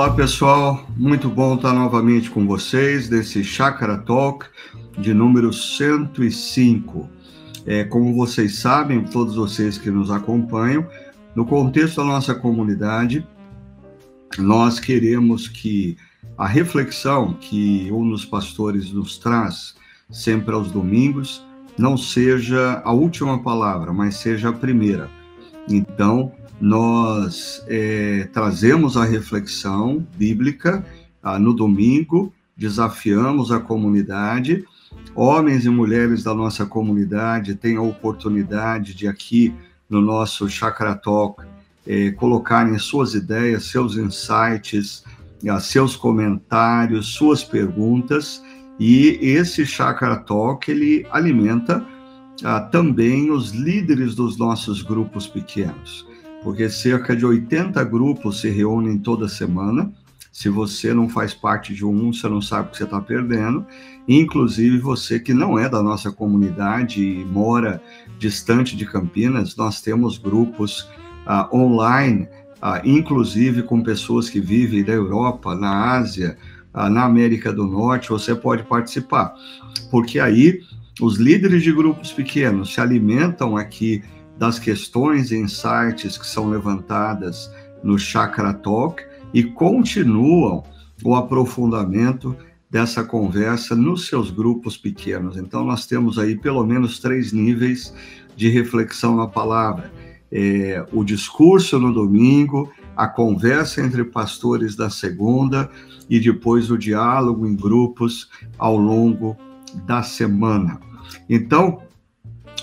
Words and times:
Olá 0.00 0.14
pessoal, 0.14 0.86
muito 0.96 1.28
bom 1.28 1.56
estar 1.56 1.74
novamente 1.74 2.30
com 2.30 2.46
vocês 2.46 3.10
nesse 3.10 3.44
Chakra 3.44 3.98
Talk 3.98 4.46
de 4.96 5.12
número 5.12 5.52
105. 5.52 7.06
É, 7.66 7.84
como 7.84 8.14
vocês 8.14 8.60
sabem, 8.60 9.04
todos 9.04 9.34
vocês 9.34 9.76
que 9.76 9.90
nos 9.90 10.10
acompanham, 10.10 10.86
no 11.34 11.44
contexto 11.44 11.96
da 11.96 12.04
nossa 12.04 12.34
comunidade, 12.34 13.28
nós 14.38 14.80
queremos 14.80 15.48
que 15.48 15.98
a 16.38 16.46
reflexão 16.46 17.34
que 17.34 17.92
um 17.92 18.08
dos 18.08 18.24
pastores 18.24 18.90
nos 18.90 19.18
traz 19.18 19.74
sempre 20.10 20.54
aos 20.54 20.72
domingos 20.72 21.44
não 21.76 21.98
seja 21.98 22.80
a 22.86 22.90
última 22.90 23.42
palavra, 23.42 23.92
mas 23.92 24.14
seja 24.14 24.48
a 24.48 24.52
primeira. 24.54 25.10
Então, 25.68 26.32
nós 26.60 27.64
é, 27.66 28.28
trazemos 28.32 28.96
a 28.96 29.04
reflexão 29.04 30.06
bíblica 30.16 30.84
ah, 31.22 31.38
no 31.38 31.54
domingo, 31.54 32.32
desafiamos 32.54 33.50
a 33.50 33.58
comunidade. 33.58 34.64
Homens 35.14 35.64
e 35.64 35.70
mulheres 35.70 36.22
da 36.22 36.34
nossa 36.34 36.66
comunidade 36.66 37.54
têm 37.54 37.76
a 37.76 37.82
oportunidade 37.82 38.94
de 38.94 39.08
aqui 39.08 39.54
no 39.88 40.02
nosso 40.02 40.48
Chakra 40.50 40.94
Talk 40.94 41.42
é, 41.86 42.10
colocarem 42.10 42.78
suas 42.78 43.14
ideias, 43.14 43.64
seus 43.64 43.96
insights, 43.96 45.02
ah, 45.48 45.60
seus 45.60 45.96
comentários, 45.96 47.14
suas 47.14 47.42
perguntas. 47.42 48.42
E 48.78 49.18
esse 49.22 49.64
Chakra 49.64 50.16
Talk 50.16 50.70
ele 50.70 51.06
alimenta 51.10 51.82
ah, 52.44 52.60
também 52.60 53.30
os 53.30 53.52
líderes 53.52 54.14
dos 54.14 54.36
nossos 54.36 54.82
grupos 54.82 55.26
pequenos 55.26 56.09
porque 56.42 56.68
cerca 56.68 57.14
de 57.14 57.24
80 57.24 57.82
grupos 57.84 58.40
se 58.40 58.48
reúnem 58.48 58.98
toda 58.98 59.28
semana. 59.28 59.92
Se 60.32 60.48
você 60.48 60.94
não 60.94 61.08
faz 61.08 61.34
parte 61.34 61.74
de 61.74 61.84
um, 61.84 62.12
você 62.12 62.28
não 62.28 62.40
sabe 62.40 62.68
o 62.68 62.70
que 62.70 62.78
você 62.78 62.84
está 62.84 63.00
perdendo. 63.00 63.66
Inclusive 64.08 64.78
você 64.78 65.18
que 65.18 65.34
não 65.34 65.58
é 65.58 65.68
da 65.68 65.82
nossa 65.82 66.10
comunidade 66.10 67.02
e 67.02 67.24
mora 67.24 67.82
distante 68.18 68.76
de 68.76 68.86
Campinas, 68.86 69.56
nós 69.56 69.80
temos 69.80 70.18
grupos 70.18 70.88
uh, 71.26 71.54
online, 71.54 72.28
uh, 72.62 72.80
inclusive 72.84 73.62
com 73.62 73.82
pessoas 73.82 74.30
que 74.30 74.40
vivem 74.40 74.84
da 74.84 74.92
Europa, 74.92 75.54
na 75.54 75.96
Ásia, 75.96 76.38
uh, 76.72 76.88
na 76.88 77.04
América 77.04 77.52
do 77.52 77.66
Norte. 77.66 78.08
Você 78.08 78.34
pode 78.34 78.62
participar, 78.62 79.34
porque 79.90 80.18
aí 80.18 80.60
os 81.00 81.18
líderes 81.18 81.62
de 81.62 81.72
grupos 81.72 82.12
pequenos 82.12 82.74
se 82.74 82.80
alimentam 82.80 83.56
aqui 83.56 84.02
das 84.40 84.58
questões 84.58 85.30
e 85.30 85.36
insights 85.36 86.16
que 86.16 86.26
são 86.26 86.48
levantadas 86.48 87.52
no 87.84 87.98
Chakra 87.98 88.54
Talk 88.54 89.04
e 89.34 89.44
continuam 89.44 90.64
o 91.04 91.14
aprofundamento 91.14 92.34
dessa 92.70 93.04
conversa 93.04 93.76
nos 93.76 94.06
seus 94.06 94.30
grupos 94.30 94.78
pequenos. 94.78 95.36
Então, 95.36 95.62
nós 95.62 95.86
temos 95.86 96.18
aí 96.18 96.36
pelo 96.36 96.64
menos 96.64 96.98
três 96.98 97.34
níveis 97.34 97.94
de 98.34 98.48
reflexão 98.48 99.14
na 99.14 99.26
palavra: 99.26 99.92
é, 100.32 100.86
o 100.90 101.04
discurso 101.04 101.78
no 101.78 101.92
domingo, 101.92 102.72
a 102.96 103.06
conversa 103.06 103.82
entre 103.82 104.04
pastores 104.04 104.74
da 104.74 104.88
segunda 104.88 105.70
e 106.08 106.18
depois 106.18 106.70
o 106.70 106.78
diálogo 106.78 107.46
em 107.46 107.54
grupos 107.54 108.30
ao 108.56 108.78
longo 108.78 109.36
da 109.86 110.02
semana. 110.02 110.80
Então, 111.28 111.82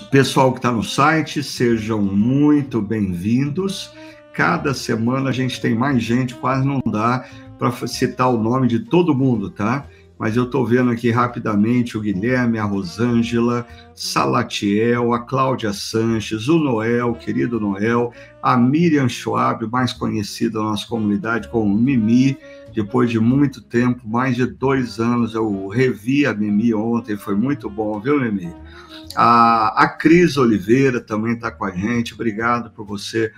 Pessoal 0.06 0.52
que 0.52 0.58
está 0.58 0.72
no 0.72 0.82
site, 0.82 1.42
sejam 1.42 2.00
muito 2.00 2.80
bem-vindos. 2.80 3.92
Cada 4.32 4.72
semana 4.72 5.28
a 5.28 5.32
gente 5.32 5.60
tem 5.60 5.74
mais 5.74 6.02
gente, 6.02 6.34
quase 6.34 6.66
não 6.66 6.80
dá 6.90 7.26
para 7.58 7.70
citar 7.86 8.30
o 8.30 8.42
nome 8.42 8.68
de 8.68 8.78
todo 8.78 9.14
mundo, 9.14 9.50
tá? 9.50 9.86
Mas 10.18 10.34
eu 10.34 10.44
estou 10.44 10.64
vendo 10.64 10.90
aqui 10.90 11.10
rapidamente 11.10 11.98
o 11.98 12.00
Guilherme, 12.00 12.58
a 12.58 12.64
Rosângela, 12.64 13.66
Salatiel, 13.94 15.12
a 15.12 15.20
Cláudia 15.20 15.72
Sanches, 15.74 16.48
o 16.48 16.58
Noel, 16.58 17.12
querido 17.12 17.60
Noel, 17.60 18.12
a 18.42 18.56
Miriam 18.56 19.08
Schwab, 19.08 19.66
mais 19.70 19.92
conhecida 19.92 20.58
na 20.58 20.70
nossa 20.70 20.86
comunidade 20.88 21.48
como 21.48 21.76
Mimi, 21.76 22.36
depois 22.74 23.10
de 23.10 23.20
muito 23.20 23.60
tempo, 23.60 24.08
mais 24.08 24.36
de 24.36 24.46
dois 24.46 24.98
anos, 24.98 25.34
eu 25.34 25.68
revi 25.68 26.24
a 26.24 26.32
Mimi 26.32 26.72
ontem, 26.72 27.16
foi 27.16 27.34
muito 27.34 27.68
bom, 27.68 28.00
viu, 28.00 28.18
Mimi? 28.20 28.52
A, 29.16 29.84
a 29.84 29.88
Cris 29.88 30.36
Oliveira 30.36 31.00
também 31.00 31.34
está 31.34 31.50
com 31.50 31.64
a 31.64 31.70
gente. 31.70 32.14
Obrigado 32.14 32.70
por 32.70 32.86
você 32.86 33.32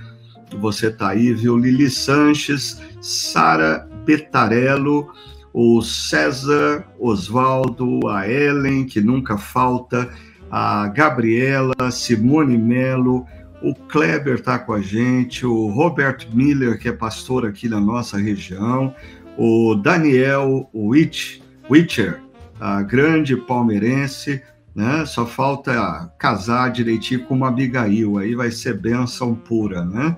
você 0.59 0.91
tá 0.91 1.11
aí, 1.11 1.33
viu? 1.33 1.57
Lili 1.57 1.91
Sanches, 1.91 2.81
Sara 3.01 3.89
Betarello, 4.05 5.13
o 5.53 5.83
César 5.83 6.85
Osvaldo, 6.99 8.09
a 8.09 8.29
Ellen, 8.29 8.85
que 8.85 9.01
nunca 9.01 9.37
falta, 9.37 10.11
a 10.51 10.89
Gabriela, 10.89 11.91
Simone 11.91 12.59
Melo, 12.59 13.27
o 13.63 13.75
Kleber 13.75 14.37
está 14.37 14.59
com 14.59 14.73
a 14.73 14.81
gente, 14.81 15.45
o 15.45 15.69
Robert 15.69 16.27
Miller, 16.33 16.79
que 16.79 16.89
é 16.89 16.93
pastor 16.93 17.47
aqui 17.47 17.69
na 17.69 17.81
nossa 17.81 18.17
região, 18.17 18.95
o 19.37 19.75
Daniel 19.75 20.69
Witch, 20.75 21.41
Witcher, 21.69 22.21
a 22.59 22.83
grande 22.83 23.37
palmeirense, 23.37 24.43
né? 24.75 25.05
Só 25.07 25.27
falta 25.27 26.13
casar 26.19 26.71
direitinho 26.71 27.25
com 27.25 27.35
uma 27.35 27.49
Abigail, 27.49 28.19
aí 28.19 28.35
vai 28.35 28.51
ser 28.51 28.79
benção 28.79 29.35
pura, 29.35 29.85
né? 29.85 30.17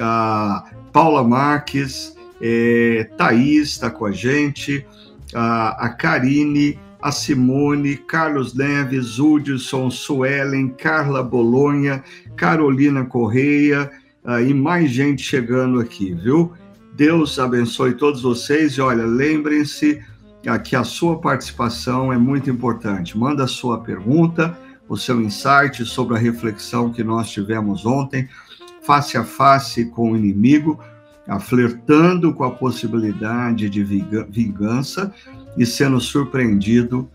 A 0.00 0.64
Paula 0.92 1.22
Marques, 1.22 2.16
é, 2.40 3.08
Thaís 3.16 3.70
está 3.70 3.90
com 3.90 4.06
a 4.06 4.12
gente, 4.12 4.86
a, 5.34 5.86
a 5.86 5.88
Karine, 5.90 6.78
a 7.02 7.10
Simone, 7.10 7.96
Carlos 7.96 8.54
Neves, 8.54 9.18
Hudson, 9.18 9.90
Suelen, 9.90 10.68
Carla 10.68 11.22
Bolonha, 11.22 12.02
Carolina 12.36 13.04
Correia 13.04 13.90
uh, 14.24 14.40
e 14.40 14.54
mais 14.54 14.90
gente 14.90 15.22
chegando 15.22 15.80
aqui, 15.80 16.14
viu? 16.14 16.52
Deus 16.94 17.38
abençoe 17.38 17.94
todos 17.94 18.22
vocês 18.22 18.74
e 18.74 18.80
olha, 18.80 19.04
lembrem-se 19.04 20.00
que 20.64 20.74
a 20.74 20.84
sua 20.84 21.20
participação 21.20 22.12
é 22.12 22.18
muito 22.18 22.50
importante. 22.50 23.16
Manda 23.16 23.44
a 23.44 23.48
sua 23.48 23.80
pergunta, 23.80 24.56
o 24.88 24.96
seu 24.96 25.20
insight 25.20 25.84
sobre 25.84 26.16
a 26.16 26.20
reflexão 26.20 26.92
que 26.92 27.04
nós 27.04 27.30
tivemos 27.30 27.86
ontem, 27.86 28.28
face 28.82 29.16
a 29.16 29.24
face 29.24 29.86
com 29.86 30.12
o 30.12 30.16
inimigo, 30.16 30.78
flertando 31.40 32.34
com 32.34 32.44
a 32.44 32.50
possibilidade 32.50 33.70
de 33.70 33.84
vingança 33.84 35.14
e 35.56 35.64
sendo 35.64 36.00
surpreendido 36.00 37.08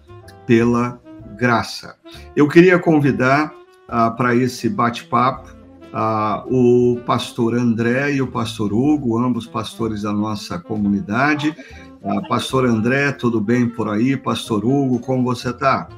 pela 0.45 0.99
graça. 1.37 1.95
Eu 2.35 2.47
queria 2.47 2.79
convidar 2.79 3.53
ah, 3.87 4.11
para 4.11 4.35
esse 4.35 4.69
bate-papo 4.69 5.55
ah, 5.93 6.43
o 6.47 6.99
pastor 7.05 7.53
André 7.53 8.13
e 8.15 8.21
o 8.21 8.27
pastor 8.27 8.73
Hugo, 8.73 9.17
ambos 9.17 9.45
pastores 9.45 10.01
da 10.01 10.11
nossa 10.11 10.59
comunidade. 10.59 11.55
Ah, 12.03 12.21
pastor 12.27 12.65
André, 12.65 13.11
tudo 13.11 13.41
bem 13.41 13.67
por 13.67 13.89
aí? 13.89 14.15
Pastor 14.15 14.63
Hugo, 14.63 14.99
como 14.99 15.23
você 15.23 15.49
está? 15.49 15.89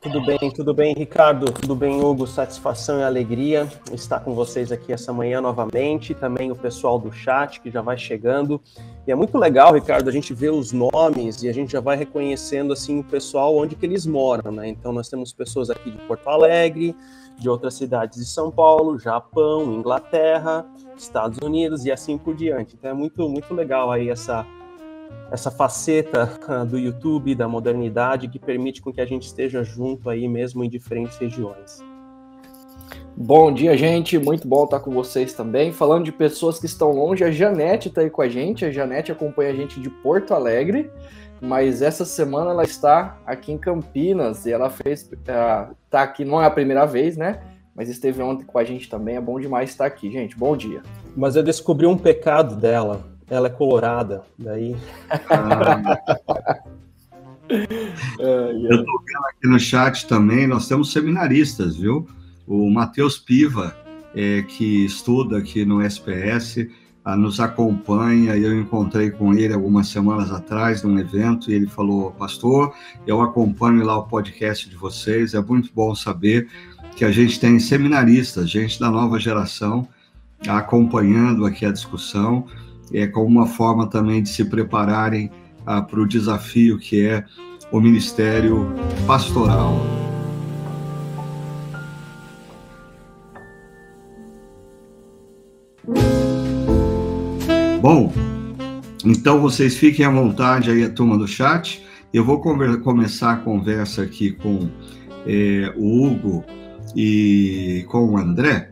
Tudo 0.00 0.24
bem, 0.24 0.38
tudo 0.52 0.72
bem, 0.72 0.94
Ricardo. 0.94 1.50
Tudo 1.50 1.74
bem, 1.74 2.00
Hugo. 2.00 2.28
Satisfação 2.28 3.00
e 3.00 3.02
alegria 3.02 3.66
estar 3.92 4.20
com 4.20 4.34
vocês 4.34 4.70
aqui 4.70 4.92
essa 4.92 5.12
manhã 5.12 5.40
novamente. 5.40 6.14
Também 6.14 6.52
o 6.52 6.54
pessoal 6.54 6.96
do 6.96 7.10
chat 7.10 7.60
que 7.60 7.72
já 7.72 7.82
vai 7.82 7.98
chegando. 7.98 8.60
E 9.04 9.10
é 9.10 9.16
muito 9.16 9.36
legal, 9.36 9.74
Ricardo, 9.74 10.08
a 10.08 10.12
gente 10.12 10.32
vê 10.32 10.48
os 10.48 10.70
nomes 10.70 11.42
e 11.42 11.48
a 11.48 11.52
gente 11.52 11.72
já 11.72 11.80
vai 11.80 11.96
reconhecendo 11.96 12.72
assim 12.72 13.00
o 13.00 13.04
pessoal 13.04 13.56
onde 13.56 13.74
que 13.74 13.84
eles 13.84 14.06
moram, 14.06 14.52
né? 14.52 14.68
Então 14.68 14.92
nós 14.92 15.08
temos 15.08 15.32
pessoas 15.32 15.70
aqui 15.70 15.90
de 15.90 15.98
Porto 15.98 16.28
Alegre, 16.28 16.94
de 17.36 17.48
outras 17.48 17.74
cidades 17.74 18.20
de 18.20 18.26
São 18.26 18.48
Paulo, 18.48 19.00
Japão, 19.00 19.74
Inglaterra, 19.74 20.64
Estados 20.96 21.38
Unidos 21.42 21.84
e 21.84 21.90
assim 21.90 22.16
por 22.16 22.36
diante. 22.36 22.76
Então 22.78 22.92
é 22.92 22.94
muito 22.94 23.28
muito 23.28 23.52
legal 23.52 23.90
aí 23.90 24.08
essa 24.08 24.46
essa 25.30 25.50
faceta 25.50 26.26
do 26.68 26.78
YouTube, 26.78 27.34
da 27.34 27.48
modernidade, 27.48 28.28
que 28.28 28.38
permite 28.38 28.80
com 28.80 28.92
que 28.92 29.00
a 29.00 29.06
gente 29.06 29.26
esteja 29.26 29.62
junto 29.62 30.08
aí 30.08 30.28
mesmo 30.28 30.64
em 30.64 30.68
diferentes 30.68 31.16
regiões. 31.18 31.80
Bom 33.16 33.50
dia, 33.50 33.74
gente. 33.76 34.18
Muito 34.18 34.46
bom 34.46 34.64
estar 34.64 34.78
com 34.80 34.90
vocês 34.90 35.32
também. 35.32 35.72
Falando 35.72 36.04
de 36.04 36.12
pessoas 36.12 36.58
que 36.58 36.66
estão 36.66 36.92
longe, 36.92 37.24
a 37.24 37.30
Janete 37.30 37.88
está 37.88 38.02
aí 38.02 38.10
com 38.10 38.20
a 38.20 38.28
gente. 38.28 38.64
A 38.64 38.70
Janete 38.70 39.10
acompanha 39.10 39.50
a 39.50 39.54
gente 39.54 39.80
de 39.80 39.88
Porto 39.88 40.34
Alegre, 40.34 40.90
mas 41.40 41.80
essa 41.80 42.04
semana 42.04 42.50
ela 42.50 42.62
está 42.62 43.18
aqui 43.24 43.50
em 43.50 43.58
Campinas 43.58 44.44
e 44.44 44.52
ela 44.52 44.68
fez. 44.68 45.10
Está 45.10 45.70
uh, 45.72 45.96
aqui, 45.96 46.26
não 46.26 46.42
é 46.42 46.44
a 46.44 46.50
primeira 46.50 46.84
vez, 46.84 47.16
né? 47.16 47.40
Mas 47.74 47.88
esteve 47.88 48.22
ontem 48.22 48.44
com 48.44 48.58
a 48.58 48.64
gente 48.64 48.88
também. 48.88 49.16
É 49.16 49.20
bom 49.20 49.40
demais 49.40 49.70
estar 49.70 49.86
aqui, 49.86 50.10
gente. 50.10 50.36
Bom 50.36 50.54
dia. 50.54 50.82
Mas 51.16 51.36
eu 51.36 51.42
descobri 51.42 51.86
um 51.86 51.96
pecado 51.96 52.54
dela 52.54 53.15
ela 53.28 53.48
é 53.48 53.50
colorada, 53.50 54.22
daí. 54.38 54.76
Ah. 55.30 55.98
Eu 57.48 58.80
estou 58.80 59.02
vendo 59.04 59.26
aqui 59.30 59.48
no 59.48 59.58
chat 59.58 60.06
também, 60.06 60.46
nós 60.46 60.66
temos 60.66 60.92
seminaristas, 60.92 61.76
viu? 61.76 62.08
O 62.46 62.68
Matheus 62.70 63.18
Piva, 63.18 63.76
é, 64.14 64.42
que 64.42 64.84
estuda 64.84 65.38
aqui 65.38 65.64
no 65.64 65.80
SPS, 65.80 66.68
ah, 67.04 67.16
nos 67.16 67.38
acompanha. 67.38 68.36
Eu 68.36 68.58
encontrei 68.58 69.10
com 69.10 69.32
ele 69.32 69.54
algumas 69.54 69.88
semanas 69.88 70.32
atrás 70.32 70.82
num 70.82 70.98
evento 70.98 71.50
e 71.50 71.54
ele 71.54 71.68
falou: 71.68 72.10
Pastor, 72.12 72.74
eu 73.06 73.20
acompanho 73.20 73.84
lá 73.84 73.96
o 73.96 74.08
podcast 74.08 74.68
de 74.68 74.76
vocês. 74.76 75.34
É 75.34 75.40
muito 75.40 75.70
bom 75.72 75.94
saber 75.94 76.48
que 76.96 77.04
a 77.04 77.12
gente 77.12 77.38
tem 77.38 77.60
seminaristas, 77.60 78.50
gente 78.50 78.80
da 78.80 78.90
nova 78.90 79.20
geração, 79.20 79.86
acompanhando 80.48 81.44
aqui 81.46 81.64
a 81.64 81.70
discussão, 81.70 82.46
é, 82.92 83.06
como 83.06 83.26
uma 83.26 83.46
forma 83.46 83.86
também 83.86 84.22
de 84.22 84.28
se 84.28 84.44
prepararem 84.44 85.30
ah, 85.64 85.82
para 85.82 86.00
o 86.00 86.06
desafio 86.06 86.78
que 86.78 87.04
é 87.04 87.24
o 87.70 87.80
ministério 87.80 88.72
pastoral. 89.06 89.74
Bom, 97.80 98.12
então 99.04 99.40
vocês 99.40 99.76
fiquem 99.76 100.04
à 100.04 100.10
vontade 100.10 100.70
aí, 100.70 100.82
a 100.82 100.90
turma 100.90 101.16
do 101.16 101.28
chat. 101.28 101.84
Eu 102.12 102.24
vou 102.24 102.40
começar 102.40 103.32
a 103.32 103.36
conversa 103.36 104.02
aqui 104.02 104.32
com 104.32 104.68
é, 105.26 105.72
o 105.76 106.06
Hugo 106.06 106.44
e 106.96 107.84
com 107.88 108.12
o 108.12 108.16
André, 108.16 108.70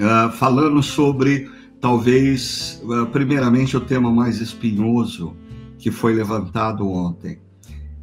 uh, 0.00 0.30
falando 0.32 0.82
sobre, 0.82 1.48
talvez, 1.80 2.82
uh, 2.84 3.06
primeiramente, 3.06 3.76
o 3.76 3.80
tema 3.80 4.10
mais 4.10 4.40
espinhoso 4.40 5.36
que 5.78 5.90
foi 5.90 6.12
levantado 6.12 6.88
ontem. 6.88 7.38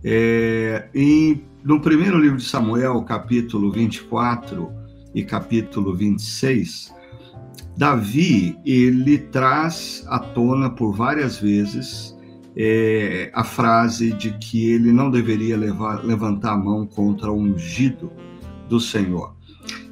É, 0.04 0.88
em, 0.94 1.44
no 1.64 1.82
primeiro 1.82 2.20
livro 2.20 2.38
de 2.38 2.46
Samuel, 2.46 3.02
capítulo 3.04 3.72
24 3.72 4.72
e 5.14 5.24
capítulo 5.24 5.96
26, 5.96 6.94
Davi, 7.78 8.58
ele 8.66 9.18
traz 9.18 10.06
à 10.08 10.20
tona 10.20 10.70
por 10.70 10.94
várias 10.94 11.38
vezes 11.38 12.16
é, 12.56 13.30
a 13.34 13.44
frase 13.44 14.14
de 14.14 14.32
que 14.38 14.70
ele 14.70 14.94
não 14.94 15.10
deveria 15.10 15.58
levar, 15.58 16.06
levantar 16.06 16.54
a 16.54 16.58
mão 16.58 16.86
contra 16.86 17.32
o 17.32 17.38
ungido 17.38 18.12
do 18.70 18.80
Senhor. 18.80 19.36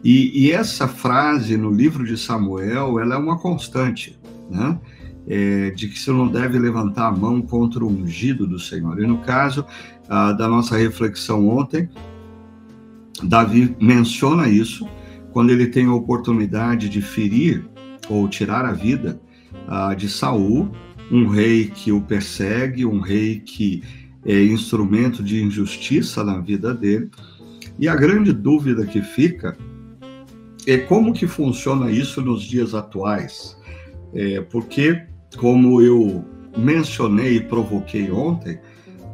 E, 0.04 0.48
e, 0.48 0.52
essa 0.52 0.88
frase 0.88 1.56
no 1.56 1.72
livro 1.72 2.06
de 2.06 2.18
Samuel, 2.18 3.00
ela 3.00 3.16
é 3.16 3.18
uma 3.18 3.38
constante, 3.40 4.20
né? 4.50 4.78
É, 5.26 5.70
de 5.70 5.88
que 5.88 5.98
você 5.98 6.12
não 6.12 6.28
deve 6.28 6.60
levantar 6.60 7.08
a 7.08 7.12
mão 7.12 7.42
contra 7.42 7.82
o 7.82 7.88
ungido 7.88 8.46
do 8.46 8.60
Senhor. 8.60 9.02
E 9.02 9.08
no 9.08 9.20
caso 9.20 9.66
ah, 10.10 10.34
da 10.34 10.50
nossa 10.50 10.78
reflexão 10.78 11.48
ontem, 11.48 11.88
Davi 13.24 13.74
menciona 13.80 14.50
isso 14.50 14.86
quando 15.32 15.52
ele 15.52 15.68
tem 15.68 15.86
a 15.86 15.94
oportunidade 15.94 16.90
de 16.90 17.02
ferir 17.02 17.66
ou 18.10 18.28
tirar 18.28 18.66
a 18.66 18.74
vida 18.74 19.20
uh, 19.68 19.96
de 19.96 20.10
Saul, 20.10 20.72
um 21.12 21.28
rei 21.28 21.68
que 21.68 21.92
o 21.92 22.02
persegue, 22.02 22.86
um 22.86 23.00
rei 23.00 23.40
que 23.40 23.82
é 24.26 24.44
instrumento 24.44 25.24
de 25.24 25.42
injustiça 25.42 26.24
na 26.24 26.40
vida 26.40 26.74
dele. 26.74 27.10
E 27.80 27.88
a 27.88 27.96
grande 27.96 28.32
dúvida 28.32 28.86
que 28.86 29.02
fica 29.02 29.58
é 30.68 30.78
como 30.78 31.14
que 31.14 31.28
funciona 31.28 31.92
isso 31.92 32.22
nos 32.22 32.44
dias 32.44 32.74
atuais. 32.74 33.58
É, 34.14 34.42
porque, 34.42 35.02
como 35.38 35.82
eu 35.82 36.24
mencionei 36.58 37.38
e 37.38 37.42
provoquei 37.42 38.12
ontem, 38.12 38.60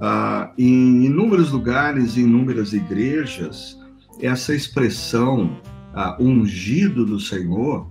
ah, 0.02 0.52
em 0.58 1.06
inúmeros 1.06 1.52
lugares, 1.52 2.18
em 2.18 2.22
inúmeras 2.22 2.74
igrejas, 2.74 3.78
essa 4.22 4.54
expressão 4.54 5.58
ah, 5.94 6.18
ungido 6.20 7.06
do 7.06 7.20
Senhor 7.20 7.90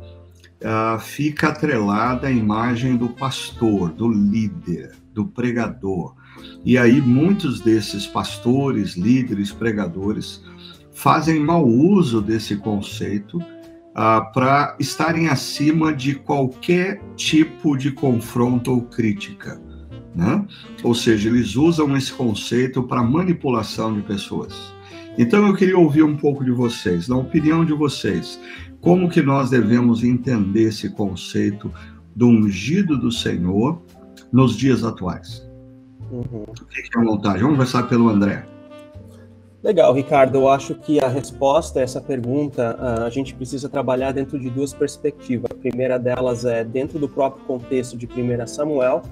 uh, 0.63 0.99
fica 0.99 1.49
atrelada 1.49 2.27
à 2.27 2.31
imagem 2.31 2.97
do 2.97 3.09
pastor, 3.09 3.91
do 3.93 4.09
líder, 4.09 4.93
do 5.13 5.27
pregador. 5.27 6.15
E 6.65 6.79
aí 6.79 7.01
muitos 7.01 7.61
desses 7.61 8.07
pastores, 8.07 8.95
líderes, 8.95 9.53
pregadores 9.53 10.43
fazem 10.99 11.39
mau 11.39 11.65
uso 11.65 12.21
desse 12.21 12.57
conceito 12.57 13.39
uh, 13.39 14.33
para 14.35 14.77
estarem 14.81 15.29
acima 15.29 15.93
de 15.93 16.17
qualquer 16.17 17.01
tipo 17.15 17.77
de 17.77 17.93
confronto 17.93 18.73
ou 18.73 18.83
crítica. 18.83 19.63
Né? 20.13 20.45
Ou 20.83 20.97
seja, 20.97 21.29
eles 21.29 21.55
usam 21.55 21.97
esse 21.97 22.13
conceito 22.13 22.83
para 22.83 23.01
manipulação 23.01 23.95
de 23.95 24.03
pessoas. 24.03 24.75
Então 25.17 25.47
eu 25.47 25.55
queria 25.55 25.79
ouvir 25.79 26.03
um 26.03 26.17
pouco 26.17 26.45
de 26.45 26.51
vocês, 26.51 27.07
na 27.07 27.17
opinião 27.17 27.65
de 27.65 27.73
vocês, 27.73 28.41
como 28.81 29.09
que 29.09 29.23
nós 29.23 29.51
devemos 29.51 30.03
entender 30.03 30.65
esse 30.65 30.91
conceito 30.91 31.73
do 32.15 32.27
ungido 32.27 32.99
do 32.99 33.13
Senhor 33.13 33.81
nos 34.33 34.57
dias 34.57 34.83
atuais? 34.83 35.49
Uhum. 36.11 36.45
Fique 36.71 36.99
à 36.99 37.05
vontade. 37.05 37.41
Vamos 37.41 37.57
começar 37.57 37.85
pelo 37.85 38.09
André. 38.09 38.58
Legal, 39.69 39.93
Ricardo. 39.93 40.39
Eu 40.39 40.49
acho 40.49 40.75
que 40.75 40.99
a 40.99 41.09
resposta 41.09 41.79
a 41.79 41.83
essa 41.83 42.01
pergunta 42.01 42.75
a 43.05 43.11
gente 43.11 43.35
precisa 43.35 43.69
trabalhar 43.69 44.13
dentro 44.13 44.39
de 44.39 44.49
duas 44.49 44.73
perspectivas. 44.73 45.51
A 45.51 45.55
primeira 45.55 45.99
delas 45.99 46.47
é 46.47 46.65
dentro 46.65 46.99
do 46.99 47.07
próprio 47.07 47.45
contexto 47.45 47.95
de 47.95 48.07
1 48.07 48.47
Samuel, 48.47 49.03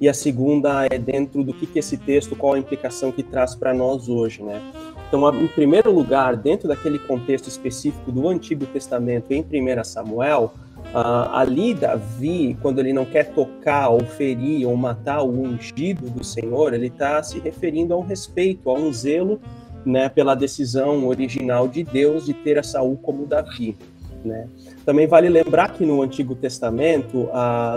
e 0.00 0.08
a 0.08 0.12
segunda 0.12 0.84
é 0.90 0.98
dentro 0.98 1.44
do 1.44 1.54
que, 1.54 1.64
que 1.64 1.78
esse 1.78 1.96
texto, 1.96 2.34
qual 2.34 2.54
a 2.54 2.58
implicação 2.58 3.12
que 3.12 3.22
traz 3.22 3.54
para 3.54 3.72
nós 3.72 4.08
hoje, 4.08 4.42
né? 4.42 4.60
Então, 5.06 5.32
em 5.40 5.46
primeiro 5.46 5.92
lugar, 5.92 6.34
dentro 6.34 6.66
daquele 6.66 6.98
contexto 6.98 7.46
específico 7.46 8.10
do 8.10 8.28
Antigo 8.28 8.66
Testamento 8.66 9.30
em 9.30 9.44
1 9.44 9.84
Samuel, 9.84 10.52
uh, 10.92 11.30
ali 11.32 11.72
Davi, 11.72 12.58
quando 12.60 12.80
ele 12.80 12.92
não 12.92 13.04
quer 13.04 13.32
tocar 13.32 13.90
ou 13.90 14.00
ferir 14.00 14.66
ou 14.66 14.76
matar 14.76 15.22
o 15.22 15.30
ungido 15.30 16.10
do 16.10 16.24
Senhor, 16.24 16.74
ele 16.74 16.88
está 16.88 17.22
se 17.22 17.38
referindo 17.38 17.94
a 17.94 17.96
um 17.96 18.02
respeito, 18.02 18.70
a 18.70 18.74
um 18.74 18.92
zelo 18.92 19.40
né, 19.84 20.08
pela 20.08 20.34
decisão 20.34 21.06
original 21.06 21.68
de 21.68 21.82
Deus 21.82 22.26
de 22.26 22.34
ter 22.34 22.58
a 22.58 22.62
Saul 22.62 22.96
como 22.96 23.26
Davi. 23.26 23.76
Né? 24.24 24.48
Também 24.84 25.06
vale 25.06 25.28
lembrar 25.28 25.72
que 25.72 25.84
no 25.84 26.02
Antigo 26.02 26.34
Testamento, 26.34 27.28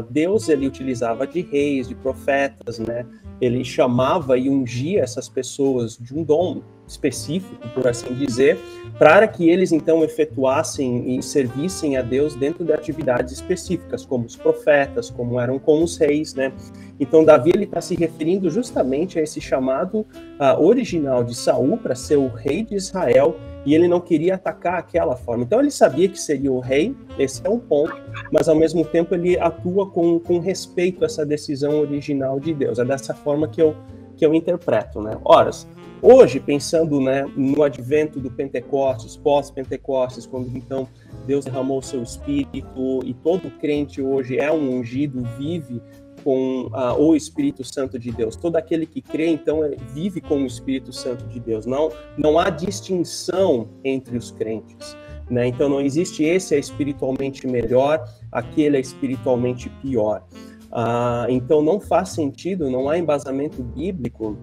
Deus 0.10 0.50
ele 0.50 0.68
utilizava 0.68 1.26
de 1.26 1.42
reis, 1.42 1.88
de 1.88 1.96
profetas, 1.96 2.80
né? 2.80 3.06
ele 3.40 3.64
chamava 3.64 4.38
e 4.38 4.50
ungia 4.50 5.02
essas 5.02 5.30
pessoas 5.30 5.98
de 5.98 6.14
um 6.14 6.24
dom 6.24 6.62
específico, 6.88 7.68
por 7.74 7.88
assim 7.88 8.14
dizer, 8.14 8.58
para 8.98 9.28
que 9.28 9.50
eles 9.50 9.72
então 9.72 10.04
efetuassem 10.04 11.18
e 11.18 11.24
servissem 11.24 11.98
a 11.98 12.02
Deus 12.02 12.36
dentro 12.36 12.64
de 12.64 12.74
atividades 12.74 13.34
específicas, 13.34 14.06
como 14.06 14.26
os 14.26 14.36
profetas, 14.36 15.10
como 15.10 15.40
eram 15.40 15.58
com 15.58 15.84
os 15.84 15.98
reis, 15.98 16.34
né? 16.34 16.54
Então 17.00 17.26
Davi 17.26 17.52
ele 17.54 17.64
está 17.64 17.82
se 17.82 17.96
referindo 17.96 18.50
justamente 18.50 19.18
a 19.18 19.22
esse 19.22 19.42
chamado 19.42 20.02
uh, 20.40 20.62
original 20.62 21.24
de 21.24 21.36
Saul 21.36 21.78
para 21.78 21.96
ser 21.96 22.18
o 22.18 22.28
rei 22.28 22.64
de 22.64 22.76
Israel 22.76 23.36
e 23.66 23.74
ele 23.74 23.88
não 23.88 24.00
queria 24.00 24.36
atacar 24.36 24.78
aquela 24.78 25.16
forma. 25.16 25.44
Então 25.44 25.60
ele 25.60 25.72
sabia 25.72 26.08
que 26.08 26.20
seria 26.20 26.52
o 26.52 26.60
rei, 26.60 26.96
esse 27.18 27.46
é 27.46 27.50
um 27.50 27.60
ponto, 27.60 27.96
mas 28.32 28.48
ao 28.48 28.56
mesmo 28.56 28.86
tempo 28.86 29.16
ele 29.16 29.40
atua 29.40 29.90
com, 29.90 30.20
com 30.20 30.40
respeito 30.40 31.04
a 31.04 31.06
essa 31.06 31.26
decisão 31.26 31.80
original 31.80 32.40
de 32.40 32.54
Deus. 32.54 32.78
É 32.78 32.86
dessa 32.86 33.14
forma 33.14 33.48
que 33.48 33.62
eu 33.62 33.76
que 34.16 34.26
eu 34.26 34.34
interpreto, 34.34 35.02
né? 35.02 35.18
Horas. 35.24 35.68
Hoje, 36.06 36.38
pensando 36.38 37.00
né, 37.00 37.24
no 37.34 37.64
advento 37.64 38.20
do 38.20 38.30
Pentecostes, 38.30 39.16
pós-Pentecostes, 39.16 40.26
quando 40.26 40.50
então 40.58 40.86
Deus 41.26 41.46
derramou 41.46 41.78
o 41.78 41.82
seu 41.82 42.04
Espírito 42.04 43.00
e 43.06 43.14
todo 43.14 43.50
crente 43.52 44.02
hoje 44.02 44.38
é 44.38 44.52
um 44.52 44.80
ungido, 44.80 45.24
vive 45.38 45.82
com 46.22 46.68
uh, 46.74 47.02
o 47.02 47.16
Espírito 47.16 47.64
Santo 47.64 47.98
de 47.98 48.12
Deus. 48.12 48.36
Todo 48.36 48.58
aquele 48.58 48.86
que 48.86 49.02
crê, 49.02 49.28
então, 49.28 49.64
é, 49.64 49.78
vive 49.94 50.20
com 50.20 50.44
o 50.44 50.46
Espírito 50.46 50.92
Santo 50.92 51.26
de 51.28 51.40
Deus. 51.40 51.66
Não, 51.66 51.90
não 52.18 52.38
há 52.38 52.50
distinção 52.50 53.70
entre 53.82 54.18
os 54.18 54.30
crentes. 54.30 54.98
Né? 55.30 55.48
Então, 55.48 55.70
não 55.70 55.80
existe 55.80 56.22
esse 56.26 56.54
é 56.54 56.60
espiritualmente 56.60 57.48
melhor, 57.48 58.04
aquele 58.30 58.76
é 58.76 58.82
espiritualmente 58.82 59.70
pior. 59.82 60.22
Uh, 60.70 61.30
então, 61.30 61.62
não 61.62 61.80
faz 61.80 62.10
sentido, 62.10 62.70
não 62.70 62.90
há 62.90 62.98
embasamento 62.98 63.64
bíblico 63.64 64.38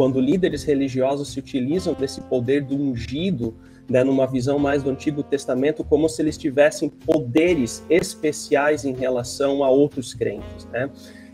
quando 0.00 0.18
líderes 0.18 0.64
religiosos 0.64 1.28
se 1.28 1.38
utilizam 1.38 1.92
desse 1.92 2.22
poder 2.22 2.64
do 2.64 2.74
ungido, 2.74 3.54
né, 3.86 4.02
numa 4.02 4.26
visão 4.26 4.58
mais 4.58 4.82
do 4.82 4.88
Antigo 4.88 5.22
Testamento, 5.22 5.84
como 5.84 6.08
se 6.08 6.22
eles 6.22 6.38
tivessem 6.38 6.88
poderes 6.88 7.84
especiais 7.90 8.86
em 8.86 8.94
relação 8.94 9.62
a 9.62 9.68
outros 9.68 10.14
crentes. 10.14 10.66
Né? 10.72 10.88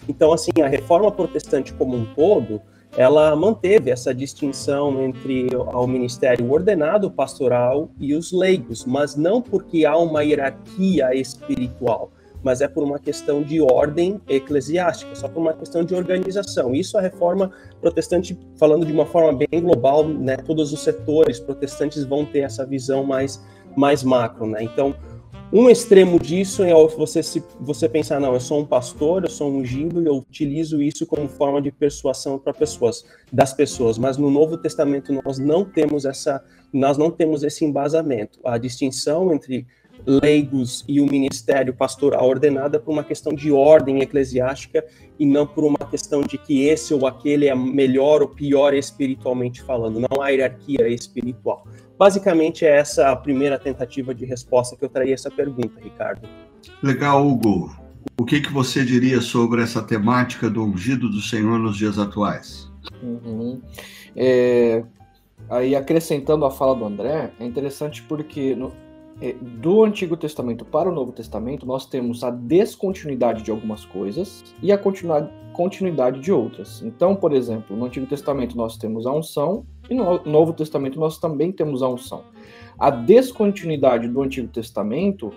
Então, 0.08 0.32
assim, 0.32 0.50
a 0.60 0.66
reforma 0.66 1.12
protestante 1.12 1.72
como 1.74 1.96
um 1.96 2.06
todo, 2.06 2.60
ela 2.96 3.36
manteve 3.36 3.92
essa 3.92 4.12
distinção 4.12 5.00
entre 5.04 5.46
o 5.54 5.86
ministério 5.86 6.50
ordenado 6.50 7.08
pastoral 7.08 7.88
e 8.00 8.14
os 8.14 8.32
leigos, 8.32 8.84
mas 8.84 9.14
não 9.14 9.40
porque 9.40 9.86
há 9.86 9.96
uma 9.96 10.24
hierarquia 10.24 11.14
espiritual, 11.14 12.10
mas 12.42 12.60
é 12.60 12.68
por 12.68 12.84
uma 12.84 12.98
questão 12.98 13.42
de 13.42 13.60
ordem 13.60 14.20
eclesiástica, 14.28 15.14
só 15.14 15.28
por 15.28 15.40
uma 15.40 15.52
questão 15.52 15.84
de 15.84 15.94
organização. 15.94 16.74
Isso 16.74 16.96
a 16.96 17.00
reforma 17.00 17.50
protestante, 17.80 18.38
falando 18.58 18.86
de 18.86 18.92
uma 18.92 19.06
forma 19.06 19.32
bem 19.32 19.60
global, 19.60 20.06
né, 20.06 20.36
todos 20.36 20.72
os 20.72 20.80
setores 20.80 21.40
protestantes 21.40 22.04
vão 22.04 22.24
ter 22.24 22.40
essa 22.40 22.64
visão 22.64 23.04
mais, 23.04 23.42
mais 23.76 24.02
macro. 24.02 24.46
Né? 24.46 24.62
Então, 24.62 24.94
Um 25.52 25.70
extremo 25.70 26.18
disso 26.18 26.64
é 26.64 26.72
você 26.88 27.22
se 27.22 27.42
você 27.60 27.88
pensar, 27.88 28.18
não, 28.18 28.34
eu 28.34 28.40
sou 28.40 28.60
um 28.60 28.66
pastor, 28.66 29.22
eu 29.22 29.30
sou 29.30 29.48
ungido 29.48 30.02
e 30.02 30.06
eu 30.06 30.16
utilizo 30.16 30.82
isso 30.82 31.06
como 31.06 31.28
forma 31.28 31.62
de 31.62 31.70
persuasão 31.70 32.36
para 32.36 32.52
pessoas, 32.52 33.04
das 33.32 33.52
pessoas, 33.52 33.96
mas 33.96 34.16
no 34.16 34.28
Novo 34.28 34.58
Testamento 34.58 35.12
nós 35.12 35.38
não 35.38 35.64
temos 35.64 36.04
essa 36.04 36.42
nós 36.72 36.98
não 36.98 37.12
temos 37.12 37.44
esse 37.44 37.64
embasamento. 37.64 38.40
A 38.44 38.58
distinção 38.58 39.32
entre 39.32 39.64
leigos 40.06 40.84
e 40.86 41.00
o 41.00 41.06
ministério 41.06 41.74
pastoral 41.74 42.28
ordenada 42.28 42.78
por 42.78 42.92
uma 42.92 43.02
questão 43.02 43.32
de 43.32 43.50
ordem 43.50 44.00
eclesiástica 44.00 44.84
e 45.18 45.26
não 45.26 45.46
por 45.46 45.64
uma 45.64 45.78
questão 45.90 46.22
de 46.22 46.38
que 46.38 46.64
esse 46.64 46.94
ou 46.94 47.06
aquele 47.06 47.48
é 47.48 47.54
melhor 47.54 48.22
ou 48.22 48.28
pior 48.28 48.72
espiritualmente 48.72 49.62
falando, 49.62 49.98
não 49.98 50.22
há 50.22 50.28
hierarquia 50.28 50.88
espiritual. 50.88 51.66
Basicamente, 51.98 52.64
é 52.64 52.76
essa 52.76 53.10
a 53.10 53.16
primeira 53.16 53.58
tentativa 53.58 54.14
de 54.14 54.24
resposta 54.24 54.76
que 54.76 54.84
eu 54.84 54.88
traria 54.88 55.14
essa 55.14 55.30
pergunta, 55.30 55.80
Ricardo. 55.82 56.28
Legal, 56.82 57.26
Hugo. 57.26 57.74
O 58.18 58.24
que, 58.24 58.40
que 58.40 58.52
você 58.52 58.84
diria 58.84 59.20
sobre 59.20 59.62
essa 59.62 59.82
temática 59.82 60.48
do 60.48 60.62
ungido 60.62 61.08
do 61.08 61.20
Senhor 61.20 61.58
nos 61.58 61.76
dias 61.76 61.98
atuais? 61.98 62.70
Uhum. 63.02 63.60
É, 64.14 64.84
aí, 65.50 65.74
acrescentando 65.74 66.44
a 66.44 66.50
fala 66.50 66.74
do 66.74 66.84
André, 66.84 67.32
é 67.40 67.44
interessante 67.44 68.02
porque 68.02 68.54
no, 68.54 68.72
do 69.60 69.82
Antigo 69.82 70.16
Testamento 70.16 70.64
para 70.64 70.88
o 70.88 70.94
Novo 70.94 71.10
Testamento, 71.12 71.64
nós 71.64 71.86
temos 71.86 72.22
a 72.22 72.30
descontinuidade 72.30 73.42
de 73.42 73.50
algumas 73.50 73.84
coisas 73.84 74.44
e 74.62 74.70
a 74.70 74.78
continuidade 75.52 76.20
de 76.20 76.30
outras. 76.30 76.82
Então, 76.82 77.16
por 77.16 77.32
exemplo, 77.32 77.76
no 77.76 77.86
Antigo 77.86 78.06
Testamento 78.06 78.56
nós 78.56 78.76
temos 78.76 79.06
a 79.06 79.12
unção 79.12 79.64
e 79.88 79.94
no 79.94 80.22
Novo 80.24 80.52
Testamento 80.52 81.00
nós 81.00 81.18
também 81.18 81.50
temos 81.50 81.82
a 81.82 81.88
unção. 81.88 82.24
A 82.78 82.90
descontinuidade 82.90 84.06
do 84.06 84.20
Antigo 84.20 84.48
Testamento 84.48 85.32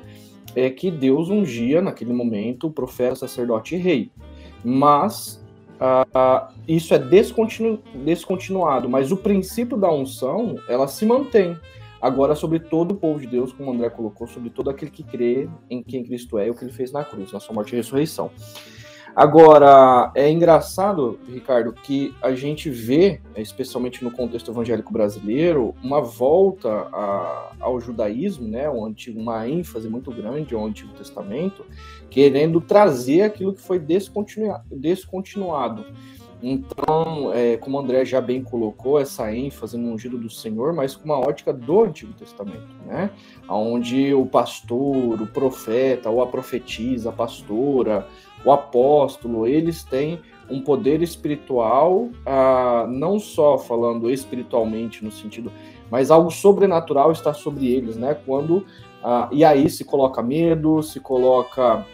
é 0.56 0.70
que 0.70 0.92
Deus 0.92 1.30
ungia, 1.30 1.82
naquele 1.82 2.12
momento, 2.12 2.70
profeta, 2.70 3.16
sacerdote 3.16 3.76
e 3.76 3.78
rei. 3.78 4.12
Mas 4.62 5.42
isso 6.68 6.94
é 6.94 7.00
descontinu 7.00 7.80
descontinuado, 8.04 8.90
mas 8.90 9.14
o 9.14 9.16
princípio 9.16 9.78
da 9.78 9.90
unção, 9.90 10.58
ela 10.68 10.90
se 10.90 11.06
mantém. 11.06 11.58
Agora, 12.02 12.36
sobre 12.36 12.60
todo 12.60 12.92
o 12.92 12.96
povo 12.96 13.20
de 13.20 13.28
Deus, 13.28 13.52
como 13.52 13.70
o 13.70 13.74
André 13.74 13.90
colocou, 13.90 14.28
sobre 14.28 14.50
todo 14.50 14.70
aquele 14.70 14.92
que 14.92 15.04
crê 15.04 15.50
em 15.70 15.84
quem 15.84 16.04
Cristo 16.04 16.38
é 16.38 16.48
e 16.48 16.50
o 16.50 16.56
que 16.56 16.64
ele 16.64 16.72
fez 16.72 16.92
na 16.92 17.04
cruz, 17.04 17.32
na 17.32 17.40
sua 17.40 17.54
morte 17.54 17.74
e 17.74 17.76
ressurreição. 17.76 18.32
Agora, 19.16 20.12
é 20.16 20.30
engraçado, 20.30 21.20
Ricardo, 21.28 21.74
que 21.74 22.16
a 22.22 22.32
gente 22.34 22.70
vê, 22.70 23.20
especialmente 23.36 24.04
no 24.04 24.12
contexto 24.12 24.52
evangélico 24.52 24.94
brasileiro, 24.94 25.76
uma 25.84 26.00
volta 26.00 26.70
a, 26.70 27.52
ao 27.60 27.80
judaísmo, 27.82 28.48
né, 28.48 28.70
um 28.70 28.86
antigo, 28.86 29.20
uma 29.20 29.48
ênfase 29.48 29.90
muito 29.90 30.12
grande 30.12 30.54
ao 30.56 30.66
Antigo 30.66 30.94
Testamento, 30.94 31.66
querendo 32.10 32.62
trazer 32.62 33.24
aquilo 33.24 33.54
que 33.54 33.62
foi 33.62 33.80
descontinuado. 33.80 34.64
descontinuado. 34.72 35.86
Então, 36.42 37.34
é, 37.34 37.58
como 37.58 37.78
o 37.78 37.80
André 37.82 38.06
já 38.06 38.22
bem 38.22 38.42
colocou, 38.42 39.00
essa 39.00 39.34
ênfase 39.34 39.78
no 39.78 39.92
ungido 39.92 40.18
do 40.18 40.30
Senhor, 40.30 40.74
mas 40.74 40.96
com 40.96 41.06
uma 41.06 41.20
ótica 41.20 41.52
do 41.52 41.84
Antigo 41.84 42.14
Testamento, 42.14 42.68
né? 42.86 43.10
Onde 43.48 44.14
o 44.14 44.26
pastor, 44.26 45.22
o 45.22 45.28
profeta, 45.28 46.10
ou 46.10 46.22
a 46.22 46.28
profetisa, 46.28 47.10
a 47.10 47.14
pastora, 47.14 48.08
o 48.46 48.52
apóstolo, 48.52 49.46
eles 49.46 49.84
têm 49.84 50.22
um 50.50 50.62
poder 50.62 51.02
espiritual, 51.02 52.10
ah, 52.26 52.88
não 52.90 53.20
só 53.20 53.58
falando 53.58 54.10
espiritualmente 54.10 55.04
no 55.04 55.12
sentido, 55.12 55.52
mas 55.92 56.10
algo 56.10 56.32
sobrenatural 56.32 57.12
está 57.12 57.34
sobre 57.34 57.68
eles, 57.68 57.98
né? 57.98 58.18
Quando 58.26 58.66
ah, 59.04 59.30
e 59.32 59.46
aí 59.46 59.70
se 59.70 59.86
coloca 59.86 60.22
medo, 60.22 60.82
se 60.84 61.00
coloca, 61.00 61.86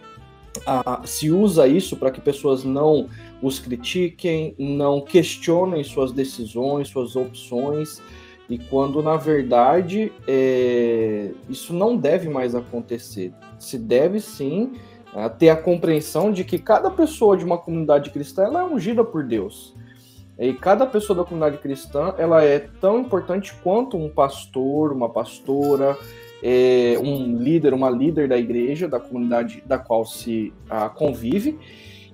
ah, 0.65 1.01
se 1.03 1.31
usa 1.31 1.67
isso 1.67 1.95
para 1.97 2.11
que 2.11 2.19
pessoas 2.19 2.63
não 2.63 3.07
os 3.45 3.59
critiquem, 3.59 4.55
não 4.57 4.99
questionem 4.99 5.83
suas 5.83 6.11
decisões, 6.11 6.87
suas 6.87 7.15
opções, 7.15 8.01
e 8.49 8.57
quando 8.57 9.03
na 9.03 9.17
verdade 9.17 10.11
é, 10.27 11.29
isso 11.47 11.71
não 11.71 11.95
deve 11.95 12.27
mais 12.27 12.55
acontecer. 12.55 13.31
Se 13.59 13.77
deve 13.77 14.19
sim 14.19 14.73
é, 15.13 15.29
ter 15.29 15.49
a 15.49 15.55
compreensão 15.55 16.31
de 16.31 16.43
que 16.43 16.57
cada 16.57 16.89
pessoa 16.89 17.37
de 17.37 17.45
uma 17.45 17.59
comunidade 17.59 18.09
cristã 18.09 18.45
ela 18.45 18.61
é 18.61 18.63
ungida 18.63 19.03
por 19.03 19.23
Deus. 19.23 19.75
E 20.39 20.51
cada 20.51 20.87
pessoa 20.87 21.17
da 21.17 21.23
comunidade 21.23 21.61
cristã 21.61 22.15
ela 22.17 22.43
é 22.43 22.57
tão 22.57 22.99
importante 22.99 23.53
quanto 23.63 23.95
um 23.95 24.09
pastor, 24.09 24.91
uma 24.91 25.07
pastora, 25.07 25.95
é, 26.41 26.97
um 26.99 27.37
líder, 27.37 27.75
uma 27.75 27.91
líder 27.91 28.27
da 28.27 28.37
igreja, 28.37 28.87
da 28.87 28.99
comunidade 28.99 29.63
da 29.67 29.77
qual 29.77 30.03
se 30.03 30.51
ah, 30.67 30.89
convive. 30.89 31.59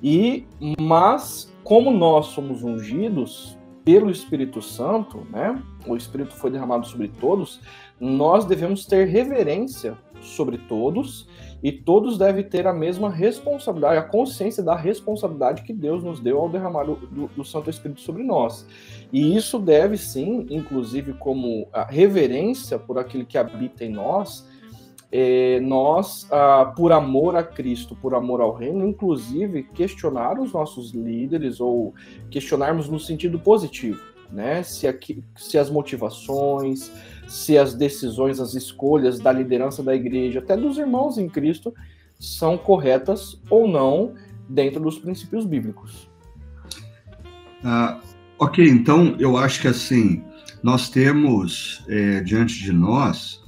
E 0.01 0.45
mas 0.79 1.51
como 1.63 1.91
nós 1.91 2.27
somos 2.27 2.63
ungidos 2.63 3.57
pelo 3.83 4.11
Espírito 4.11 4.61
Santo, 4.61 5.25
né? 5.31 5.61
O 5.87 5.95
Espírito 5.95 6.33
foi 6.35 6.51
derramado 6.51 6.85
sobre 6.85 7.07
todos, 7.07 7.59
nós 7.99 8.45
devemos 8.45 8.85
ter 8.85 9.07
reverência 9.07 9.97
sobre 10.21 10.57
todos 10.57 11.27
e 11.63 11.71
todos 11.71 12.17
devem 12.17 12.43
ter 12.43 12.65
a 12.67 12.73
mesma 12.73 13.09
responsabilidade, 13.09 13.97
a 13.97 14.03
consciência 14.03 14.63
da 14.63 14.75
responsabilidade 14.75 15.63
que 15.63 15.73
Deus 15.73 16.03
nos 16.03 16.19
deu 16.19 16.39
ao 16.39 16.49
derramar 16.49 16.85
do, 16.85 16.95
do, 17.35 17.43
Santo 17.45 17.69
Espírito 17.69 18.01
sobre 18.01 18.23
nós. 18.23 18.67
E 19.11 19.35
isso 19.35 19.59
deve 19.59 19.97
sim, 19.97 20.45
inclusive 20.49 21.13
como 21.13 21.67
reverência 21.89 22.79
por 22.79 22.97
aquele 22.97 23.25
que 23.25 23.37
habita 23.37 23.85
em 23.85 23.91
nós, 23.91 24.47
é, 25.11 25.59
nós, 25.59 26.25
ah, 26.31 26.71
por 26.75 26.93
amor 26.93 27.35
a 27.35 27.43
Cristo, 27.43 27.95
por 27.95 28.15
amor 28.15 28.39
ao 28.39 28.55
Reino, 28.55 28.87
inclusive 28.87 29.63
questionar 29.63 30.39
os 30.39 30.53
nossos 30.53 30.91
líderes 30.91 31.59
ou 31.59 31.93
questionarmos 32.29 32.87
no 32.87 32.97
sentido 32.97 33.37
positivo, 33.37 33.99
né? 34.31 34.63
Se, 34.63 34.87
aqui, 34.87 35.21
se 35.35 35.57
as 35.57 35.69
motivações, 35.69 36.89
se 37.27 37.57
as 37.57 37.73
decisões, 37.73 38.39
as 38.39 38.53
escolhas 38.53 39.19
da 39.19 39.33
liderança 39.33 39.83
da 39.83 39.93
igreja, 39.93 40.39
até 40.39 40.55
dos 40.55 40.77
irmãos 40.77 41.17
em 41.17 41.27
Cristo, 41.27 41.73
são 42.17 42.57
corretas 42.57 43.41
ou 43.49 43.67
não 43.67 44.13
dentro 44.47 44.79
dos 44.79 44.97
princípios 44.97 45.45
bíblicos. 45.45 46.09
Ah, 47.63 47.99
ok, 48.39 48.65
então 48.65 49.15
eu 49.19 49.35
acho 49.35 49.61
que 49.61 49.67
assim 49.67 50.23
nós 50.63 50.89
temos 50.89 51.83
é, 51.89 52.21
diante 52.21 52.63
de 52.63 52.71
nós 52.71 53.41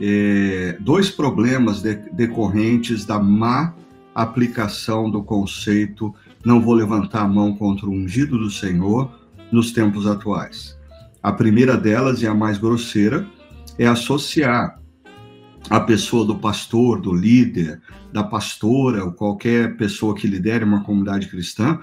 é, 0.00 0.78
dois 0.80 1.10
problemas 1.10 1.82
de, 1.82 1.94
decorrentes 2.12 3.04
da 3.04 3.18
má 3.18 3.74
aplicação 4.14 5.10
do 5.10 5.22
conceito 5.22 6.14
não 6.44 6.60
vou 6.60 6.74
levantar 6.74 7.22
a 7.22 7.28
mão 7.28 7.54
contra 7.54 7.86
o 7.86 7.92
ungido 7.92 8.38
do 8.38 8.50
Senhor 8.50 9.10
nos 9.52 9.72
tempos 9.72 10.06
atuais. 10.06 10.78
A 11.22 11.32
primeira 11.32 11.76
delas, 11.76 12.22
e 12.22 12.26
a 12.26 12.34
mais 12.34 12.56
grosseira, 12.56 13.26
é 13.78 13.86
associar 13.86 14.80
a 15.68 15.80
pessoa 15.80 16.24
do 16.24 16.36
pastor, 16.36 17.00
do 17.00 17.14
líder, 17.14 17.80
da 18.12 18.24
pastora, 18.24 19.04
ou 19.04 19.12
qualquer 19.12 19.76
pessoa 19.76 20.14
que 20.14 20.26
lidere 20.26 20.64
uma 20.64 20.82
comunidade 20.82 21.28
cristã, 21.28 21.78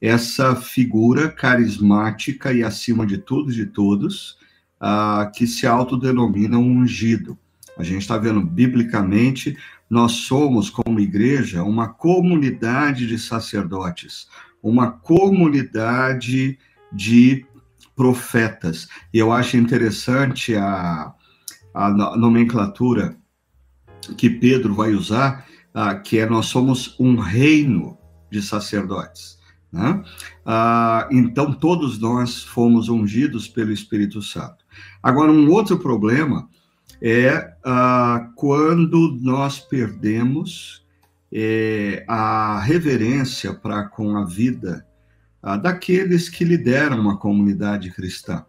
essa 0.00 0.56
figura 0.56 1.28
carismática 1.28 2.52
e, 2.52 2.64
acima 2.64 3.06
de 3.06 3.18
tudo 3.18 3.52
de 3.52 3.66
todos, 3.66 4.36
uh, 4.82 5.30
que 5.32 5.46
se 5.46 5.66
autodenomina 5.66 6.58
um 6.58 6.78
ungido. 6.78 7.38
A 7.76 7.82
gente 7.82 8.02
está 8.02 8.18
vendo 8.18 8.40
biblicamente, 8.40 9.56
nós 9.88 10.12
somos, 10.12 10.70
como 10.70 11.00
igreja, 11.00 11.62
uma 11.62 11.88
comunidade 11.88 13.06
de 13.06 13.18
sacerdotes, 13.18 14.28
uma 14.62 14.92
comunidade 14.92 16.58
de 16.92 17.46
profetas. 17.96 18.88
E 19.12 19.18
eu 19.18 19.32
acho 19.32 19.56
interessante 19.56 20.54
a, 20.54 21.12
a 21.74 21.90
nomenclatura 22.16 23.16
que 24.16 24.30
Pedro 24.30 24.74
vai 24.74 24.92
usar, 24.92 25.46
uh, 25.74 26.00
que 26.02 26.18
é 26.18 26.26
nós 26.26 26.46
somos 26.46 26.96
um 26.98 27.16
reino 27.16 27.98
de 28.30 28.40
sacerdotes. 28.40 29.38
Né? 29.72 30.02
Uh, 30.44 31.14
então, 31.14 31.52
todos 31.52 31.98
nós 31.98 32.42
fomos 32.42 32.88
ungidos 32.88 33.48
pelo 33.48 33.72
Espírito 33.72 34.20
Santo. 34.22 34.64
Agora, 35.02 35.30
um 35.30 35.50
outro 35.50 35.78
problema 35.78 36.48
é 37.00 37.54
ah, 37.64 38.30
quando 38.36 39.18
nós 39.20 39.58
perdemos 39.58 40.84
é, 41.32 42.04
a 42.08 42.60
reverência 42.60 43.54
para 43.54 43.84
com 43.84 44.16
a 44.16 44.24
vida 44.24 44.86
ah, 45.42 45.56
daqueles 45.56 46.28
que 46.28 46.44
lideram 46.44 47.00
uma 47.00 47.16
comunidade 47.16 47.90
cristã. 47.90 48.44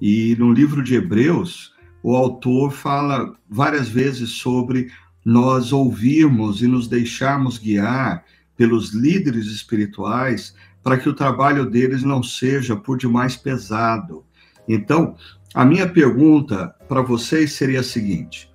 E 0.00 0.34
no 0.38 0.52
livro 0.52 0.82
de 0.82 0.96
Hebreus, 0.96 1.72
o 2.02 2.14
autor 2.16 2.72
fala 2.72 3.34
várias 3.48 3.88
vezes 3.88 4.30
sobre 4.30 4.90
nós 5.24 5.72
ouvirmos 5.72 6.62
e 6.62 6.66
nos 6.66 6.88
deixarmos 6.88 7.56
guiar 7.56 8.24
pelos 8.56 8.92
líderes 8.92 9.46
espirituais 9.46 10.54
para 10.82 10.98
que 10.98 11.08
o 11.08 11.14
trabalho 11.14 11.64
deles 11.64 12.02
não 12.02 12.22
seja 12.22 12.76
por 12.76 12.98
demais 12.98 13.36
pesado. 13.36 14.24
Então, 14.68 15.16
a 15.54 15.64
minha 15.64 15.88
pergunta 15.88 16.74
para 16.88 17.00
vocês 17.00 17.52
seria 17.52 17.80
a 17.80 17.84
seguinte: 17.84 18.52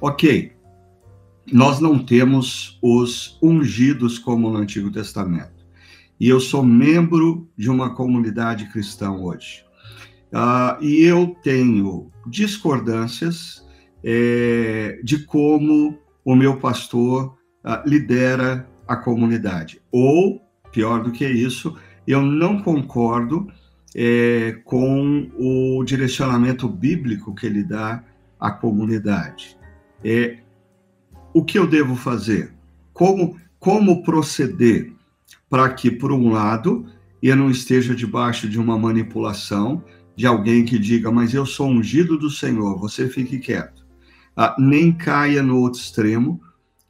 ok, 0.00 0.52
nós 1.50 1.80
não 1.80 1.98
temos 1.98 2.78
os 2.82 3.38
ungidos 3.42 4.18
como 4.18 4.50
no 4.50 4.58
Antigo 4.58 4.90
Testamento. 4.90 5.64
E 6.20 6.28
eu 6.28 6.38
sou 6.38 6.62
membro 6.62 7.48
de 7.56 7.70
uma 7.70 7.94
comunidade 7.94 8.70
cristã 8.70 9.10
hoje. 9.10 9.64
Uh, 10.32 10.82
e 10.82 11.02
eu 11.02 11.34
tenho 11.42 12.10
discordâncias 12.26 13.64
é, 14.02 15.00
de 15.02 15.24
como 15.24 15.98
o 16.24 16.34
meu 16.34 16.58
pastor 16.58 17.36
uh, 17.64 17.88
lidera 17.88 18.68
a 18.86 18.96
comunidade. 18.96 19.80
Ou, 19.90 20.40
pior 20.72 21.02
do 21.02 21.10
que 21.12 21.26
isso, 21.26 21.76
eu 22.06 22.20
não 22.20 22.60
concordo 22.60 23.46
é, 23.94 24.58
com 24.64 25.30
o 25.38 25.84
direcionamento 25.84 26.68
bíblico 26.68 27.34
que 27.34 27.46
ele 27.46 27.62
dá 27.62 28.02
à 28.40 28.50
comunidade. 28.50 29.56
É, 30.02 30.38
o 31.32 31.44
que 31.44 31.58
eu 31.58 31.66
devo 31.66 31.94
fazer? 31.94 32.52
Como, 32.92 33.38
como 33.58 34.02
proceder 34.02 34.92
para 35.48 35.68
que, 35.70 35.90
por 35.90 36.12
um 36.12 36.30
lado, 36.30 36.86
eu 37.22 37.36
não 37.36 37.50
esteja 37.50 37.94
debaixo 37.94 38.48
de 38.48 38.58
uma 38.58 38.78
manipulação 38.78 39.82
de 40.16 40.26
alguém 40.26 40.64
que 40.64 40.78
diga, 40.78 41.10
mas 41.10 41.34
eu 41.34 41.46
sou 41.46 41.68
ungido 41.68 42.18
do 42.18 42.30
Senhor, 42.30 42.78
você 42.78 43.08
fique 43.08 43.38
quieto. 43.38 43.84
Ah, 44.36 44.54
nem 44.58 44.92
caia 44.92 45.42
no 45.42 45.58
outro 45.58 45.80
extremo, 45.80 46.40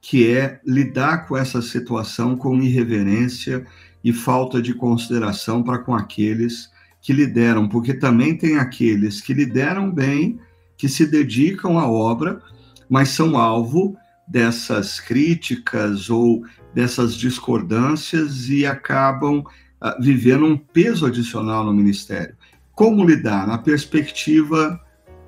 que 0.01 0.31
é 0.31 0.61
lidar 0.67 1.27
com 1.27 1.37
essa 1.37 1.63
situação 1.63 2.37
com 2.37 2.61
irreverência 2.61 3.67
e 4.03 4.13
falta 4.13 4.61
de 4.61 4.75
consideração 4.75 5.63
para 5.63 5.79
com 5.79 5.95
aqueles 5.95 6.71
que 7.05 7.13
lideram, 7.13 7.69
porque 7.69 7.93
também 7.93 8.35
tem 8.35 8.57
aqueles 8.57 9.21
que 9.21 9.35
lideram 9.35 9.91
bem, 9.91 10.41
que 10.75 10.89
se 10.89 11.07
dedicam 11.07 11.79
à 11.79 11.87
obra, 11.87 12.41
mas 12.89 13.11
são 13.11 13.37
alvo 13.37 13.95
dessas 14.27 15.01
críticas 15.01 16.09
ou 16.09 16.43
dessas 16.75 17.15
discordâncias 17.15 18.49
e 18.49 18.65
acabam 18.65 19.41
uh, 19.41 20.03
vivendo 20.03 20.47
um 20.47 20.57
peso 20.57 21.05
adicional 21.05 21.63
no 21.63 21.75
ministério. 21.75 22.35
Como 22.73 23.05
lidar 23.05 23.47
na 23.47 23.59
perspectiva 23.59 24.81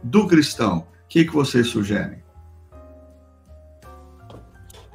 do 0.02 0.26
cristão? 0.26 0.78
O 0.78 1.08
que, 1.10 1.26
que 1.26 1.32
vocês 1.32 1.66
sugerem? 1.66 2.25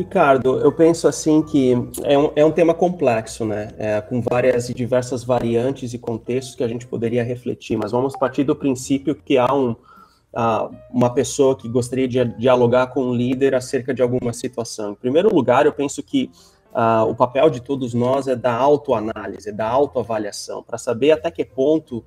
Ricardo, 0.01 0.59
eu 0.59 0.71
penso 0.71 1.07
assim 1.07 1.43
que 1.43 1.73
é 2.03 2.17
um, 2.17 2.31
é 2.35 2.43
um 2.43 2.51
tema 2.51 2.73
complexo, 2.73 3.45
né? 3.45 3.69
É, 3.77 4.01
com 4.01 4.19
várias 4.19 4.67
e 4.67 4.73
diversas 4.73 5.23
variantes 5.23 5.93
e 5.93 5.99
contextos 5.99 6.55
que 6.55 6.63
a 6.63 6.67
gente 6.67 6.87
poderia 6.87 7.23
refletir, 7.23 7.77
mas 7.77 7.91
vamos 7.91 8.15
partir 8.15 8.43
do 8.43 8.55
princípio 8.55 9.13
que 9.13 9.37
há 9.37 9.53
um, 9.53 9.71
uh, 9.71 10.75
uma 10.91 11.13
pessoa 11.13 11.55
que 11.55 11.69
gostaria 11.69 12.07
de 12.07 12.25
dialogar 12.39 12.87
com 12.87 13.03
um 13.03 13.13
líder 13.13 13.53
acerca 13.53 13.93
de 13.93 14.01
alguma 14.01 14.33
situação. 14.33 14.93
Em 14.93 14.95
primeiro 14.95 15.33
lugar, 15.33 15.67
eu 15.67 15.71
penso 15.71 16.01
que 16.01 16.31
uh, 16.73 17.07
o 17.07 17.13
papel 17.13 17.51
de 17.51 17.61
todos 17.61 17.93
nós 17.93 18.27
é 18.27 18.35
da 18.35 18.55
autoanálise, 18.55 19.49
é 19.49 19.51
da 19.51 19.69
autoavaliação, 19.69 20.63
para 20.63 20.79
saber 20.79 21.11
até 21.11 21.29
que 21.29 21.45
ponto 21.45 21.97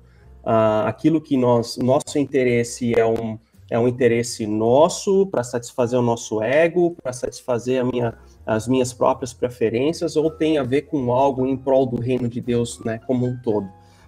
uh, 0.43 0.85
aquilo 0.85 1.21
que 1.21 1.37
nós, 1.37 1.77
nosso 1.77 2.19
interesse 2.19 2.93
é 2.93 3.05
um 3.05 3.39
é 3.69 3.79
um 3.79 3.87
interesse 3.87 4.45
nosso 4.45 5.25
para 5.27 5.43
satisfazer 5.43 5.99
o 5.99 6.03
nosso 6.03 6.41
ego, 6.41 6.95
para 7.01 7.11
satisfazer 7.11 7.83
minha, 7.83 8.13
as 8.45 8.67
minhas 8.67 8.93
próprias 8.93 9.33
preferências, 9.33 10.15
ou 10.15 10.29
tem 10.29 10.57
a 10.57 10.63
ver 10.63 10.83
com 10.83 11.11
algo 11.11 11.47
em 11.47 11.57
prol 11.57 11.85
do 11.85 11.99
reino 11.99 12.27
de 12.27 12.39
Deus 12.39 12.79
né, 12.83 12.99
como 13.07 13.25
um 13.25 13.37
todo. 13.41 13.67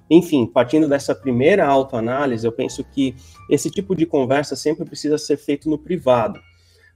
Enfim, 0.10 0.46
partindo 0.46 0.88
dessa 0.88 1.14
primeira 1.14 1.68
autoanálise, 1.68 2.46
eu 2.46 2.51
penso 2.51 2.84
que 2.84 3.16
esse 3.50 3.70
tipo 3.70 3.96
de 3.96 4.05
conversa 4.05 4.55
sempre 4.55 4.86
precisa 4.86 5.18
ser 5.18 5.38
feito 5.38 5.70
no 5.70 5.77
privado. 5.77 6.40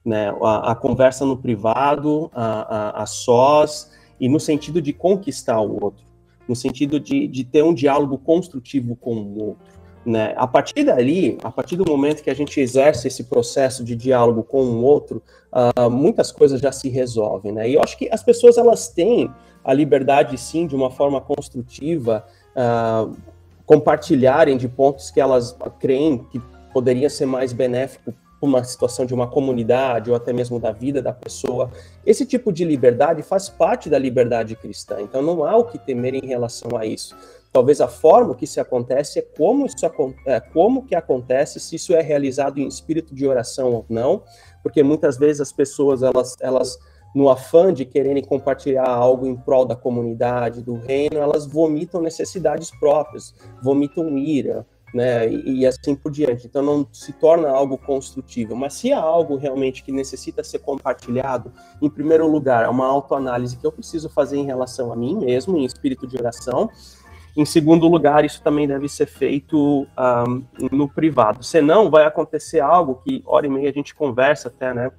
Né? 0.05 0.33
A, 0.41 0.71
a 0.71 0.75
conversa 0.75 1.25
no 1.25 1.37
privado, 1.37 2.31
a, 2.33 2.45
a, 2.45 3.03
a, 3.03 3.05
sós, 3.05 3.91
e 4.19 4.29
no 4.29 4.39
sentido 4.39 4.81
de 4.81 4.93
conquistar 4.93 5.59
o 5.59 5.83
outro, 5.83 6.05
no 6.47 6.55
sentido 6.55 6.99
de, 6.99 7.27
de 7.27 7.43
ter 7.43 7.63
um 7.63 7.73
diálogo 7.73 8.17
construtivo 8.17 8.95
com 8.95 9.15
o 9.15 9.43
outro. 9.43 9.70
Né? 10.05 10.33
A 10.35 10.47
partir 10.47 10.83
dali, 10.83 11.37
a 11.43 11.51
partir 11.51 11.75
do 11.75 11.85
momento 11.85 12.23
que 12.23 12.29
a 12.29 12.33
gente 12.33 12.59
exerce 12.59 13.07
esse 13.07 13.25
processo 13.25 13.83
de 13.83 13.95
diálogo 13.95 14.43
com 14.43 14.63
o 14.63 14.83
outro, 14.83 15.21
uh, 15.51 15.89
muitas 15.89 16.31
coisas 16.31 16.59
já 16.59 16.71
se 16.71 16.89
resolvem. 16.89 17.51
Né? 17.51 17.69
E 17.69 17.75
eu 17.75 17.81
acho 17.83 17.97
que 17.97 18.09
as 18.11 18.23
pessoas 18.23 18.57
elas 18.57 18.87
têm 18.89 19.29
a 19.63 19.73
liberdade, 19.73 20.37
sim, 20.37 20.65
de 20.65 20.75
uma 20.75 20.89
forma 20.89 21.21
construtiva, 21.21 22.25
uh, 22.55 23.15
compartilharem 23.65 24.57
de 24.57 24.67
pontos 24.67 25.11
que 25.11 25.21
elas 25.21 25.55
creem 25.79 26.17
que 26.31 26.41
poderia 26.73 27.09
ser 27.09 27.25
mais 27.25 27.53
benéfico 27.53 28.11
para 28.11 28.47
uma 28.47 28.63
situação 28.63 29.05
de 29.05 29.13
uma 29.13 29.27
comunidade 29.27 30.09
ou 30.09 30.15
até 30.15 30.33
mesmo 30.33 30.59
da 30.59 30.71
vida 30.71 31.01
da 31.01 31.13
pessoa. 31.13 31.69
Esse 32.05 32.25
tipo 32.25 32.51
de 32.51 32.65
liberdade 32.65 33.21
faz 33.21 33.49
parte 33.49 33.87
da 33.89 33.99
liberdade 33.99 34.55
cristã, 34.55 34.99
então 34.99 35.21
não 35.21 35.43
há 35.43 35.55
o 35.55 35.65
que 35.65 35.77
temer 35.77 36.15
em 36.15 36.25
relação 36.25 36.75
a 36.75 36.85
isso. 36.85 37.15
Talvez 37.51 37.81
a 37.81 37.87
forma 37.87 38.33
que 38.33 38.45
isso 38.45 38.61
acontece 38.61 39.19
é 39.19 39.21
como 39.21 39.65
isso 39.65 39.85
é, 40.25 40.39
como 40.39 40.85
que 40.85 40.95
acontece, 40.95 41.59
se 41.59 41.75
isso 41.75 41.93
é 41.93 42.01
realizado 42.01 42.59
em 42.59 42.67
espírito 42.67 43.13
de 43.13 43.27
oração 43.27 43.73
ou 43.73 43.85
não, 43.89 44.23
porque 44.63 44.81
muitas 44.81 45.17
vezes 45.17 45.41
as 45.41 45.51
pessoas 45.51 46.01
elas 46.01 46.37
elas 46.39 46.79
no 47.13 47.29
afã 47.29 47.73
de 47.73 47.83
quererem 47.83 48.23
compartilhar 48.23 48.87
algo 48.87 49.27
em 49.27 49.35
prol 49.35 49.65
da 49.65 49.75
comunidade, 49.75 50.61
do 50.61 50.75
reino, 50.75 51.17
elas 51.17 51.45
vomitam 51.45 52.01
necessidades 52.01 52.71
próprias, 52.79 53.35
vomitam 53.61 54.17
ira, 54.17 54.65
né, 54.93 55.29
e, 55.29 55.59
e, 55.59 55.65
assim 55.65 55.95
por 55.95 56.11
diante. 56.11 56.47
Então 56.47 56.61
não 56.61 56.87
se 56.91 57.13
torna 57.13 57.49
algo 57.49 57.77
construtivo. 57.77 58.55
Mas 58.55 58.73
se 58.75 58.91
há 58.91 58.99
algo 58.99 59.35
realmente 59.35 59.83
que 59.83 59.91
necessita 59.91 60.43
ser 60.43 60.59
compartilhado, 60.59 61.51
em 61.81 61.89
primeiro 61.89 62.27
lugar, 62.27 62.65
é 62.65 62.69
uma 62.69 62.87
autoanálise 62.87 63.57
que 63.57 63.65
eu 63.65 63.71
preciso 63.71 64.09
fazer 64.09 64.37
em 64.37 64.45
relação 64.45 64.91
a 64.91 64.95
mim 64.95 65.17
mesmo, 65.17 65.57
em 65.57 65.65
espírito 65.65 66.07
de 66.07 66.17
oração, 66.17 66.69
em 67.35 67.45
segundo 67.45 67.87
lugar, 67.87 68.25
isso 68.25 68.41
também 68.41 68.67
deve 68.67 68.89
ser 68.89 69.05
feito 69.05 69.87
um, 69.97 70.43
no 70.71 70.89
privado. 70.89 71.43
Senão, 71.43 71.89
vai 71.89 72.05
acontecer 72.05 72.59
algo 72.59 73.01
que, 73.03 73.23
hora 73.25 73.47
e 73.47 73.49
meia, 73.49 73.69
a 73.69 73.73
gente 73.73 73.95
conversa 73.95 74.49
até, 74.49 74.73
né? 74.73 74.91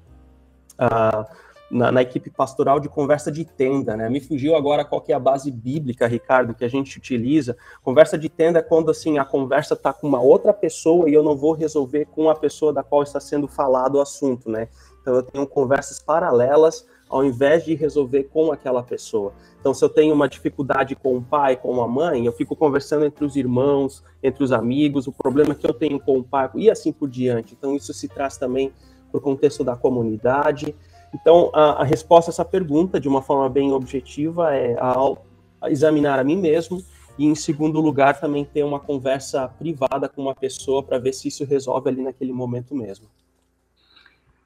Uh, 0.75 1.43
na, 1.71 1.91
na, 1.91 2.03
equipe 2.03 2.29
pastoral 2.29 2.79
de 2.79 2.89
conversa 2.89 3.33
de 3.33 3.45
tenda, 3.45 3.97
né? 3.97 4.09
Me 4.09 4.21
fugiu 4.21 4.55
agora 4.55 4.85
qual 4.85 5.01
que 5.01 5.13
é 5.13 5.15
a 5.15 5.19
base 5.19 5.51
bíblica, 5.51 6.07
Ricardo, 6.07 6.55
que 6.55 6.65
a 6.65 6.69
gente 6.69 6.99
utiliza. 6.99 7.57
Conversa 7.83 8.19
de 8.19 8.29
tenda 8.29 8.59
é 8.59 8.63
quando, 8.63 8.91
assim, 8.91 9.19
a 9.19 9.25
conversa 9.25 9.75
está 9.75 9.93
com 9.93 10.07
uma 10.07 10.21
outra 10.21 10.53
pessoa 10.53 11.09
e 11.09 11.15
eu 11.15 11.23
não 11.23 11.37
vou 11.37 11.53
resolver 11.53 12.07
com 12.07 12.29
a 12.29 12.35
pessoa 12.35 12.73
da 12.73 12.83
qual 12.83 13.03
está 13.03 13.21
sendo 13.21 13.49
falado 13.49 13.97
o 13.97 14.01
assunto, 14.01 14.51
né? 14.51 14.69
Então, 15.01 15.15
eu 15.15 15.23
tenho 15.23 15.47
conversas 15.47 15.99
paralelas 15.99 16.87
ao 17.13 17.23
invés 17.23 17.63
de 17.63 17.75
resolver 17.75 18.25
com 18.33 18.51
aquela 18.51 18.83
pessoa. 18.83 19.35
Então, 19.61 19.75
se 19.75 19.85
eu 19.85 19.89
tenho 19.91 20.15
uma 20.15 20.27
dificuldade 20.27 20.97
com 20.97 21.19
o 21.19 21.23
pai, 21.23 21.57
com 21.57 21.83
a 21.83 21.87
mãe, 21.87 22.25
eu 22.25 22.33
fico 22.33 22.57
conversando 22.57 23.05
entre 23.05 23.23
os 23.23 23.37
irmãos, 23.37 24.03
entre 24.23 24.43
os 24.43 24.51
amigos, 24.51 25.07
o 25.07 25.13
problema 25.13 25.55
que 25.55 25.67
eu 25.67 25.75
tenho 25.75 26.01
com 26.01 26.19
o 26.19 26.25
pai 26.25 26.51
e 26.55 26.71
assim 26.71 26.91
por 26.91 27.11
diante. 27.11 27.55
Então, 27.57 27.77
isso 27.77 27.93
se 27.93 28.09
traz 28.09 28.39
também 28.39 28.73
para 29.11 29.19
o 29.19 29.21
contexto 29.21 29.63
da 29.63 29.77
comunidade. 29.77 30.75
Então, 31.15 31.51
a, 31.53 31.83
a, 31.83 31.85
resposta 31.85 32.31
a 32.31 32.33
essa 32.33 32.45
pergunta, 32.47 32.99
de 32.99 33.09
uma 33.09 33.21
forma 33.21 33.47
bem 33.51 33.73
objetiva, 33.73 34.57
é 34.57 34.75
a, 34.81 35.69
examinar 35.69 36.19
a 36.19 36.25
mim 36.25 36.37
mesmo 36.37 36.83
e, 37.19 37.27
em 37.27 37.35
segundo 37.35 37.79
lugar, 37.79 38.19
também 38.19 38.43
ter 38.43 38.65
uma 38.65 38.81
conversa 38.81 39.47
privada 39.47 40.09
com 40.09 40.23
uma 40.23 40.35
pessoa 40.35 40.83
para 40.83 40.99
ver 40.99 41.13
se 41.13 41.29
isso 41.29 41.45
resolve 41.45 41.91
ali 41.91 42.03
naquele 42.03 42.33
momento 42.33 42.75
mesmo. 42.75 43.07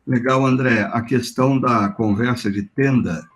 Legal, 0.06 0.46
André. 0.46 0.88
A 0.92 1.02
questão 1.02 1.58
da 1.58 1.88
conversa 1.88 2.48
de 2.48 2.62
tenda 2.62 3.28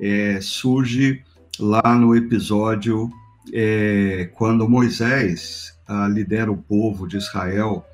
é, 0.00 0.38
surge 0.40 1.20
lá 1.58 1.96
no 1.96 2.14
episódio 2.14 3.10
é, 3.52 4.30
quando 4.34 4.68
Moisés 4.68 5.76
ah, 5.88 6.06
lidera 6.06 6.50
o 6.52 6.56
povo 6.56 7.08
de 7.08 7.16
Israel 7.16 7.84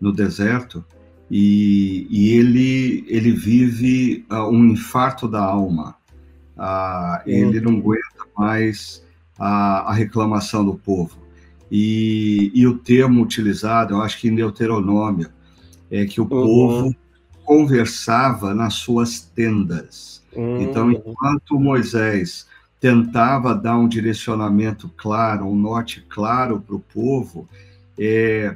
no 0.00 0.12
deserto 0.12 0.84
e, 1.30 2.06
e 2.10 2.30
ele, 2.32 3.04
ele 3.06 3.30
vive 3.30 4.26
ah, 4.28 4.48
um 4.48 4.64
infarto 4.66 5.28
da 5.28 5.42
alma. 5.42 5.94
Ah, 6.56 7.22
ele 7.26 7.60
não 7.60 7.78
aguenta 7.78 8.26
mais 8.36 9.06
a, 9.38 9.90
a 9.90 9.92
reclamação 9.92 10.64
do 10.64 10.74
povo. 10.74 11.16
E, 11.70 12.50
e, 12.52 12.66
o 12.66 12.78
termo 12.78 13.22
utilizado, 13.22 13.94
eu 13.94 14.02
acho 14.02 14.18
que 14.18 14.26
em 14.26 14.34
Deuteronômio, 14.34 15.28
é 15.90 16.06
que 16.06 16.20
o 16.20 16.24
uhum. 16.24 16.28
povo 16.28 16.96
conversava 17.48 18.52
nas 18.52 18.74
suas 18.74 19.20
tendas. 19.20 20.22
Hum. 20.36 20.60
Então, 20.60 20.92
enquanto 20.92 21.58
Moisés 21.58 22.46
tentava 22.78 23.54
dar 23.54 23.78
um 23.78 23.88
direcionamento 23.88 24.86
claro, 24.98 25.46
um 25.46 25.56
norte 25.56 26.04
claro 26.10 26.60
para 26.60 26.76
o 26.76 26.78
povo, 26.78 27.48
é, 27.98 28.54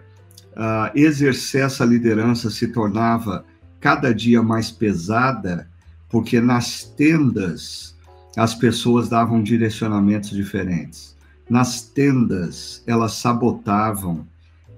uh, 0.50 0.94
exercer 0.94 1.64
essa 1.64 1.86
liderança 1.86 2.50
se 2.50 2.68
tornava 2.68 3.46
cada 3.80 4.12
dia 4.14 4.42
mais 4.42 4.70
pesada, 4.70 5.66
porque 6.10 6.38
nas 6.38 6.84
tendas 6.84 7.96
as 8.36 8.54
pessoas 8.54 9.08
davam 9.08 9.42
direcionamentos 9.42 10.28
diferentes. 10.32 11.16
Nas 11.48 11.80
tendas, 11.80 12.82
elas 12.86 13.14
sabotavam 13.14 14.26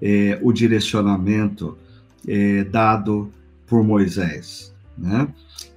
é, 0.01 0.39
o 0.41 0.53
direcionamento 0.53 1.77
é, 2.25 2.63
dado 2.63 3.29
por 3.65 3.83
Moisés. 3.83 4.73
né? 4.97 5.27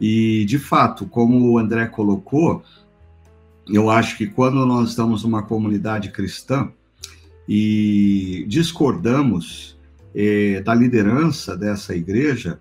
E, 0.00 0.44
de 0.44 0.58
fato, 0.58 1.06
como 1.06 1.50
o 1.50 1.58
André 1.58 1.86
colocou, 1.86 2.62
eu 3.68 3.90
acho 3.90 4.16
que 4.16 4.26
quando 4.26 4.64
nós 4.64 4.90
estamos 4.90 5.24
numa 5.24 5.42
comunidade 5.42 6.10
cristã 6.10 6.70
e 7.48 8.44
discordamos 8.48 9.78
eh, 10.14 10.62
da 10.62 10.74
liderança 10.74 11.56
dessa 11.56 11.94
igreja, 11.94 12.60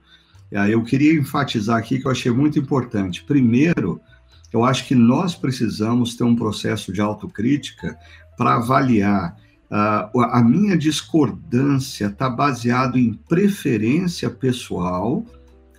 eh, 0.52 0.74
eu 0.74 0.84
queria 0.84 1.14
enfatizar 1.14 1.78
aqui 1.78 2.00
que 2.00 2.08
eu 2.08 2.12
achei 2.12 2.32
muito 2.32 2.60
importante. 2.60 3.24
Primeiro, 3.24 4.02
eu 4.52 4.64
acho 4.64 4.86
que 4.88 4.96
nós 4.96 5.36
precisamos 5.36 6.16
ter 6.16 6.24
um 6.24 6.36
processo 6.36 6.92
de 6.92 7.02
autocrítica 7.02 7.98
para 8.38 8.56
avaliar 8.56 9.38
uh, 9.72 10.22
a 10.22 10.42
minha 10.44 10.78
discordância 10.78 12.08
está 12.08 12.30
baseado 12.30 12.98
em 12.98 13.14
preferência 13.14 14.30
pessoal 14.30 15.26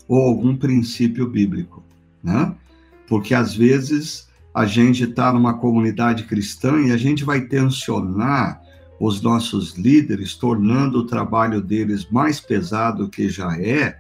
ou 0.07 0.22
algum 0.22 0.57
princípio 0.57 1.29
bíblico, 1.29 1.85
né? 2.22 2.55
Porque 3.07 3.35
às 3.35 3.55
vezes 3.55 4.29
a 4.55 4.66
gente 4.66 5.05
está 5.05 5.33
numa 5.33 5.55
comunidade 5.55 6.24
cristã 6.24 6.81
e 6.81 6.92
a 6.92 6.96
gente 6.96 7.24
vai 7.24 7.42
tensionar 7.42 8.61
os 8.98 9.22
nossos 9.22 9.77
líderes, 9.77 10.35
tornando 10.35 10.98
o 10.98 11.07
trabalho 11.07 11.61
deles 11.61 12.11
mais 12.11 12.40
pesado 12.40 13.09
que 13.09 13.29
já 13.29 13.57
é, 13.61 13.96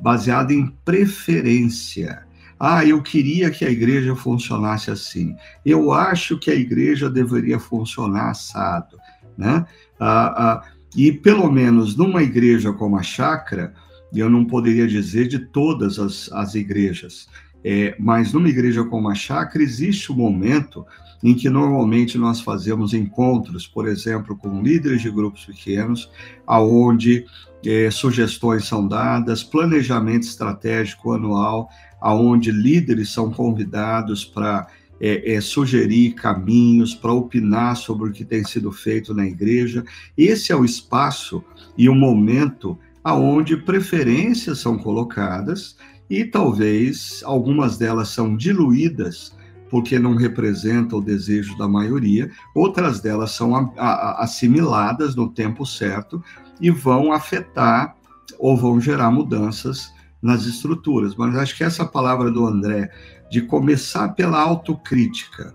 baseado 0.00 0.50
em 0.50 0.66
preferência. 0.84 2.24
Ah, 2.60 2.84
eu 2.84 3.02
queria 3.02 3.50
que 3.50 3.64
a 3.64 3.70
igreja 3.70 4.14
funcionasse 4.14 4.90
assim. 4.90 5.34
Eu 5.64 5.92
acho 5.92 6.38
que 6.38 6.50
a 6.50 6.54
igreja 6.54 7.10
deveria 7.10 7.58
funcionar 7.58 8.30
assado, 8.30 8.98
né? 9.36 9.66
Ah, 9.98 10.34
ah, 10.36 10.62
e 10.96 11.10
pelo 11.10 11.50
menos 11.50 11.96
numa 11.96 12.22
igreja 12.22 12.72
como 12.72 12.96
a 12.96 13.02
Chácara, 13.02 13.74
eu 14.14 14.28
não 14.28 14.44
poderia 14.44 14.86
dizer 14.86 15.26
de 15.26 15.38
todas 15.38 15.98
as, 15.98 16.30
as 16.32 16.54
igrejas, 16.54 17.28
é, 17.64 17.94
mas 17.98 18.32
numa 18.32 18.48
igreja 18.48 18.84
como 18.84 19.08
a 19.08 19.14
Chácara 19.14 19.62
existe 19.62 20.12
um 20.12 20.16
momento 20.16 20.84
em 21.22 21.34
que 21.34 21.48
normalmente 21.48 22.18
nós 22.18 22.40
fazemos 22.40 22.92
encontros, 22.92 23.66
por 23.66 23.86
exemplo, 23.86 24.36
com 24.36 24.60
líderes 24.60 25.02
de 25.02 25.10
grupos 25.10 25.44
pequenos, 25.44 26.10
aonde 26.46 27.24
é, 27.64 27.90
sugestões 27.90 28.66
são 28.66 28.86
dadas, 28.88 29.44
planejamento 29.44 30.24
estratégico 30.24 31.12
anual, 31.12 31.70
aonde 32.00 32.50
líderes 32.50 33.10
são 33.10 33.30
convidados 33.30 34.24
para 34.24 34.66
é, 35.02 35.34
é, 35.34 35.40
sugerir 35.40 36.12
caminhos, 36.12 36.94
para 36.94 37.12
opinar 37.12 37.76
sobre 37.76 38.08
o 38.08 38.12
que 38.12 38.24
tem 38.24 38.44
sido 38.44 38.70
feito 38.70 39.12
na 39.12 39.26
igreja. 39.26 39.84
Esse 40.16 40.52
é 40.52 40.56
o 40.56 40.64
espaço 40.64 41.42
e 41.76 41.88
o 41.88 41.94
momento 41.94 42.78
aonde 43.02 43.56
preferências 43.56 44.60
são 44.60 44.78
colocadas 44.78 45.76
e 46.08 46.24
talvez 46.24 47.20
algumas 47.24 47.76
delas 47.76 48.10
são 48.10 48.36
diluídas 48.36 49.34
porque 49.68 49.98
não 49.98 50.14
representam 50.14 50.98
o 50.98 51.02
desejo 51.02 51.56
da 51.56 51.66
maioria, 51.66 52.30
outras 52.54 53.00
delas 53.00 53.32
são 53.32 53.72
assimiladas 54.18 55.16
no 55.16 55.30
tempo 55.30 55.64
certo 55.64 56.22
e 56.60 56.70
vão 56.70 57.10
afetar 57.10 57.96
ou 58.38 58.56
vão 58.56 58.78
gerar 58.78 59.10
mudanças 59.10 59.90
nas 60.20 60.44
estruturas. 60.44 61.16
Mas 61.16 61.34
acho 61.36 61.56
que 61.56 61.64
essa 61.64 61.86
palavra 61.86 62.30
do 62.30 62.46
André, 62.46 62.90
de 63.32 63.40
começar 63.40 64.10
pela 64.10 64.38
autocrítica, 64.38 65.54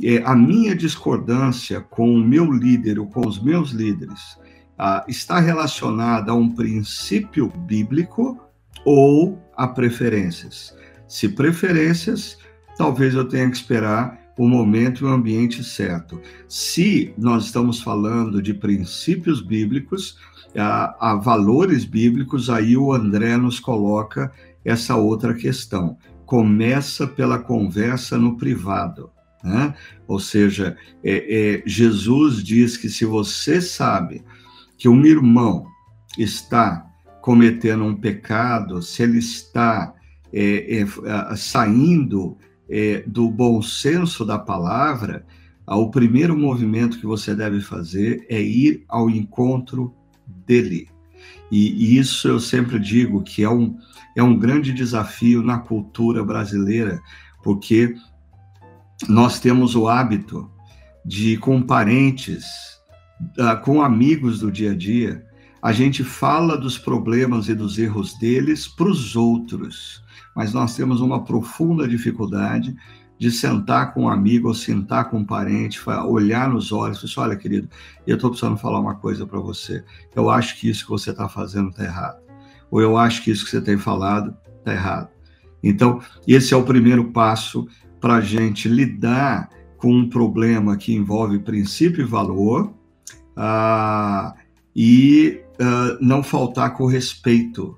é, 0.00 0.18
a 0.24 0.36
minha 0.36 0.76
discordância 0.76 1.80
com 1.80 2.14
o 2.14 2.24
meu 2.24 2.52
líder 2.52 3.00
ou 3.00 3.06
com 3.08 3.26
os 3.26 3.42
meus 3.42 3.70
líderes 3.70 4.38
ah, 4.78 5.04
está 5.08 5.40
relacionada 5.40 6.30
a 6.30 6.36
um 6.36 6.48
princípio 6.48 7.48
bíblico 7.48 8.40
ou 8.84 9.42
a 9.56 9.66
preferências. 9.66 10.72
Se 11.08 11.28
preferências, 11.28 12.38
talvez 12.78 13.12
eu 13.12 13.28
tenha 13.28 13.50
que 13.50 13.56
esperar 13.56 14.16
o 14.38 14.46
momento 14.46 15.00
e 15.00 15.08
o 15.08 15.12
ambiente 15.12 15.64
certo. 15.64 16.20
Se 16.48 17.12
nós 17.18 17.46
estamos 17.46 17.80
falando 17.80 18.40
de 18.40 18.54
princípios 18.54 19.42
bíblicos, 19.42 20.16
a, 20.56 21.10
a 21.10 21.16
valores 21.16 21.84
bíblicos, 21.84 22.48
aí 22.48 22.76
o 22.76 22.92
André 22.92 23.36
nos 23.36 23.58
coloca 23.58 24.30
essa 24.64 24.94
outra 24.94 25.34
questão. 25.34 25.98
Começa 26.26 27.06
pela 27.06 27.38
conversa 27.38 28.18
no 28.18 28.36
privado. 28.36 29.10
Né? 29.42 29.74
Ou 30.08 30.18
seja, 30.18 30.76
é, 31.02 31.60
é, 31.60 31.62
Jesus 31.64 32.42
diz 32.42 32.76
que 32.76 32.88
se 32.88 33.04
você 33.04 33.60
sabe 33.60 34.24
que 34.76 34.88
um 34.88 35.06
irmão 35.06 35.66
está 36.18 36.84
cometendo 37.22 37.84
um 37.84 37.94
pecado, 37.94 38.82
se 38.82 39.02
ele 39.02 39.18
está 39.18 39.94
é, 40.32 40.82
é, 40.82 41.36
saindo 41.36 42.36
é, 42.68 43.04
do 43.06 43.30
bom 43.30 43.62
senso 43.62 44.24
da 44.24 44.38
palavra, 44.38 45.24
o 45.66 45.90
primeiro 45.90 46.36
movimento 46.36 46.98
que 46.98 47.06
você 47.06 47.34
deve 47.34 47.60
fazer 47.60 48.24
é 48.28 48.40
ir 48.40 48.84
ao 48.88 49.10
encontro 49.10 49.94
dele. 50.46 50.88
E, 51.50 51.94
e, 51.94 51.98
isso 51.98 52.26
eu 52.26 52.40
sempre 52.40 52.78
digo 52.78 53.22
que 53.22 53.42
é 53.42 53.50
um, 53.50 53.78
é 54.16 54.22
um 54.22 54.36
grande 54.36 54.72
desafio 54.72 55.42
na 55.42 55.58
cultura 55.58 56.24
brasileira, 56.24 57.00
porque 57.42 57.94
nós 59.08 59.38
temos 59.38 59.74
o 59.74 59.88
hábito 59.88 60.50
de, 61.04 61.36
com 61.36 61.62
parentes, 61.62 62.44
uh, 63.38 63.60
com 63.62 63.80
amigos 63.80 64.40
do 64.40 64.50
dia 64.50 64.72
a 64.72 64.76
dia, 64.76 65.24
a 65.62 65.72
gente 65.72 66.04
fala 66.04 66.56
dos 66.56 66.78
problemas 66.78 67.48
e 67.48 67.54
dos 67.54 67.78
erros 67.78 68.16
deles 68.18 68.68
para 68.68 68.88
os 68.88 69.16
outros, 69.16 70.02
mas 70.34 70.52
nós 70.52 70.76
temos 70.76 71.00
uma 71.00 71.24
profunda 71.24 71.88
dificuldade 71.88 72.74
de 73.18 73.30
sentar 73.30 73.94
com 73.94 74.02
um 74.02 74.08
amigo 74.08 74.48
ou 74.48 74.54
sentar 74.54 75.08
com 75.08 75.18
um 75.18 75.24
parente, 75.24 75.80
olhar 76.06 76.48
nos 76.48 76.70
olhos 76.72 77.02
e 77.02 77.12
falar, 77.12 77.28
olha, 77.28 77.36
querido, 77.36 77.68
eu 78.06 78.16
estou 78.16 78.30
precisando 78.30 78.58
falar 78.58 78.80
uma 78.80 78.94
coisa 78.94 79.26
para 79.26 79.38
você. 79.38 79.84
Eu 80.14 80.28
acho 80.28 80.58
que 80.58 80.68
isso 80.68 80.84
que 80.84 80.90
você 80.90 81.10
está 81.10 81.28
fazendo 81.28 81.70
está 81.70 81.84
errado. 81.84 82.20
Ou 82.70 82.80
eu 82.80 82.96
acho 82.96 83.22
que 83.22 83.30
isso 83.30 83.44
que 83.44 83.50
você 83.50 83.60
tem 83.60 83.78
falado 83.78 84.36
está 84.58 84.72
errado. 84.72 85.08
Então, 85.62 86.00
esse 86.26 86.52
é 86.52 86.56
o 86.56 86.62
primeiro 86.62 87.10
passo 87.12 87.66
para 88.00 88.16
a 88.16 88.20
gente 88.20 88.68
lidar 88.68 89.48
com 89.78 89.92
um 89.92 90.08
problema 90.08 90.76
que 90.76 90.94
envolve 90.94 91.38
princípio 91.38 92.02
e 92.02 92.06
valor 92.06 92.72
ah, 93.36 94.34
e 94.74 95.40
ah, 95.60 95.96
não 96.00 96.22
faltar 96.22 96.74
com 96.74 96.86
respeito 96.86 97.76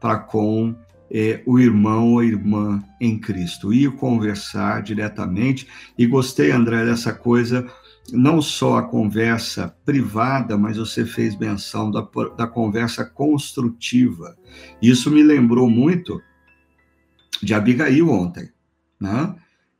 para 0.00 0.18
com 0.18 0.74
é, 1.10 1.42
o 1.44 1.58
irmão 1.58 2.12
ou 2.12 2.22
irmã 2.22 2.82
em 3.00 3.18
Cristo, 3.18 3.72
ir 3.72 3.90
conversar 3.96 4.82
diretamente. 4.82 5.66
E 5.98 6.06
gostei, 6.06 6.50
André, 6.50 6.84
dessa 6.84 7.12
coisa, 7.12 7.66
não 8.12 8.40
só 8.40 8.78
a 8.78 8.82
conversa 8.82 9.74
privada, 9.84 10.56
mas 10.56 10.76
você 10.76 11.04
fez 11.04 11.36
menção 11.36 11.90
da, 11.90 12.06
da 12.36 12.46
conversa 12.46 13.04
construtiva. 13.04 14.36
Isso 14.80 15.10
me 15.10 15.22
lembrou 15.22 15.68
muito 15.68 16.20
de 17.42 17.54
Abigail 17.54 18.10
ontem, 18.10 18.50
né? 19.00 19.34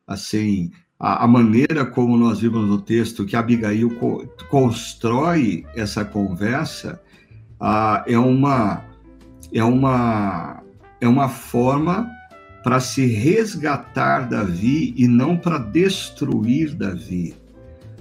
Assim, 0.06 0.70
a, 0.98 1.24
a 1.24 1.28
maneira 1.28 1.86
como 1.86 2.16
nós 2.16 2.40
vimos 2.40 2.66
no 2.66 2.80
texto 2.80 3.24
que 3.24 3.36
Abigail 3.36 3.94
co 3.96 4.26
constrói 4.48 5.64
essa 5.74 6.04
conversa 6.04 7.00
ah, 7.60 8.04
é 8.06 8.18
uma 8.18 8.84
é 9.52 9.62
uma 9.62 10.62
é 11.00 11.08
uma 11.08 11.28
forma 11.28 12.10
para 12.62 12.78
se 12.78 13.06
resgatar 13.06 14.28
Davi 14.28 14.94
e 14.96 15.08
não 15.08 15.36
para 15.36 15.58
destruir 15.58 16.74
Davi. 16.74 17.34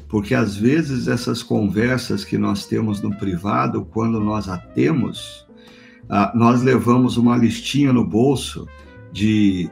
Porque 0.08 0.34
às 0.34 0.58
vezes 0.58 1.08
essas 1.08 1.44
conversas 1.44 2.26
que 2.26 2.38
nós 2.38 2.66
temos 2.66 3.02
no 3.02 3.16
privado, 3.16 3.86
quando 3.86 4.20
nós 4.20 4.50
a 4.50 4.58
temos, 4.58 5.48
ah, 6.10 6.32
nós 6.36 6.64
levamos 6.64 7.16
uma 7.16 7.38
listinha 7.38 7.94
no 7.94 8.04
bolso 8.04 8.68
de 9.14 9.70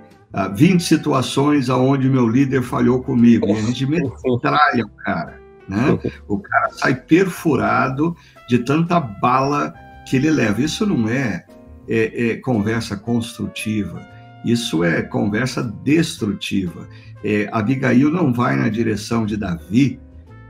20 0.53 0.75
ah, 0.75 0.79
situações 0.79 1.69
aonde 1.69 2.07
meu 2.07 2.27
líder 2.27 2.61
falhou 2.61 3.01
comigo. 3.01 3.47
E 3.47 3.51
a 3.51 3.61
gente 3.61 3.85
metralha 3.89 4.85
o 4.85 4.89
cara. 5.03 5.41
Né? 5.67 5.99
O 6.27 6.39
cara 6.39 6.69
sai 6.69 6.95
perfurado 6.95 8.15
de 8.47 8.59
tanta 8.59 8.99
bala 8.99 9.73
que 10.07 10.15
ele 10.15 10.29
leva. 10.29 10.61
Isso 10.61 10.85
não 10.85 11.09
é 11.09 11.46
é, 11.88 12.32
é 12.32 12.36
conversa 12.38 12.95
construtiva, 12.97 14.02
isso 14.45 14.84
é 14.84 15.02
conversa 15.02 15.63
destrutiva. 15.84 16.88
É, 17.23 17.50
Abigail 17.52 18.10
não 18.10 18.32
vai 18.32 18.56
na 18.56 18.69
direção 18.69 19.26
de 19.26 19.36
Davi 19.36 20.00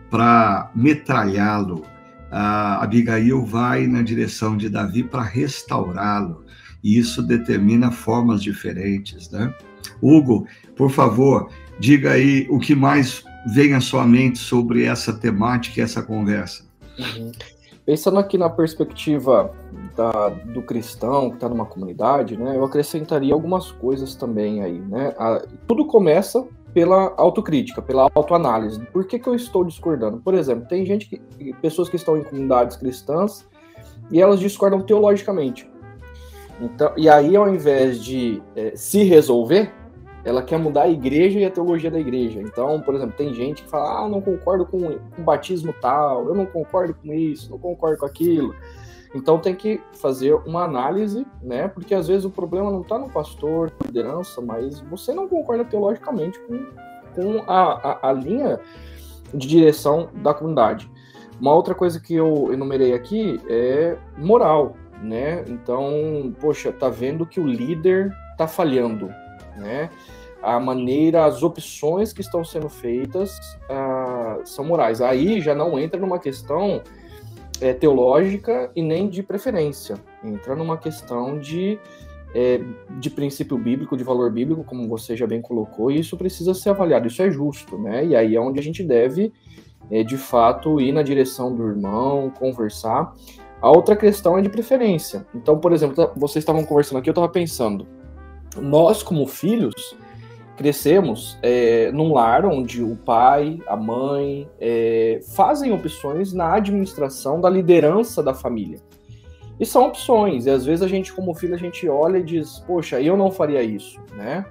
para 0.09 0.71
metralhá-lo. 0.75 1.85
Abigail 2.29 3.45
vai 3.45 3.87
na 3.87 4.01
direção 4.01 4.57
de 4.57 4.69
Davi 4.69 5.03
para 5.03 5.23
restaurá-lo. 5.23 6.45
E 6.83 6.97
isso 6.97 7.23
determina 7.23 7.89
formas 7.89 8.43
diferentes, 8.43 9.31
né? 9.31 9.53
Hugo, 10.01 10.45
por 10.75 10.91
favor, 10.91 11.49
diga 11.79 12.11
aí 12.11 12.45
o 12.49 12.59
que 12.59 12.75
mais 12.75 13.23
vem 13.47 13.73
à 13.73 13.81
sua 13.81 14.05
mente 14.05 14.37
sobre 14.37 14.83
essa 14.83 15.13
temática, 15.13 15.81
essa 15.81 16.03
conversa. 16.03 16.65
Uhum. 16.99 17.31
Pensando 17.87 18.19
aqui 18.19 18.37
na 18.37 18.49
perspectiva 18.49 19.49
da, 19.95 20.27
do 20.27 20.61
cristão 20.61 21.29
que 21.29 21.37
está 21.37 21.47
numa 21.47 21.65
comunidade, 21.65 22.35
né, 22.35 22.57
eu 22.57 22.65
acrescentaria 22.65 23.33
algumas 23.33 23.71
coisas 23.71 24.13
também 24.13 24.61
aí, 24.61 24.77
né? 24.77 25.15
A, 25.17 25.41
tudo 25.65 25.85
começa 25.85 26.45
pela 26.73 27.13
autocrítica, 27.15 27.81
pela 27.81 28.09
autoanálise. 28.13 28.85
Por 28.87 29.07
que, 29.07 29.17
que 29.17 29.29
eu 29.29 29.33
estou 29.33 29.63
discordando? 29.63 30.17
Por 30.17 30.33
exemplo, 30.33 30.67
tem 30.67 30.85
gente 30.85 31.07
que, 31.07 31.53
pessoas 31.61 31.87
que 31.87 31.95
estão 31.95 32.17
em 32.17 32.25
comunidades 32.25 32.75
cristãs 32.75 33.47
e 34.11 34.21
elas 34.21 34.41
discordam 34.41 34.81
teologicamente. 34.81 35.71
Então, 36.59 36.91
e 36.97 37.07
aí, 37.07 37.37
ao 37.37 37.47
invés 37.47 38.03
de 38.03 38.43
é, 38.53 38.73
se 38.75 39.03
resolver, 39.03 39.73
ela 40.27 40.43
quer 40.43 40.59
mudar 40.59 40.83
a 40.83 40.89
igreja 40.89 41.39
e 41.39 41.45
a 41.45 41.49
teologia 41.49 41.89
da 41.89 41.97
igreja. 41.97 42.41
Então, 42.41 42.81
por 42.81 42.93
exemplo, 42.93 43.15
tem 43.15 43.33
gente 43.33 43.63
que 43.63 43.69
fala, 43.69 44.03
ah, 44.03 44.09
não 44.09 44.19
concordo 44.19 44.65
com, 44.65 44.99
com 45.15 45.23
batismo 45.23 45.73
tal, 45.81 46.27
eu 46.27 46.35
não 46.35 46.45
concordo 46.45 46.93
com 46.93 47.13
isso, 47.13 47.49
não 47.49 47.57
concordo 47.57 47.97
com 47.97 48.05
aquilo. 48.05 48.53
Então 49.15 49.39
tem 49.39 49.55
que 49.55 49.81
fazer 49.93 50.33
uma 50.45 50.65
análise, 50.65 51.25
né? 51.41 51.69
Porque 51.69 51.95
às 51.95 52.09
vezes 52.09 52.25
o 52.25 52.29
problema 52.29 52.69
não 52.69 52.81
está 52.81 52.99
no 52.99 53.09
pastor, 53.09 53.71
na 53.79 53.87
liderança, 53.87 54.41
mas 54.41 54.81
você 54.81 55.13
não 55.13 55.29
concorda 55.29 55.63
teologicamente 55.63 56.37
com, 56.41 56.57
com 57.15 57.43
a, 57.49 57.91
a, 57.91 58.09
a 58.09 58.11
linha 58.11 58.59
de 59.33 59.47
direção 59.47 60.09
da 60.15 60.33
comunidade. 60.33 60.91
Uma 61.39 61.53
outra 61.53 61.73
coisa 61.73 62.01
que 62.01 62.13
eu 62.13 62.51
enumerei 62.51 62.93
aqui 62.93 63.39
é 63.47 63.97
moral, 64.17 64.75
né? 65.01 65.45
Então, 65.47 66.35
poxa, 66.41 66.73
tá 66.73 66.89
vendo 66.89 67.25
que 67.25 67.39
o 67.39 67.47
líder 67.47 68.13
tá 68.37 68.45
falhando, 68.45 69.07
né? 69.55 69.89
A 70.47 70.61
maneira, 70.61 71.25
as 71.25 71.43
opções 71.43 72.13
que 72.13 72.21
estão 72.21 72.41
sendo 72.41 72.69
feitas 72.69 73.37
uh, 73.69 74.41
são 74.45 74.63
morais. 74.63 75.01
Aí 75.01 75.41
já 75.41 75.53
não 75.53 75.77
entra 75.77 75.99
numa 75.99 76.19
questão 76.19 76.81
é, 77.59 77.73
teológica 77.73 78.71
e 78.73 78.81
nem 78.81 79.09
de 79.09 79.21
preferência, 79.21 79.97
entra 80.23 80.55
numa 80.55 80.77
questão 80.77 81.37
de, 81.37 81.77
é, 82.33 82.61
de 82.97 83.09
princípio 83.09 83.57
bíblico, 83.57 83.97
de 83.97 84.05
valor 84.05 84.31
bíblico, 84.31 84.63
como 84.63 84.87
você 84.87 85.17
já 85.17 85.27
bem 85.27 85.41
colocou, 85.41 85.91
e 85.91 85.99
isso 85.99 86.15
precisa 86.15 86.53
ser 86.53 86.69
avaliado, 86.69 87.07
isso 87.07 87.21
é 87.21 87.29
justo, 87.29 87.77
né? 87.77 88.05
E 88.05 88.15
aí 88.15 88.33
é 88.33 88.39
onde 88.39 88.57
a 88.57 88.63
gente 88.63 88.81
deve, 88.83 89.33
é, 89.91 90.01
de 90.01 90.15
fato, 90.15 90.79
ir 90.79 90.93
na 90.93 91.01
direção 91.01 91.53
do 91.53 91.67
irmão, 91.67 92.29
conversar. 92.29 93.13
A 93.61 93.69
outra 93.69 93.97
questão 93.97 94.37
é 94.37 94.41
de 94.41 94.49
preferência. 94.49 95.25
Então, 95.35 95.57
por 95.59 95.73
exemplo, 95.73 95.95
tá, 95.95 96.13
vocês 96.15 96.43
estavam 96.43 96.63
conversando 96.63 96.99
aqui, 96.99 97.09
eu 97.09 97.11
estava 97.11 97.27
pensando, 97.27 97.85
nós 98.55 99.03
como 99.03 99.27
filhos 99.27 99.97
crescemos 100.57 101.37
é, 101.41 101.91
num 101.91 102.11
lar 102.11 102.45
onde 102.45 102.83
o 102.83 102.95
pai, 102.95 103.59
a 103.67 103.77
mãe 103.77 104.49
é, 104.59 105.21
fazem 105.35 105.71
opções 105.71 106.33
na 106.33 106.55
administração 106.55 107.39
da 107.39 107.49
liderança 107.49 108.23
da 108.23 108.33
família. 108.33 108.79
E 109.59 109.65
são 109.65 109.85
opções, 109.85 110.45
e 110.45 110.49
às 110.49 110.65
vezes 110.65 110.81
a 110.83 110.87
gente, 110.87 111.13
como 111.13 111.33
filho, 111.33 111.55
a 111.55 111.57
gente 111.57 111.87
olha 111.87 112.17
e 112.17 112.23
diz, 112.23 112.59
poxa, 112.67 112.99
eu 113.01 113.15
não 113.15 113.31
faria 113.31 113.61
isso, 113.61 113.99
né? 114.15 114.45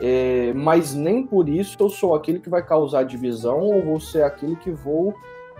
É, 0.00 0.52
mas 0.54 0.94
nem 0.94 1.26
por 1.26 1.48
isso 1.48 1.76
eu 1.80 1.88
sou 1.88 2.14
aquele 2.14 2.38
que 2.38 2.48
vai 2.48 2.64
causar 2.64 3.02
divisão 3.02 3.58
ou 3.58 3.82
vou 3.82 3.98
ser 3.98 4.22
aquele 4.22 4.54
que 4.54 4.70
vou 4.70 5.12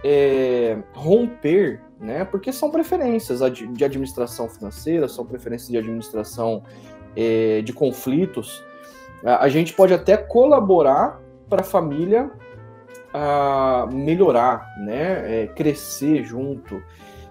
é, 0.05 0.79
romper, 0.93 1.81
né? 1.99 2.25
Porque 2.25 2.53
são 2.53 2.71
preferências 2.71 3.41
de 3.73 3.85
administração 3.85 4.49
financeira, 4.49 5.09
são 5.09 5.27
preferências 5.27 5.69
de 5.69 5.77
administração 5.77 6.63
é, 7.17 7.63
de 7.63 7.73
conflitos, 7.73 8.63
a 9.25 9.49
gente 9.49 9.73
pode 9.73 9.93
até 9.93 10.17
colaborar 10.17 11.21
para 11.49 11.63
a 11.63 11.65
família 11.65 12.31
a 13.13 13.89
melhorar, 13.91 14.67
né? 14.79 15.43
É, 15.43 15.47
crescer 15.47 16.25
junto, 16.25 16.83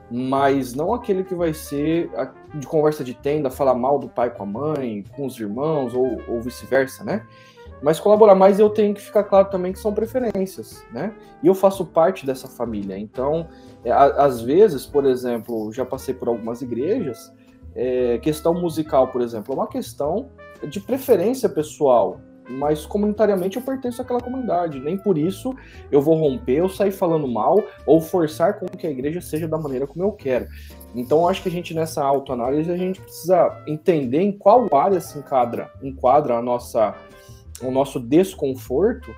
mas 0.09 0.73
não 0.73 0.93
aquele 0.93 1.23
que 1.23 1.35
vai 1.35 1.53
ser 1.53 2.09
de 2.53 2.65
conversa 2.65 3.03
de 3.03 3.13
tenda, 3.13 3.49
falar 3.49 3.75
mal 3.75 3.99
do 3.99 4.09
pai 4.09 4.29
com 4.29 4.43
a 4.43 4.45
mãe, 4.45 5.03
com 5.15 5.25
os 5.25 5.39
irmãos 5.39 5.93
ou, 5.93 6.21
ou 6.27 6.41
vice-versa, 6.41 7.03
né? 7.03 7.25
Mas 7.81 7.99
colaborar 7.99 8.33
mais 8.33 8.59
eu 8.59 8.69
tenho 8.69 8.93
que 8.95 9.01
ficar 9.01 9.23
claro 9.23 9.49
também 9.49 9.71
que 9.71 9.79
são 9.79 9.93
preferências, 9.93 10.83
né? 10.91 11.13
E 11.43 11.47
eu 11.47 11.53
faço 11.53 11.85
parte 11.85 12.25
dessa 12.25 12.47
família. 12.47 12.97
Então, 12.97 13.47
é, 13.83 13.91
às 13.91 14.41
vezes, 14.41 14.85
por 14.85 15.05
exemplo, 15.05 15.71
já 15.71 15.85
passei 15.85 16.13
por 16.13 16.27
algumas 16.27 16.61
igrejas, 16.61 17.31
é, 17.75 18.17
questão 18.17 18.55
musical, 18.55 19.09
por 19.09 19.21
exemplo, 19.21 19.53
é 19.53 19.57
uma 19.57 19.67
questão 19.67 20.29
de 20.69 20.79
preferência 20.79 21.47
pessoal, 21.47 22.19
mas 22.49 22.85
comunitariamente 22.85 23.57
eu 23.57 23.63
pertenço 23.63 24.01
àquela 24.01 24.21
comunidade. 24.21 24.79
Nem 24.79 24.97
por 24.97 25.17
isso 25.17 25.53
eu 25.91 26.01
vou 26.01 26.15
romper 26.15 26.61
ou 26.61 26.69
sair 26.69 26.91
falando 26.91 27.27
mal 27.27 27.61
ou 27.85 27.99
forçar 27.99 28.59
com 28.59 28.65
que 28.65 28.87
a 28.87 28.89
igreja 28.89 29.21
seja 29.21 29.47
da 29.47 29.57
maneira 29.57 29.85
como 29.85 30.03
eu 30.03 30.11
quero. 30.11 30.47
Então 30.95 31.27
acho 31.27 31.43
que 31.43 31.49
a 31.49 31.51
gente 31.51 31.73
nessa 31.73 32.03
autoanálise 32.03 32.71
a 32.71 32.77
gente 32.77 33.01
precisa 33.01 33.63
entender 33.67 34.21
em 34.21 34.31
qual 34.31 34.73
área 34.75 34.99
se 34.99 35.17
enquadra, 35.19 35.71
enquadra 35.81 36.35
a 36.37 36.41
nossa, 36.41 36.95
o 37.61 37.69
nosso 37.69 37.99
desconforto 37.99 39.13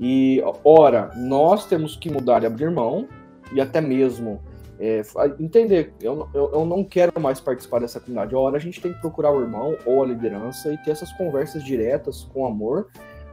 e 0.00 0.42
ora 0.64 1.10
nós 1.16 1.66
temos 1.66 1.96
que 1.96 2.10
mudar 2.10 2.42
e 2.42 2.46
abrir 2.46 2.70
mão 2.70 3.08
e 3.52 3.60
até 3.60 3.80
mesmo 3.80 4.40
é, 4.80 5.02
entender, 5.40 5.92
eu, 6.00 6.28
eu, 6.32 6.52
eu, 6.52 6.64
não 6.64 6.84
quero 6.84 7.20
mais 7.20 7.40
participar 7.40 7.80
dessa 7.80 7.98
comunidade. 7.98 8.34
A 8.34 8.38
hora 8.38 8.56
a 8.56 8.60
gente 8.60 8.80
tem 8.80 8.92
que 8.92 9.00
procurar 9.00 9.32
o 9.32 9.40
irmão 9.40 9.76
ou 9.84 10.04
a 10.04 10.06
liderança 10.06 10.72
e 10.72 10.78
ter 10.78 10.92
essas 10.92 11.12
conversas 11.12 11.64
diretas 11.64 12.28
com 12.32 12.46
amor 12.46 12.88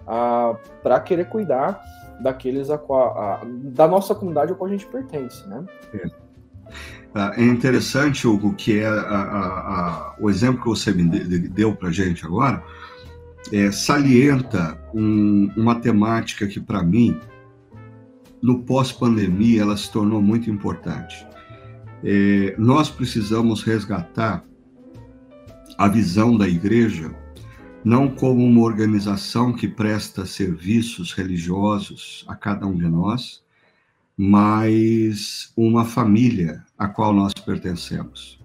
ah, 0.08 0.58
para 0.82 1.00
querer 1.00 1.30
cuidar 1.30 1.80
daqueles 2.20 2.72
a, 2.72 2.76
a, 2.76 3.42
da 3.46 3.88
nossa 3.88 4.16
comunidade 4.16 4.54
a 4.54 4.56
qual 4.56 4.70
a 4.70 4.74
gente 4.74 4.88
pertence, 4.88 5.48
né? 5.48 5.64
É. 5.94 6.10
Ah, 7.14 7.34
é 7.38 7.44
interessante, 7.44 8.28
Hugo, 8.28 8.56
que 8.56 8.80
é 8.80 8.88
a, 8.88 10.16
o 10.20 10.30
exemplo 10.32 10.64
que 10.64 10.68
você 10.68 10.92
deu 10.92 11.76
para 11.76 11.92
gente 11.92 12.26
agora, 12.26 12.62
é, 13.54 13.72
salienta 13.72 14.78
um, 14.94 15.52
uma 15.56 15.76
temática 15.76 16.48
que, 16.48 16.60
para 16.60 16.82
mim, 16.82 17.20
no 18.42 18.64
pós-pandemia, 18.64 19.62
ela 19.62 19.78
se 19.78 19.92
tornou 19.92 20.22
muito 20.22 20.50
importante 20.50 21.26
é, 22.04 22.56
nós 22.58 22.90
precisamos 22.90 23.64
resgatar 23.64 24.44
a 25.78 25.88
visão 25.88 26.38
da 26.38 26.48
igreja 26.48 27.14
não 27.84 28.10
como 28.10 28.44
uma 28.44 28.62
organização 28.62 29.54
que 29.54 29.68
presta 29.68 30.26
serviços 30.26 31.14
religiosos 31.14 32.26
a 32.28 32.36
cada 32.36 32.66
um 32.66 32.76
de 32.76 32.88
nós, 32.88 33.44
mas 34.18 35.52
uma 35.56 35.86
família 35.86 36.64
a 36.78 36.88
qual 36.88 37.14
nós 37.14 37.34
pertencemos. 37.34 38.40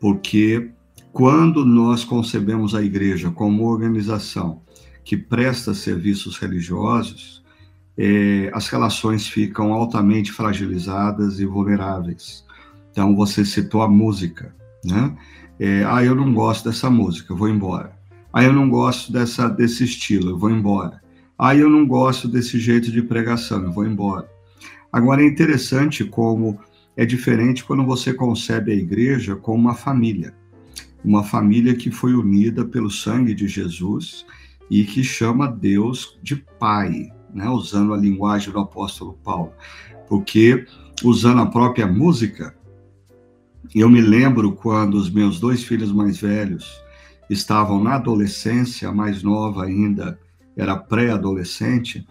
Porque 0.00 0.70
quando 1.12 1.64
nós 1.64 2.04
concebemos 2.04 2.74
a 2.74 2.82
igreja 2.82 3.30
como 3.30 3.64
organização 3.64 4.62
que 5.04 5.16
presta 5.16 5.72
serviços 5.72 6.36
religiosos, 6.38 7.44
é, 7.96 8.50
as 8.52 8.68
relações 8.68 9.28
ficam 9.28 9.72
altamente 9.72 10.32
fragilizadas 10.32 11.38
e 11.38 11.46
vulneráveis. 11.46 12.43
Então, 12.94 13.16
você 13.16 13.44
citou 13.44 13.82
a 13.82 13.88
música, 13.88 14.54
né? 14.84 15.16
É, 15.58 15.84
ah, 15.84 16.00
eu 16.04 16.14
não 16.14 16.32
gosto 16.32 16.68
dessa 16.68 16.88
música, 16.88 17.34
vou 17.34 17.48
embora. 17.48 17.98
Ah, 18.32 18.44
eu 18.44 18.52
não 18.52 18.70
gosto 18.70 19.12
dessa, 19.12 19.48
desse 19.48 19.82
estilo, 19.82 20.38
vou 20.38 20.48
embora. 20.48 21.02
Ah, 21.36 21.56
eu 21.56 21.68
não 21.68 21.84
gosto 21.84 22.28
desse 22.28 22.56
jeito 22.60 22.92
de 22.92 23.02
pregação, 23.02 23.72
vou 23.72 23.84
embora. 23.84 24.30
Agora, 24.92 25.24
é 25.24 25.26
interessante 25.26 26.04
como 26.04 26.56
é 26.96 27.04
diferente 27.04 27.64
quando 27.64 27.84
você 27.84 28.14
concebe 28.14 28.70
a 28.70 28.76
igreja 28.76 29.34
como 29.34 29.58
uma 29.58 29.74
família. 29.74 30.32
Uma 31.04 31.24
família 31.24 31.74
que 31.74 31.90
foi 31.90 32.14
unida 32.14 32.64
pelo 32.64 32.88
sangue 32.88 33.34
de 33.34 33.48
Jesus 33.48 34.24
e 34.70 34.84
que 34.84 35.02
chama 35.02 35.48
Deus 35.48 36.16
de 36.22 36.36
Pai, 36.60 37.08
né? 37.34 37.48
usando 37.48 37.92
a 37.92 37.96
linguagem 37.96 38.52
do 38.52 38.60
apóstolo 38.60 39.18
Paulo. 39.24 39.52
Porque, 40.08 40.64
usando 41.02 41.42
a 41.42 41.46
própria 41.46 41.88
música, 41.88 42.56
eu 43.74 43.88
me 43.88 44.00
lembro 44.00 44.52
quando 44.52 44.94
os 44.94 45.10
meus 45.10 45.38
dois 45.38 45.62
filhos 45.62 45.92
mais 45.92 46.18
velhos 46.18 46.82
estavam 47.28 47.82
na 47.82 47.94
adolescência, 47.94 48.88
a 48.88 48.92
mais 48.92 49.22
nova 49.22 49.64
ainda 49.64 50.18
era 50.56 50.76
pré-adolescente, 50.76 52.06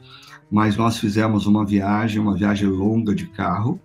mas 0.52 0.78
nós 0.78 0.98
fizemos 0.98 1.46
uma 1.46 1.66
viagem, 1.66 2.22
uma 2.22 2.36
viagem 2.36 2.68
longa 2.68 3.14
de 3.14 3.28
carro, 3.28 3.80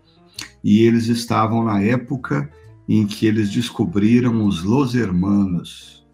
e 0.63 0.83
eles 0.83 1.07
estavam 1.07 1.65
na 1.65 1.81
época 1.81 2.51
em 2.89 3.07
que 3.07 3.27
eles 3.27 3.51
descobriram 3.51 4.45
os 4.45 4.63
Los 4.63 4.95
Hermanos. 4.95 6.07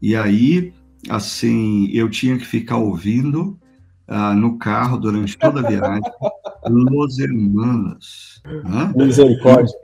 E 0.00 0.14
aí, 0.14 0.72
assim, 1.08 1.90
eu 1.92 2.08
tinha 2.08 2.38
que 2.38 2.46
ficar 2.46 2.76
ouvindo 2.76 3.58
uh, 4.08 4.34
no 4.34 4.58
carro 4.58 4.96
durante 4.96 5.36
toda 5.36 5.60
a 5.60 5.68
viagem 5.68 6.02
Los 6.68 7.18
Hermanos. 7.18 8.42
Misericórdia. 8.96 9.76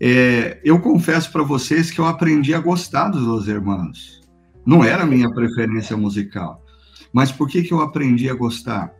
É, 0.00 0.60
eu 0.64 0.80
confesso 0.80 1.32
para 1.32 1.42
vocês 1.42 1.90
que 1.90 2.00
eu 2.00 2.06
aprendi 2.06 2.54
a 2.54 2.60
gostar 2.60 3.08
dos 3.08 3.22
Los 3.22 3.48
Hermanos. 3.48 4.20
Não 4.64 4.84
era 4.84 5.02
a 5.02 5.06
minha 5.06 5.30
preferência 5.32 5.96
musical. 5.96 6.64
Mas 7.12 7.32
por 7.32 7.48
que, 7.48 7.62
que 7.62 7.72
eu 7.72 7.80
aprendi 7.80 8.28
a 8.28 8.34
gostar? 8.34 8.92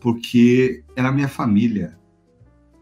Porque 0.00 0.84
era 0.94 1.10
minha 1.10 1.28
família. 1.28 1.98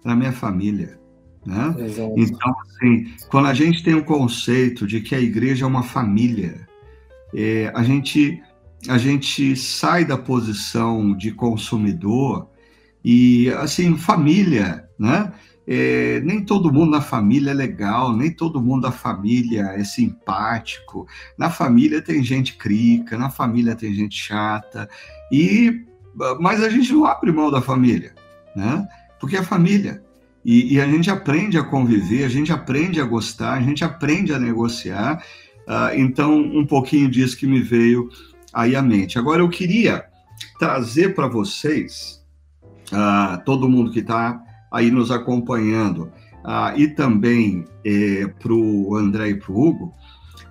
Era 0.04 0.14
minha 0.14 0.32
família. 0.32 0.98
Né? 1.46 1.74
Então, 2.16 2.54
assim, 2.60 3.14
quando 3.28 3.46
a 3.46 3.54
gente 3.54 3.82
tem 3.82 3.94
o 3.94 4.04
conceito 4.04 4.86
de 4.86 5.00
que 5.00 5.14
a 5.14 5.20
igreja 5.20 5.64
é 5.64 5.68
uma 5.68 5.84
família, 5.84 6.66
é, 7.32 7.70
a, 7.74 7.82
gente, 7.84 8.42
a 8.88 8.98
gente 8.98 9.54
sai 9.54 10.04
da 10.04 10.18
posição 10.18 11.16
de 11.16 11.30
consumidor 11.30 12.50
e, 13.04 13.48
assim, 13.50 13.96
família, 13.96 14.88
né? 14.98 15.32
É, 15.68 16.20
nem 16.20 16.44
todo 16.44 16.72
mundo 16.72 16.92
na 16.92 17.00
família 17.00 17.50
é 17.50 17.54
legal, 17.54 18.16
nem 18.16 18.30
todo 18.30 18.62
mundo 18.62 18.82
da 18.82 18.92
família 18.92 19.72
é 19.76 19.82
simpático. 19.82 21.08
Na 21.36 21.50
família 21.50 22.00
tem 22.00 22.22
gente 22.22 22.56
crica, 22.56 23.18
na 23.18 23.30
família 23.30 23.74
tem 23.74 23.92
gente 23.92 24.16
chata, 24.16 24.88
e 25.30 25.84
mas 26.40 26.62
a 26.62 26.70
gente 26.70 26.92
não 26.92 27.04
abre 27.04 27.30
mão 27.30 27.50
da 27.50 27.60
família, 27.60 28.14
né? 28.54 28.86
Porque 29.20 29.36
é 29.36 29.42
família. 29.42 30.02
E, 30.44 30.74
e 30.74 30.80
a 30.80 30.86
gente 30.86 31.10
aprende 31.10 31.58
a 31.58 31.64
conviver, 31.64 32.24
a 32.24 32.28
gente 32.28 32.52
aprende 32.52 33.00
a 33.00 33.04
gostar, 33.04 33.54
a 33.54 33.60
gente 33.60 33.84
aprende 33.84 34.32
a 34.32 34.38
negociar. 34.38 35.22
Uh, 35.66 35.98
então, 35.98 36.38
um 36.38 36.64
pouquinho 36.64 37.10
disso 37.10 37.36
que 37.36 37.46
me 37.46 37.60
veio 37.60 38.08
aí 38.52 38.76
à 38.76 38.80
mente. 38.80 39.18
Agora, 39.18 39.42
eu 39.42 39.48
queria 39.48 40.04
trazer 40.58 41.14
para 41.14 41.26
vocês, 41.26 42.24
uh, 42.92 43.44
todo 43.44 43.68
mundo 43.68 43.90
que 43.90 43.98
está 43.98 44.40
aí 44.76 44.90
nos 44.90 45.10
acompanhando, 45.10 46.12
uh, 46.44 46.76
e 46.76 46.88
também 46.88 47.64
eh, 47.84 48.26
para 48.38 48.52
o 48.52 48.94
André 48.94 49.30
e 49.30 49.34
para 49.34 49.52
o 49.52 49.68
Hugo, 49.68 49.94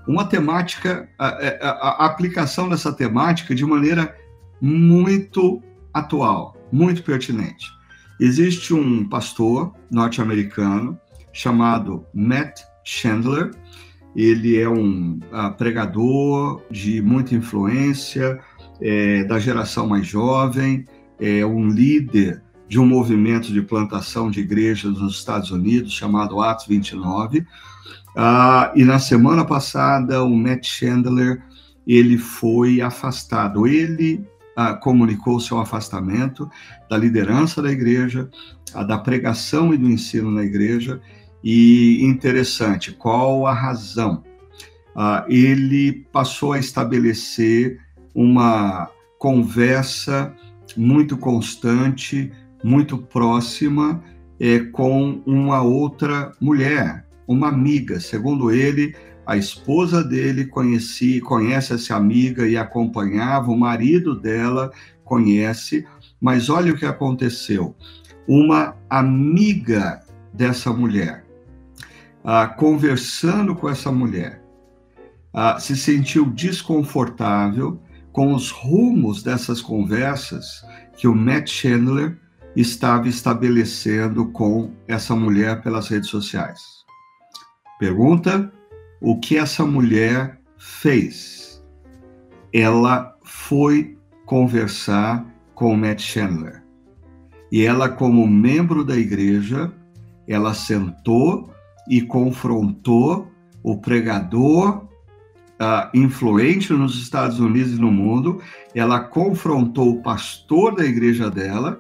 uma 0.07 0.25
temática, 0.25 1.09
a, 1.17 1.27
a, 1.27 1.69
a, 1.69 2.05
aplicação 2.05 2.69
dessa 2.69 2.91
temática 2.93 3.55
de 3.55 3.65
maneira 3.65 4.15
muito 4.61 5.61
atual, 5.93 6.55
muito 6.71 7.03
pertinente. 7.03 7.65
Existe 8.19 8.73
um 8.73 9.07
pastor 9.07 9.73
norte-americano 9.91 10.97
chamado 11.33 12.05
Matt 12.13 12.61
Chandler. 12.83 13.51
Ele 14.15 14.57
é 14.57 14.69
um 14.69 15.19
uh, 15.31 15.51
pregador 15.57 16.61
de 16.71 17.01
muita 17.01 17.35
influência, 17.35 18.39
é, 18.81 19.23
da 19.23 19.39
geração 19.39 19.87
mais 19.87 20.05
jovem, 20.05 20.85
é 21.19 21.45
um 21.45 21.69
líder 21.69 22.44
de 22.67 22.79
um 22.79 22.85
movimento 22.85 23.53
de 23.53 23.61
plantação 23.61 24.29
de 24.29 24.39
igrejas 24.41 24.99
nos 24.99 25.15
Estados 25.15 25.51
Unidos 25.51 25.93
chamado 25.93 26.41
Atos 26.41 26.65
29. 26.67 27.39
Uh, 27.39 27.45
e 28.75 28.83
na 28.83 28.97
semana 28.97 29.45
passada, 29.45 30.23
o 30.23 30.35
Matt 30.35 30.65
Chandler 30.65 31.43
ele 31.85 32.17
foi 32.17 32.81
afastado. 32.81 33.67
Ele 33.67 34.25
uh, 34.57 34.79
comunicou 34.79 35.39
seu 35.39 35.59
afastamento 35.59 36.49
da 36.89 36.97
liderança 36.97 37.61
da 37.61 37.71
igreja, 37.71 38.29
uh, 38.73 38.85
da 38.85 38.97
pregação 38.97 39.73
e 39.73 39.77
do 39.77 39.89
ensino 39.89 40.31
na 40.31 40.43
igreja. 40.43 40.99
E 41.43 42.03
interessante, 42.03 42.91
qual 42.91 43.45
a 43.45 43.53
razão? 43.53 44.23
Uh, 44.95 45.29
ele 45.29 46.05
passou 46.11 46.53
a 46.53 46.59
estabelecer 46.59 47.79
uma 48.13 48.89
conversa 49.19 50.33
muito 50.75 51.17
constante, 51.17 52.31
muito 52.65 52.97
próxima 52.97 54.03
é, 54.39 54.57
com 54.57 55.21
uma 55.23 55.61
outra 55.61 56.31
mulher, 56.41 57.05
uma 57.27 57.49
amiga. 57.49 57.99
Segundo 57.99 58.49
ele, 58.49 58.95
a 59.23 59.37
esposa 59.37 60.03
dele 60.03 60.45
conhecia, 60.45 61.21
conhece 61.21 61.73
essa 61.73 61.95
amiga 61.95 62.47
e 62.47 62.57
acompanhava, 62.57 63.51
o 63.51 63.57
marido 63.57 64.19
dela 64.19 64.71
conhece, 65.03 65.85
mas 66.19 66.49
olha 66.49 66.73
o 66.73 66.75
que 66.75 66.87
aconteceu. 66.87 67.75
Uma 68.27 68.75
amiga 68.89 70.01
dessa 70.33 70.73
mulher, 70.73 71.23
ah, 72.23 72.47
conversando 72.47 73.55
com 73.55 73.69
essa 73.69 73.91
mulher, 73.91 74.41
ah, 75.31 75.59
se 75.59 75.77
sentiu 75.77 76.25
desconfortável 76.31 77.79
com 78.11 78.33
os 78.33 78.49
rumos 78.49 79.21
dessas 79.21 79.61
conversas 79.61 80.65
que 80.97 81.07
o 81.07 81.13
Matt 81.13 81.47
Chandler 81.47 82.24
estava 82.55 83.07
estabelecendo 83.07 84.27
com 84.31 84.71
essa 84.87 85.15
mulher 85.15 85.61
pelas 85.61 85.87
redes 85.89 86.09
sociais. 86.09 86.61
Pergunta: 87.79 88.51
o 89.01 89.19
que 89.19 89.37
essa 89.37 89.65
mulher 89.65 90.39
fez? 90.57 91.63
Ela 92.53 93.15
foi 93.23 93.97
conversar 94.25 95.25
com 95.53 95.75
Matt 95.75 96.01
Chandler. 96.01 96.63
E 97.51 97.63
ela, 97.63 97.89
como 97.89 98.27
membro 98.27 98.83
da 98.83 98.95
igreja, 98.95 99.71
ela 100.27 100.53
sentou 100.53 101.53
e 101.87 102.01
confrontou 102.01 103.31
o 103.61 103.77
pregador 103.77 104.85
uh, 105.59 105.89
influente 105.93 106.73
nos 106.73 107.01
Estados 107.01 107.39
Unidos 107.39 107.73
e 107.73 107.81
no 107.81 107.91
mundo. 107.91 108.41
Ela 108.73 108.99
confrontou 108.99 109.91
o 109.91 110.01
pastor 110.01 110.75
da 110.75 110.85
igreja 110.85 111.29
dela, 111.29 111.79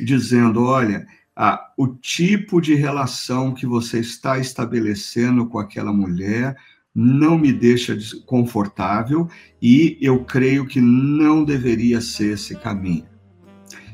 dizendo: 0.00 0.64
Olha, 0.64 1.06
ah, 1.34 1.70
o 1.76 1.86
tipo 1.88 2.60
de 2.60 2.74
relação 2.74 3.52
que 3.52 3.66
você 3.66 4.00
está 4.00 4.38
estabelecendo 4.38 5.46
com 5.46 5.58
aquela 5.58 5.92
mulher 5.92 6.56
não 6.94 7.36
me 7.36 7.52
deixa 7.52 7.94
confortável 8.24 9.28
e 9.60 9.98
eu 10.00 10.24
creio 10.24 10.66
que 10.66 10.80
não 10.80 11.44
deveria 11.44 12.00
ser 12.00 12.32
esse 12.32 12.56
caminho. 12.56 13.04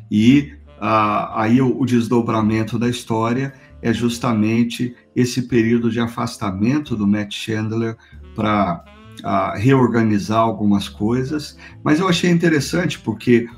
E 0.09 0.53
ah, 0.81 1.43
aí 1.43 1.61
o, 1.61 1.81
o 1.81 1.85
desdobramento 1.85 2.79
da 2.79 2.89
história 2.89 3.53
é 3.83 3.93
justamente 3.93 4.95
esse 5.17 5.43
período 5.43 5.91
de 5.91 5.99
afastamento 5.99 6.95
do 6.95 7.07
Matt 7.07 7.35
Chandler 7.35 7.97
para 8.37 8.85
ah, 9.25 9.55
reorganizar 9.57 10.39
algumas 10.39 10.89
coisas, 10.89 11.59
mas 11.83 11.99
eu 11.99 12.09
achei 12.09 12.31
interessante 12.31 13.01
porque 13.01 13.49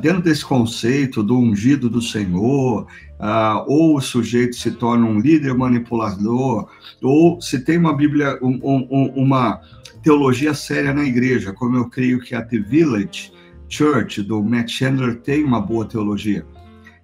dentro 0.00 0.22
desse 0.22 0.44
conceito 0.44 1.22
do 1.22 1.38
ungido 1.38 1.88
do 1.88 2.02
Senhor, 2.02 2.86
ah, 3.18 3.64
ou 3.68 3.96
o 3.96 4.00
sujeito 4.00 4.56
se 4.56 4.72
torna 4.72 5.06
um 5.06 5.20
líder 5.20 5.54
manipulador, 5.54 6.68
ou 7.02 7.40
se 7.40 7.60
tem 7.60 7.78
uma 7.78 7.94
Bíblia, 7.94 8.38
um, 8.42 8.58
um, 8.62 9.12
uma 9.14 9.60
teologia 10.02 10.54
séria 10.54 10.92
na 10.92 11.04
igreja, 11.04 11.52
como 11.52 11.76
eu 11.76 11.88
creio 11.88 12.20
que 12.20 12.34
a 12.34 12.42
The 12.42 12.58
Village 12.58 13.32
Church, 13.68 14.22
do 14.22 14.42
Matt 14.42 14.70
Chandler, 14.70 15.20
tem 15.20 15.44
uma 15.44 15.60
boa 15.60 15.84
teologia. 15.84 16.44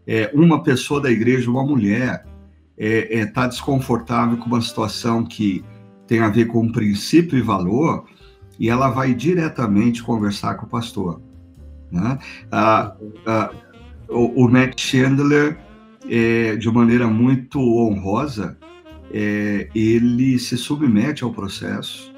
É, 0.06 0.30
uma 0.34 0.62
pessoa 0.62 1.00
da 1.00 1.10
igreja, 1.10 1.50
uma 1.50 1.64
mulher, 1.64 2.24
está 2.76 3.14
é, 3.14 3.20
é, 3.20 3.26
tá 3.26 3.46
desconfortável 3.46 4.36
com 4.36 4.46
uma 4.46 4.60
situação 4.60 5.24
que 5.24 5.64
tem 6.06 6.20
a 6.20 6.28
ver 6.28 6.46
com 6.46 6.70
princípio 6.70 7.38
e 7.38 7.42
valor, 7.42 8.04
e 8.58 8.70
ela 8.70 8.88
vai 8.88 9.14
diretamente 9.14 10.02
conversar 10.02 10.54
com 10.54 10.66
o 10.66 10.68
pastor. 10.68 11.20
Né? 11.90 12.18
Ah, 12.50 12.94
ah, 13.26 13.50
o, 14.08 14.44
o, 14.44 14.48
Matt 14.48 14.80
Chandler, 14.80 15.58
é, 16.08 16.56
de 16.56 16.70
maneira 16.70 17.06
muito 17.06 17.58
honrosa, 17.58 18.56
é, 19.12 19.68
ele 19.74 20.38
se 20.38 20.56
submete 20.56 21.24
ao 21.24 21.32
processo, 21.32 22.12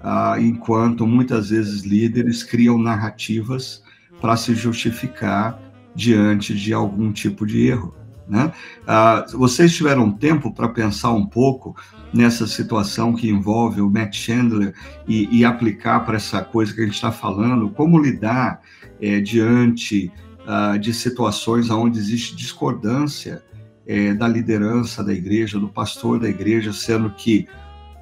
ah, 0.00 0.36
enquanto 0.38 1.06
muitas 1.06 1.50
vezes 1.50 1.82
líderes 1.82 2.42
criam 2.42 2.78
narrativas 2.78 3.82
para 4.20 4.36
se 4.36 4.54
justificar 4.54 5.60
diante 5.94 6.54
de 6.54 6.72
algum 6.72 7.12
tipo 7.12 7.46
de 7.46 7.66
erro. 7.66 7.94
Né? 8.28 8.52
Ah, 8.86 9.26
vocês 9.32 9.74
tiveram 9.74 10.10
tempo 10.10 10.52
para 10.52 10.68
pensar 10.68 11.12
um 11.12 11.26
pouco 11.26 11.76
nessa 12.12 12.46
situação 12.46 13.14
que 13.14 13.28
envolve 13.28 13.80
o 13.80 13.90
Matt 13.90 14.14
Chandler 14.14 14.74
e, 15.06 15.28
e 15.30 15.44
aplicar 15.44 16.00
para 16.00 16.16
essa 16.16 16.42
coisa 16.42 16.72
que 16.72 16.80
a 16.80 16.84
gente 16.84 16.94
está 16.94 17.10
falando, 17.10 17.70
como 17.70 17.98
lidar 17.98 18.60
é, 19.02 19.20
diante 19.20 20.10
uh, 20.46 20.78
de 20.78 20.94
situações 20.94 21.68
onde 21.68 21.98
existe 21.98 22.36
discordância 22.36 23.42
é, 23.86 24.14
da 24.14 24.28
liderança 24.28 25.02
da 25.02 25.12
igreja, 25.12 25.58
do 25.58 25.68
pastor 25.68 26.20
da 26.20 26.28
igreja, 26.28 26.72
sendo 26.72 27.10
que 27.10 27.48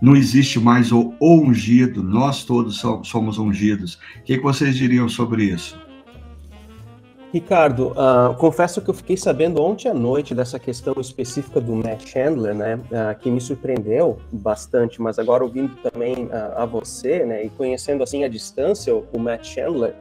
não 0.01 0.15
existe 0.15 0.61
mais 0.61 0.93
o, 0.93 1.15
o 1.19 1.41
ungido, 1.41 2.03
nós 2.03 2.45
todos 2.45 2.83
somos 3.05 3.39
ungidos. 3.39 3.95
O 4.19 4.25
que, 4.25 4.37
que 4.37 4.43
vocês 4.43 4.77
diriam 4.77 5.09
sobre 5.09 5.45
isso? 5.45 5.79
Ricardo, 7.33 7.93
uh, 7.93 8.35
confesso 8.39 8.81
que 8.81 8.91
eu 8.91 8.95
fiquei 8.95 9.17
sabendo 9.17 9.63
ontem 9.63 9.89
à 9.89 9.95
noite 9.95 10.35
dessa 10.35 10.59
questão 10.59 10.95
específica 10.99 11.61
do 11.61 11.77
Matt 11.77 12.09
Chandler, 12.09 12.55
né, 12.55 12.75
uh, 12.75 13.17
que 13.21 13.31
me 13.31 13.41
surpreendeu 13.41 14.19
bastante, 14.33 15.01
mas 15.01 15.17
agora 15.17 15.45
ouvindo 15.45 15.77
também 15.77 16.27
uh, 16.27 16.57
a 16.57 16.67
você, 16.67 17.25
né, 17.25 17.45
e 17.45 17.51
conhecendo 17.51 18.03
assim 18.03 18.25
a 18.25 18.29
distância 18.29 18.93
o 18.95 19.19
Matt 19.19 19.47
Chandler, 19.47 19.95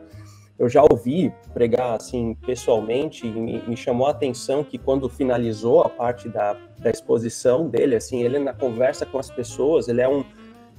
eu 0.60 0.68
já 0.68 0.84
ouvi 0.84 1.34
pregar 1.54 1.96
assim 1.96 2.36
pessoalmente 2.46 3.26
e 3.26 3.32
me, 3.32 3.62
me, 3.66 3.78
chamou 3.78 4.08
a 4.08 4.12
atenção 4.12 4.62
que 4.62 4.78
quando 4.78 5.08
finalizou 5.08 5.82
a 5.82 5.90
parte 5.90 6.28
da, 6.28 6.58
da 6.78 6.90
exposição 6.90 7.70
dele, 7.70 7.96
assim, 7.96 8.22
ele 8.22 8.38
na 8.38 8.54
conversa 8.54 9.06
com 9.06 9.18
as 9.18 9.32
pessoas, 9.32 9.88
ele 9.88 10.02
é 10.02 10.10
um 10.10 10.24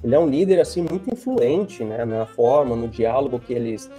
ele 0.03 0.15
é 0.15 0.19
um 0.19 0.27
líder 0.27 0.59
assim 0.59 0.81
muito 0.81 1.11
influente, 1.11 1.83
né, 1.83 2.05
na 2.05 2.25
forma, 2.25 2.75
no 2.75 2.87
diálogo 2.87 3.39
que 3.39 3.53
eles 3.53 3.89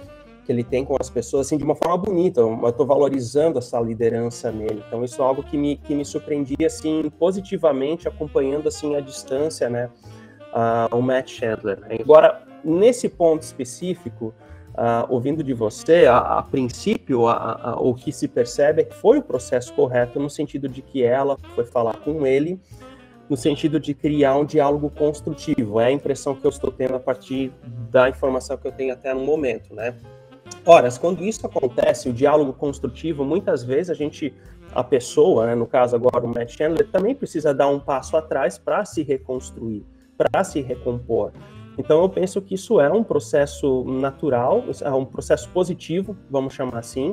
que 0.45 0.51
ele 0.51 0.63
tem 0.63 0.83
com 0.83 0.97
as 0.99 1.09
pessoas, 1.09 1.47
assim, 1.47 1.57
de 1.57 1.63
uma 1.63 1.75
forma 1.75 1.97
bonita. 1.97 2.41
Eu 2.41 2.67
estou 2.67 2.85
valorizando 2.85 3.59
essa 3.59 3.79
liderança 3.79 4.51
nele. 4.51 4.83
Então, 4.85 5.01
isso 5.01 5.21
é 5.21 5.25
algo 5.25 5.41
que 5.41 5.57
me, 5.57 5.77
que 5.77 5.95
me 5.95 6.03
surpreendia, 6.03 6.67
assim, 6.67 7.09
positivamente, 7.17 8.09
acompanhando, 8.09 8.67
assim, 8.67 8.93
a 8.93 8.99
distância, 8.99 9.69
né, 9.69 9.89
o 10.91 11.01
Matt 11.01 11.29
Chandler. 11.29 11.79
Agora, 11.97 12.41
nesse 12.61 13.07
ponto 13.07 13.41
específico, 13.41 14.33
uh, 14.73 15.05
ouvindo 15.09 15.43
de 15.43 15.53
você, 15.53 16.05
a, 16.05 16.17
a 16.39 16.43
princípio, 16.43 17.27
a, 17.27 17.59
a, 17.61 17.79
o 17.79 17.93
que 17.93 18.11
se 18.11 18.27
percebe 18.27 18.81
é 18.81 18.85
que 18.85 18.95
foi 18.95 19.19
o 19.19 19.21
processo 19.21 19.73
correto, 19.73 20.19
no 20.19 20.29
sentido 20.29 20.67
de 20.67 20.81
que 20.81 21.03
ela 21.03 21.37
foi 21.55 21.65
falar 21.65 21.97
com 21.97 22.25
ele, 22.25 22.59
no 23.29 23.37
sentido 23.37 23.79
de 23.79 23.93
criar 23.93 24.35
um 24.35 24.45
diálogo 24.45 24.89
construtivo. 24.89 25.79
É 25.79 25.85
a 25.85 25.91
impressão 25.91 26.35
que 26.35 26.45
eu 26.45 26.49
estou 26.49 26.71
tendo 26.71 26.95
a 26.95 26.99
partir 26.99 27.51
da 27.89 28.09
informação 28.09 28.57
que 28.57 28.67
eu 28.67 28.71
tenho 28.71 28.93
até 28.93 29.13
no 29.13 29.23
momento, 29.23 29.73
né? 29.73 29.95
Ora, 30.65 30.89
quando 30.99 31.23
isso 31.23 31.45
acontece, 31.45 32.09
o 32.09 32.13
diálogo 32.13 32.53
construtivo, 32.53 33.25
muitas 33.25 33.63
vezes 33.63 33.89
a 33.89 33.93
gente, 33.93 34.33
a 34.73 34.83
pessoa, 34.83 35.47
né, 35.47 35.55
no 35.55 35.65
caso 35.65 35.95
agora 35.95 36.25
o 36.25 36.27
Matt 36.27 36.55
Chandler, 36.55 36.87
também 36.89 37.15
precisa 37.15 37.53
dar 37.53 37.67
um 37.67 37.79
passo 37.79 38.15
atrás 38.15 38.57
para 38.57 38.85
se 38.85 39.03
reconstruir, 39.03 39.85
para 40.17 40.43
se 40.43 40.61
recompor. 40.61 41.31
Então 41.77 42.01
eu 42.01 42.09
penso 42.09 42.41
que 42.41 42.55
isso 42.55 42.79
é 42.79 42.91
um 42.91 43.03
processo 43.03 43.83
natural, 43.85 44.63
é 44.81 44.91
um 44.91 45.05
processo 45.05 45.49
positivo, 45.49 46.15
vamos 46.29 46.53
chamar 46.53 46.79
assim, 46.79 47.11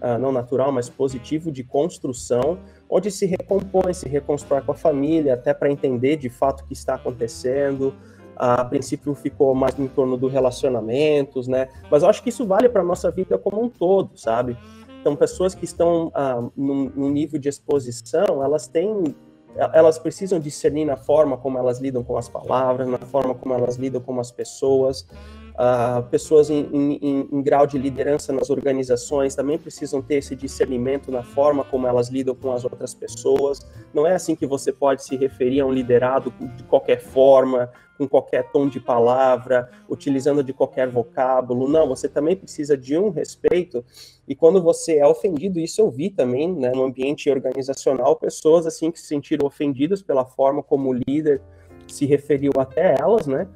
uh, 0.00 0.18
não 0.20 0.30
natural, 0.30 0.70
mas 0.70 0.88
positivo 0.88 1.50
de 1.50 1.64
construção, 1.64 2.58
onde 2.88 3.10
se 3.10 3.24
recompõe, 3.24 3.94
se 3.94 4.08
reconstrói 4.08 4.60
com 4.60 4.72
a 4.72 4.74
família, 4.74 5.34
até 5.34 5.54
para 5.54 5.70
entender 5.70 6.16
de 6.16 6.28
fato 6.28 6.62
o 6.62 6.66
que 6.66 6.74
está 6.74 6.94
acontecendo. 6.94 7.94
A 8.36 8.64
princípio 8.64 9.14
ficou 9.14 9.54
mais 9.54 9.78
em 9.78 9.86
torno 9.86 10.16
do 10.16 10.26
relacionamentos, 10.26 11.46
né? 11.46 11.68
Mas 11.90 12.02
eu 12.02 12.08
acho 12.08 12.22
que 12.22 12.30
isso 12.30 12.46
vale 12.46 12.68
para 12.68 12.82
a 12.82 12.84
nossa 12.84 13.10
vida 13.10 13.38
como 13.38 13.62
um 13.62 13.68
todo, 13.68 14.16
sabe? 14.16 14.56
Então, 15.00 15.14
pessoas 15.16 15.54
que 15.54 15.64
estão 15.64 16.10
ah, 16.14 16.42
num, 16.56 16.90
num 16.94 17.10
nível 17.10 17.38
de 17.38 17.48
exposição, 17.48 18.42
elas 18.42 18.68
têm 18.68 19.14
elas 19.56 19.98
precisam 19.98 20.40
discernir 20.40 20.84
na 20.84 20.96
forma 20.96 21.36
como 21.36 21.58
elas 21.58 21.78
lidam 21.78 22.02
com 22.02 22.16
as 22.16 22.28
palavras, 22.28 22.88
na 22.88 22.98
forma 22.98 23.34
como 23.34 23.54
elas 23.54 23.76
lidam 23.76 24.00
com 24.00 24.18
as 24.18 24.30
pessoas. 24.30 25.06
Uh, 25.52 26.02
pessoas 26.08 26.48
em, 26.48 26.66
em, 26.72 27.28
em, 27.30 27.42
grau 27.42 27.66
de 27.66 27.76
liderança 27.76 28.32
nas 28.32 28.48
organizações 28.48 29.34
também 29.34 29.58
precisam 29.58 30.00
ter 30.00 30.14
esse 30.14 30.34
discernimento 30.34 31.12
na 31.12 31.22
forma 31.22 31.62
como 31.62 31.86
elas 31.86 32.08
lidam 32.08 32.34
com 32.34 32.52
as 32.52 32.64
outras 32.64 32.94
pessoas. 32.94 33.60
Não 33.92 34.06
é 34.06 34.14
assim 34.14 34.34
que 34.34 34.46
você 34.46 34.72
pode 34.72 35.04
se 35.04 35.14
referir 35.14 35.60
a 35.60 35.66
um 35.66 35.70
liderado 35.70 36.32
de 36.56 36.62
qualquer 36.64 37.00
forma, 37.00 37.70
com 37.98 38.08
qualquer 38.08 38.50
tom 38.50 38.66
de 38.66 38.80
palavra, 38.80 39.70
utilizando 39.88 40.42
de 40.42 40.54
qualquer 40.54 40.88
vocábulo. 40.88 41.68
Não, 41.68 41.86
você 41.86 42.08
também 42.08 42.34
precisa 42.34 42.76
de 42.76 42.96
um 42.96 43.10
respeito. 43.10 43.84
E 44.26 44.34
quando 44.34 44.62
você 44.62 44.96
é 44.96 45.06
ofendido, 45.06 45.60
isso 45.60 45.80
eu 45.80 45.90
vi 45.90 46.08
também 46.08 46.50
né, 46.50 46.72
no 46.74 46.84
ambiente 46.84 47.30
organizacional, 47.30 48.16
pessoas 48.16 48.66
assim 48.66 48.90
que 48.90 48.98
se 48.98 49.06
sentiram 49.06 49.46
ofendidas 49.46 50.02
pela 50.02 50.24
forma 50.24 50.62
como 50.62 50.88
o 50.88 50.92
líder 50.94 51.42
se 51.86 52.06
referiu 52.06 52.52
até 52.58 52.96
elas, 52.98 53.26
né? 53.26 53.46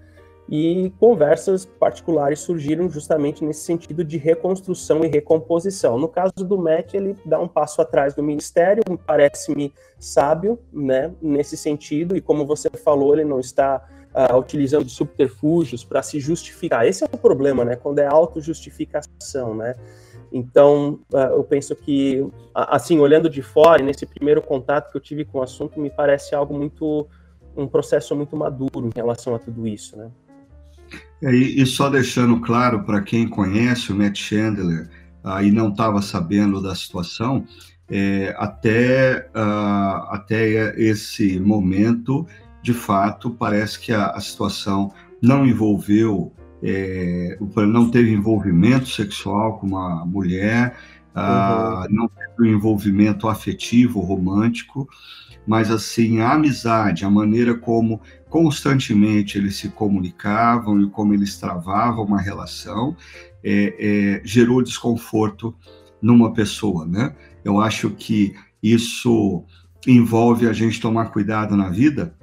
E 0.49 0.93
conversas 1.01 1.65
particulares 1.65 2.39
surgiram 2.39 2.89
justamente 2.89 3.45
nesse 3.45 3.63
sentido 3.63 4.05
de 4.05 4.17
reconstrução 4.17 5.05
e 5.05 5.09
recomposição. 5.09 5.99
No 5.99 6.07
caso 6.07 6.33
do 6.37 6.57
Matt, 6.57 6.95
ele 6.95 7.17
dá 7.25 7.41
um 7.41 7.49
passo 7.49 7.83
atrás 7.83 8.15
do 8.15 8.23
ministério, 8.23 8.83
parece-me 9.05 9.73
sábio, 9.99 10.59
né, 10.73 11.13
nesse 11.21 11.57
sentido, 11.57 12.17
e 12.17 12.21
como 12.21 12.47
você 12.47 12.71
falou, 12.71 13.15
ele 13.15 13.25
não 13.25 13.41
está 13.41 13.85
uh, 14.15 14.37
utilizando 14.37 14.89
subterfúgios 14.89 15.85
para 15.85 16.01
se 16.03 16.21
justificar. 16.21 16.87
Esse 16.87 17.03
é 17.03 17.09
o 17.11 17.19
problema, 17.19 17.65
né? 17.65 17.77
Quando 17.77 17.99
é 17.99 18.07
autojustificação, 18.07 19.55
né? 19.55 19.75
Então, 20.33 21.01
uh, 21.13 21.35
eu 21.35 21.45
penso 21.45 21.75
que, 21.75 22.27
assim, 22.55 22.99
olhando 22.99 23.29
de 23.29 23.43
fora, 23.43 23.83
nesse 23.83 24.07
primeiro 24.07 24.41
contato 24.41 24.91
que 24.91 24.97
eu 24.97 25.01
tive 25.01 25.25
com 25.25 25.39
o 25.39 25.43
assunto, 25.43 25.81
me 25.81 25.91
parece 25.91 26.35
algo 26.35 26.55
muito, 26.55 27.07
um 27.57 27.67
processo 27.67 28.15
muito 28.15 28.37
maduro 28.37 28.87
em 28.87 28.93
relação 28.95 29.35
a 29.35 29.39
tudo 29.39 29.67
isso, 29.67 29.97
né? 29.97 30.11
É, 31.23 31.35
e, 31.35 31.63
e 31.63 31.67
só 31.67 31.89
deixando 31.89 32.41
claro 32.41 32.83
para 32.85 33.01
quem 33.01 33.27
conhece 33.27 33.93
o 33.93 33.97
Matt 33.97 34.19
Chandler 34.19 34.89
uh, 35.25 35.43
e 35.43 35.51
não 35.51 35.69
estava 35.69 36.03
sabendo 36.03 36.61
da 36.61 36.75
situação, 36.75 37.45
é, 37.89 38.35
até, 38.39 39.29
uh, 39.35 40.13
até 40.13 40.79
esse 40.81 41.39
momento 41.41 42.27
de 42.67 42.75
fato, 42.75 43.31
parece 43.31 43.79
que 43.79 43.93
a, 43.93 44.07
a 44.07 44.21
situação 44.21 44.93
não 45.23 45.47
envolveu, 45.47 46.33
é, 46.61 47.39
não 47.69 47.89
teve 47.89 48.11
envolvimento 48.13 48.89
sexual 48.89 49.59
com 49.59 49.69
uma 49.69 50.05
mulher, 50.05 50.77
ah, 51.15 51.87
uhum. 51.89 51.95
não 51.95 52.09
teve 52.09 52.51
um 52.51 52.57
envolvimento 52.57 53.29
afetivo, 53.29 54.01
romântico, 54.01 54.89
mas 55.47 55.71
assim, 55.71 56.21
a 56.21 56.33
amizade, 56.33 57.05
a 57.05 57.11
maneira 57.11 57.55
como 57.55 58.01
constantemente 58.29 59.39
eles 59.39 59.57
se 59.57 59.69
comunicavam 59.69 60.81
e 60.81 60.91
como 60.91 61.15
eles 61.15 61.39
travavam 61.39 62.05
uma 62.05 62.21
relação, 62.21 62.97
é, 63.43 63.77
é, 63.79 64.23
gerou 64.25 64.63
desconforto 64.63 65.55
numa 66.03 66.33
pessoa, 66.33 66.85
né? 66.85 67.15
Eu 67.45 67.61
acho 67.61 67.91
que 67.91 68.35
isso 68.63 69.45
envolve 69.87 70.49
a 70.49 70.53
gente 70.53 70.81
tomar 70.81 71.07
cuidado 71.07 71.57
na 71.57 71.69
vida, 71.69 72.15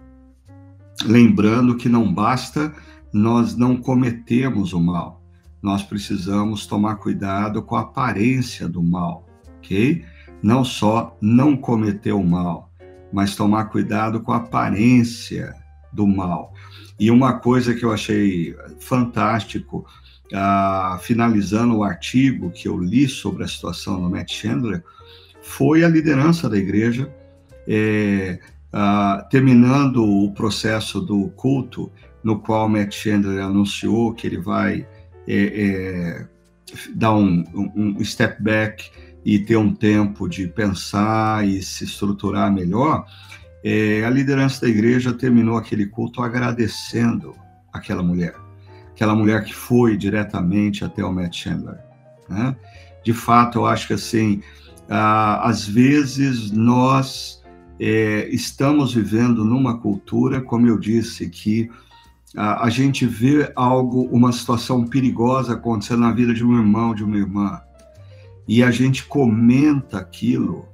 lembrando 1.05 1.77
que 1.77 1.87
não 1.87 2.13
basta 2.13 2.73
nós 3.13 3.55
não 3.55 3.77
cometemos 3.77 4.73
o 4.73 4.81
mal, 4.81 5.21
nós 5.61 5.83
precisamos 5.83 6.65
tomar 6.65 6.95
cuidado 6.95 7.61
com 7.61 7.75
a 7.75 7.81
aparência 7.81 8.67
do 8.67 8.81
mal, 8.81 9.27
ok? 9.59 10.03
Não 10.41 10.65
só 10.65 11.15
não 11.21 11.55
cometer 11.55 12.11
o 12.11 12.23
mal, 12.23 12.72
mas 13.13 13.35
tomar 13.35 13.65
cuidado 13.65 14.21
com 14.21 14.31
a 14.31 14.37
aparência 14.37 15.55
do 15.91 16.07
mal. 16.07 16.53
E 16.99 17.09
uma 17.11 17.39
coisa 17.39 17.73
que 17.73 17.85
eu 17.85 17.91
achei 17.91 18.55
fantástico, 18.79 19.85
ah, 20.33 20.99
finalizando 21.01 21.77
o 21.77 21.83
artigo 21.83 22.51
que 22.51 22.67
eu 22.67 22.77
li 22.77 23.07
sobre 23.07 23.43
a 23.43 23.47
situação 23.47 24.01
do 24.01 24.09
Matt 24.09 24.33
Chandler, 24.33 24.83
foi 25.41 25.83
a 25.83 25.89
liderança 25.89 26.49
da 26.49 26.57
igreja 26.57 27.13
é, 27.67 28.39
Uh, 28.73 29.29
terminando 29.29 30.03
o 30.03 30.31
processo 30.31 30.99
do 30.99 31.29
culto, 31.35 31.91
no 32.23 32.39
qual 32.39 32.67
Matt 32.67 32.91
Chandler 32.91 33.43
anunciou 33.43 34.15
que 34.15 34.25
ele 34.25 34.39
vai 34.39 34.87
é, 35.27 35.35
é, 35.35 36.27
dar 36.95 37.13
um, 37.13 37.43
um, 37.53 38.03
step 38.03 38.41
back 38.41 38.89
e 39.25 39.39
ter 39.39 39.57
um 39.57 39.73
tempo 39.73 40.27
de 40.27 40.47
pensar 40.47 41.47
e 41.47 41.61
se 41.61 41.83
estruturar 41.85 42.51
melhor, 42.51 43.05
é, 43.63 44.03
a 44.03 44.09
liderança 44.09 44.61
da 44.61 44.69
igreja 44.69 45.13
terminou 45.13 45.57
aquele 45.57 45.85
culto 45.85 46.21
agradecendo 46.21 47.35
aquela 47.71 48.03
mulher, 48.03 48.35
aquela 48.91 49.15
mulher 49.15 49.43
que 49.43 49.53
foi 49.53 49.95
diretamente 49.95 50.83
até 50.83 51.03
o 51.03 51.11
Matt 51.11 51.35
Chandler. 51.35 51.79
Né? 52.29 52.55
De 53.03 53.13
fato, 53.13 53.59
eu 53.59 53.65
acho 53.65 53.87
que 53.87 53.93
assim, 53.93 54.41
uh, 54.89 55.39
às 55.41 55.65
vezes 55.65 56.51
nós 56.51 57.41
é, 57.79 58.27
estamos 58.29 58.93
vivendo 58.93 59.43
numa 59.43 59.77
cultura, 59.77 60.41
como 60.41 60.67
eu 60.67 60.77
disse, 60.77 61.29
que 61.29 61.69
a, 62.35 62.65
a, 62.65 62.69
gente 62.69 63.05
vê 63.05 63.51
algo, 63.55 64.03
uma 64.11 64.31
situação 64.31 64.85
perigosa 64.85 65.53
acontecendo 65.53 66.01
na 66.01 66.11
vida 66.11 66.33
de 66.33 66.43
um 66.43 66.55
irmão, 66.55 66.93
de 66.93 67.03
uma 67.03 67.17
irmã, 67.17 67.61
e 68.47 68.63
a 68.63 68.71
gente 68.71 69.05
comenta 69.05 69.99
aquilo 69.99 70.65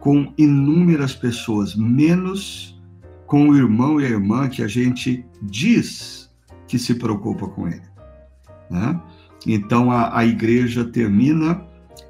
com 0.00 0.32
inúmeras 0.36 1.14
pessoas, 1.14 1.76
menos 1.76 2.80
com 3.26 3.48
o 3.48 3.56
irmão 3.56 4.00
e 4.00 4.04
a 4.04 4.08
irmã 4.08 4.48
que 4.48 4.62
a 4.62 4.68
gente 4.68 5.24
diz 5.40 6.30
que 6.66 6.78
se 6.78 6.94
preocupa 6.94 7.46
com 7.48 7.68
ele. 7.68 7.82
Né? 8.70 9.00
Então 9.46 9.90
a, 9.90 10.18
a 10.18 10.24
igreja 10.24 10.84
termina 10.84 11.66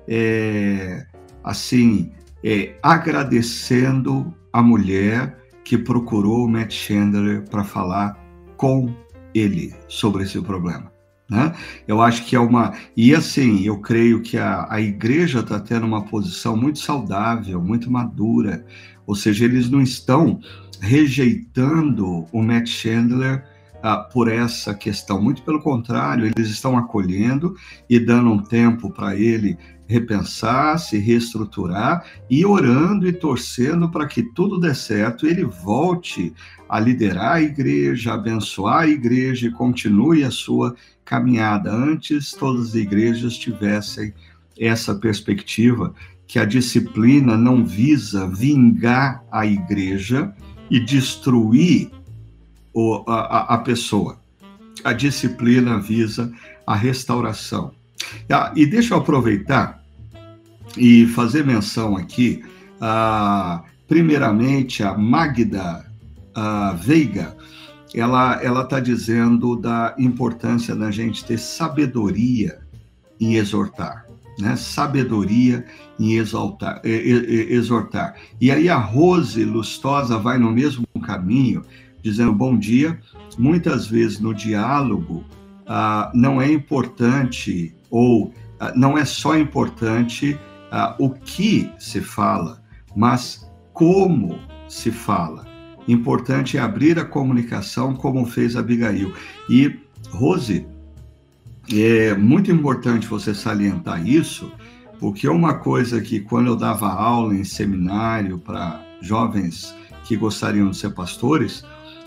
é, 0.09 1.07
assim 1.45 2.13
é, 2.43 2.75
agradecendo 2.83 4.35
a 4.53 4.63
mulher 4.63 5.39
que 5.65 5.79
procurou 5.79 6.45
o 6.45 6.49
Matt 6.49 6.73
Chandler 6.73 7.49
para 7.49 7.65
falar 7.65 8.19
com 8.57 8.95
ele 9.35 9.75
sobre 9.89 10.25
esse 10.25 10.41
problema. 10.41 10.93
Né? 11.33 11.55
Eu 11.89 12.03
acho 12.03 12.27
que 12.27 12.37
é 12.37 12.39
uma. 12.39 12.75
E 12.95 13.15
assim, 13.15 13.63
eu 13.65 13.81
creio 13.81 14.21
que 14.21 14.37
a, 14.37 14.67
a 14.69 14.83
igreja 14.83 15.41
está 15.41 15.59
tendo 15.59 15.87
uma 15.87 16.05
posição 16.05 16.55
muito 16.55 16.79
saudável, 16.79 17.59
muito 17.59 17.91
madura. 17.91 18.67
Ou 19.07 19.15
seja, 19.15 19.47
eles 19.47 19.71
não 19.71 19.81
estão 19.81 20.39
rejeitando 20.79 22.27
o 22.31 22.43
Matt 22.43 22.69
Chandler 22.69 23.47
ah, 23.83 23.97
por 23.97 24.31
essa 24.31 24.75
questão. 24.75 25.23
Muito 25.23 25.43
pelo 25.43 25.63
contrário, 25.63 26.27
eles 26.27 26.51
estão 26.51 26.77
acolhendo 26.77 27.57
e 27.89 27.99
dando 27.99 28.31
um 28.31 28.43
tempo 28.43 28.91
para 28.91 29.17
ele 29.17 29.57
repensar, 29.93 30.79
se 30.79 30.99
reestruturar 30.99 32.05
e 32.29 32.45
orando 32.45 33.07
e 33.07 33.13
torcendo 33.13 33.91
para 33.91 34.07
que 34.07 34.23
tudo 34.23 34.59
dê 34.59 34.75
certo, 34.75 35.27
ele 35.27 35.45
volte 35.45 36.33
a 36.69 36.81
liderar 36.81 37.35
a 37.35 37.43
igreja, 37.43 38.15
abençoar 38.15 38.83
a 38.83 38.89
igreja 38.89 39.47
e 39.47 39.53
continue 39.53 40.25
a 40.25 40.31
sua 40.31 40.75
caminhada. 41.05 41.71
Antes, 41.71 42.33
todas 42.33 42.71
as 42.71 42.75
igrejas 42.75 43.37
tivessem 43.37 44.15
essa 44.59 44.95
perspectiva 44.95 45.95
que 46.27 46.39
a 46.39 46.45
disciplina 46.47 47.37
não 47.37 47.65
visa 47.65 48.27
vingar 48.27 49.23
a 49.31 49.45
igreja 49.45 50.35
e 50.71 50.81
destruir 50.81 51.91
o, 52.73 53.05
a, 53.07 53.55
a 53.55 53.59
pessoa. 53.59 54.19
A 54.83 54.95
disciplina 54.95 55.79
visa 55.79 56.33
a 56.67 56.75
restauração. 56.75 57.73
Ah, 58.31 58.53
e 58.57 58.65
deixa 58.65 58.95
eu 58.95 58.99
aproveitar 58.99 59.82
e 60.77 61.07
fazer 61.07 61.45
menção 61.45 61.97
aqui, 61.97 62.43
primeiramente, 63.87 64.83
a 64.83 64.97
Magda 64.97 65.85
Veiga, 66.79 67.37
ela 67.95 68.43
ela 68.43 68.63
está 68.63 68.81
dizendo 68.81 69.55
da 69.57 69.95
importância 69.99 70.75
da 70.75 70.91
gente 70.91 71.25
ter 71.25 71.39
sabedoria 71.39 72.59
em 73.21 73.35
exortar, 73.35 74.07
né? 74.39 74.57
Sabedoria 74.57 75.65
em 75.99 76.15
exaltar, 76.15 76.81
exortar. 76.85 78.17
E 78.41 78.51
aí 78.51 78.69
a 78.69 78.77
Rose 78.77 79.45
Lustosa 79.45 80.19
vai 80.19 80.39
no 80.39 80.51
mesmo 80.51 80.87
caminho, 81.05 81.63
dizendo 82.03 82.33
bom 82.33 82.59
dia. 82.59 82.99
Muitas 83.39 83.87
vezes 83.87 84.19
no 84.19 84.35
diálogo 84.35 85.25
ah, 85.67 86.11
não 86.15 86.41
é 86.43 86.51
importante 86.51 87.75
ou 87.91 88.33
ah, 88.59 88.73
não 88.75 88.99
é 88.99 89.05
só 89.05 89.39
importante 89.39 90.39
ah, 90.73 90.97
o 90.99 91.11
que 91.11 91.71
se 91.79 92.01
fala, 92.01 92.63
mas 92.97 93.47
como 93.75 94.39
se 94.67 94.91
fala. 94.91 95.47
Importante 95.87 96.57
é 96.57 96.61
abrir 96.61 96.99
a 96.99 97.05
comunicação, 97.05 97.95
como 97.95 98.25
fez 98.25 98.57
Abigail. 98.57 99.13
E, 99.51 99.79
Rose, 100.11 100.67
é 101.71 102.15
muito 102.15 102.51
importante 102.51 103.07
você 103.07 103.35
salientar 103.35 104.07
isso, 104.09 104.51
porque 104.99 105.29
uma 105.29 105.55
coisa 105.55 106.01
que, 106.01 106.21
quando 106.21 106.47
eu 106.47 106.57
dava 106.57 106.89
aula 106.89 107.35
em 107.35 107.45
seminário 107.45 108.39
para 108.39 108.83
jovens 109.01 109.75
que 110.05 110.17
gostariam 110.17 110.71
de 110.71 110.77
ser 110.77 110.95
pastores, 110.95 111.65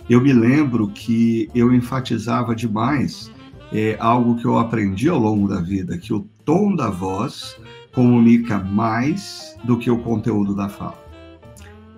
eu 0.09 0.19
me 0.19 0.33
lembro 0.33 0.87
que 0.87 1.49
eu 1.53 1.71
enfatizava 1.71 2.55
demais 2.55 3.31
é, 3.71 3.95
algo 3.99 4.37
que 4.37 4.45
eu 4.45 4.57
aprendi 4.57 5.07
ao 5.07 5.19
longo 5.19 5.47
da 5.47 5.61
vida, 5.61 5.97
que 5.97 6.13
o 6.13 6.21
tom 6.43 6.75
da 6.75 6.89
voz 6.89 7.57
comunica 7.95 8.59
mais 8.59 9.57
do 9.63 9.77
que 9.77 9.89
o 9.89 9.97
conteúdo 9.97 10.53
da 10.53 10.67
fala. 10.67 11.03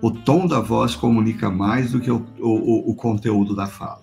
O 0.00 0.12
tom 0.12 0.46
da 0.46 0.60
voz 0.60 0.94
comunica 0.94 1.50
mais 1.50 1.90
do 1.90 2.00
que 2.00 2.10
o, 2.10 2.24
o, 2.38 2.90
o 2.92 2.94
conteúdo 2.94 3.54
da 3.54 3.66
fala. 3.66 4.02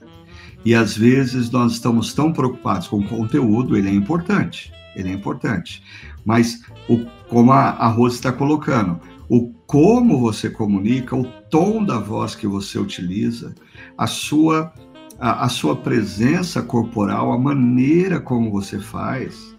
E 0.66 0.76
às 0.76 0.98
vezes 0.98 1.50
nós 1.50 1.72
estamos 1.72 2.14
tão 2.14 2.34
preocupados 2.34 2.90
com 2.90 3.00
o 3.00 3.08
conteúdo, 3.08 3.78
ele 3.78 3.88
é 3.88 3.94
importante, 3.94 4.74
ele 4.94 5.10
é 5.10 5.14
importante. 5.14 5.82
Mas 6.26 6.62
o, 6.90 7.06
como 7.30 7.54
a, 7.54 7.70
a 7.70 7.88
Rose 7.88 8.16
está 8.16 8.32
colocando, 8.32 9.00
o 9.30 9.54
como 9.66 10.20
você 10.20 10.50
comunica, 10.50 11.16
o 11.16 11.24
tom 11.50 11.84
da 11.84 11.98
voz 11.98 12.36
que 12.36 12.46
você 12.46 12.78
utiliza, 12.78 13.56
a 13.98 14.06
sua 14.06 14.74
a, 15.18 15.46
a 15.46 15.50
sua 15.50 15.78
presença 15.78 16.62
corporal, 16.62 17.32
a 17.32 17.38
maneira 17.38 18.20
como 18.20 18.52
você 18.52 18.80
faz, 18.80 19.55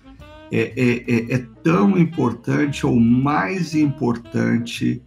é, 0.51 0.73
é, 0.77 1.05
é, 1.07 1.35
é 1.35 1.47
tão 1.63 1.99
importante 1.99 2.87
ou 2.87 2.99
mais 2.99 3.75
importante 3.75 5.03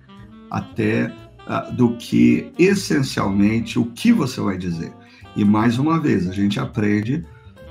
até 0.49 1.13
uh, 1.47 1.73
do 1.73 1.95
que 1.97 2.51
essencialmente 2.57 3.79
o 3.79 3.85
que 3.85 4.11
você 4.11 4.41
vai 4.41 4.57
dizer. 4.57 4.91
E 5.35 5.45
mais 5.45 5.77
uma 5.77 5.99
vez, 5.99 6.27
a 6.27 6.33
gente 6.33 6.59
aprende 6.59 7.23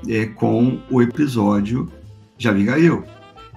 é, 0.09 0.27
com 0.27 0.81
o 0.91 1.03
episódio 1.03 1.91
de 2.37 2.49
Abigail. 2.49 3.05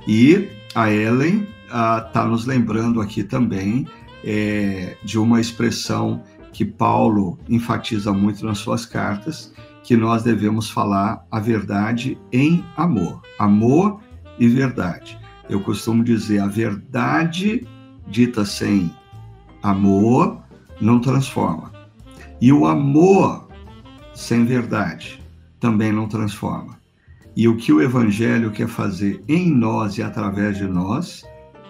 E 0.07 0.49
a 0.73 0.91
Ellen 0.91 1.47
está 1.65 2.25
uh, 2.25 2.27
nos 2.27 2.45
lembrando 2.45 2.99
aqui 2.99 3.23
também 3.23 3.87
é, 4.23 4.97
de 5.03 5.17
uma 5.17 5.39
expressão 5.39 6.23
que 6.51 6.65
Paulo 6.65 7.39
enfatiza 7.47 8.11
muito 8.11 8.45
nas 8.45 8.57
suas 8.57 8.85
cartas, 8.85 9.50
que 9.83 9.97
nós 9.97 10.23
devemos 10.23 10.69
falar 10.69 11.25
a 11.31 11.39
verdade 11.39 12.17
em 12.31 12.63
amor. 12.77 13.21
Amor 13.39 13.99
e 14.39 14.47
verdade. 14.47 15.17
Eu 15.49 15.61
costumo 15.61 16.03
dizer, 16.03 16.39
a 16.39 16.47
verdade 16.47 17.67
dita 18.07 18.45
sem 18.45 18.93
amor 19.61 20.41
não 20.79 20.99
transforma. 20.99 21.71
E 22.39 22.51
o 22.51 22.65
amor 22.65 23.47
sem 24.13 24.45
verdade 24.45 25.21
também 25.59 25.91
não 25.91 26.07
transforma. 26.07 26.79
E 27.35 27.47
o 27.47 27.55
que 27.55 27.71
o 27.71 27.81
evangelho 27.81 28.51
quer 28.51 28.67
fazer 28.67 29.23
em 29.27 29.49
nós 29.49 29.97
e 29.97 30.03
através 30.03 30.57
de 30.57 30.65
nós 30.65 31.23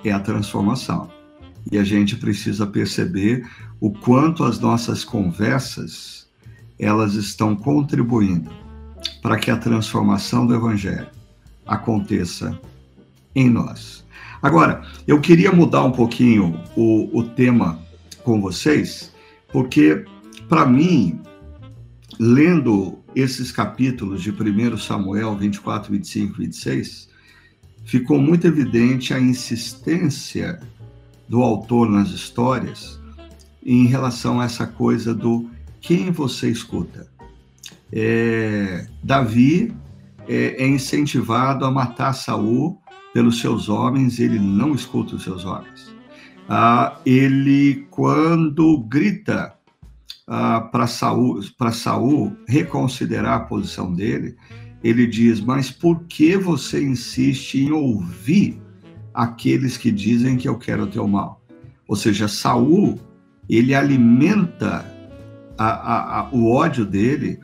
é 0.04 0.12
a 0.12 0.20
transformação. 0.20 1.10
E 1.72 1.78
a 1.78 1.84
gente 1.84 2.16
precisa 2.16 2.66
perceber 2.66 3.48
o 3.80 3.92
quanto 3.92 4.44
as 4.44 4.60
nossas 4.60 5.04
conversas 5.04 6.21
elas 6.82 7.14
estão 7.14 7.56
contribuindo 7.56 8.50
para 9.22 9.38
que 9.38 9.52
a 9.52 9.58
transformação 9.58 10.48
do 10.48 10.56
evangelho 10.56 11.08
aconteça 11.66 12.60
em 13.36 13.50
nós. 13.50 14.04
Agora, 14.42 14.82
eu 15.08 15.22
queria 15.22 15.52
mudar 15.52 15.84
um 15.84 15.92
pouquinho 15.92 16.60
o, 16.76 17.20
o 17.20 17.24
tema 17.24 17.80
com 18.24 18.42
vocês, 18.42 19.14
porque, 19.54 20.04
para 20.50 20.66
mim, 20.66 21.22
lendo 22.20 22.98
esses 23.16 23.52
capítulos 23.52 24.24
de 24.24 24.32
1 24.32 24.78
Samuel 24.78 25.38
24, 25.38 25.92
25 25.92 26.34
e 26.34 26.46
26, 26.46 27.10
ficou 27.86 28.20
muito 28.20 28.48
evidente 28.48 29.14
a 29.14 29.20
insistência 29.20 30.60
do 31.30 31.44
autor 31.44 31.88
nas 31.88 32.10
histórias 32.10 33.00
em 33.64 33.86
relação 33.86 34.42
a 34.42 34.46
essa 34.46 34.66
coisa 34.66 35.14
do 35.14 35.51
quem 35.82 36.12
você 36.12 36.50
escuta. 36.50 37.10
É, 37.92 38.88
Davi 39.04 39.74
é, 40.28 40.64
é, 40.64 40.68
incentivado 40.68 41.66
a 41.66 41.72
matar 41.72 42.14
Saul 42.14 42.80
pelos 43.14 43.42
seus 43.42 43.68
homens, 43.68 44.20
ele 44.20 44.40
não 44.40 44.74
escuta 44.74 45.16
os 45.16 45.24
seus 45.24 45.44
homens. 45.44 45.94
Ah, 46.48 47.00
ele, 47.06 47.86
quando 47.90 48.78
grita 48.84 49.54
ah, 50.28 50.62
para 50.62 50.88
Saul, 50.88 51.42
Saul 51.74 52.36
reconsiderar 52.48 53.34
a 53.34 53.46
posição 53.46 53.94
dele, 53.94 54.36
ele 54.84 55.06
diz: 55.08 55.42
Mas 55.42 55.70
por 55.70 56.04
que 56.04 56.38
você 56.38 56.82
insiste 56.82 57.56
em 57.60 57.72
ouvir 57.72 58.62
aqueles 59.14 59.78
que 59.78 59.92
dizem 59.92 60.38
que 60.38 60.48
eu 60.48 60.58
quero 60.58 60.84
o 60.84 60.88
teu 60.88 61.08
mal. 61.08 61.42
Ou 61.88 61.96
seja, 61.96 62.28
Saul, 62.28 63.00
ele 63.50 63.74
alimenta 63.74 64.86
a, 65.62 65.74
a, 65.74 66.20
a, 66.20 66.30
o 66.32 66.52
ódio 66.52 66.86
dele 66.86 67.40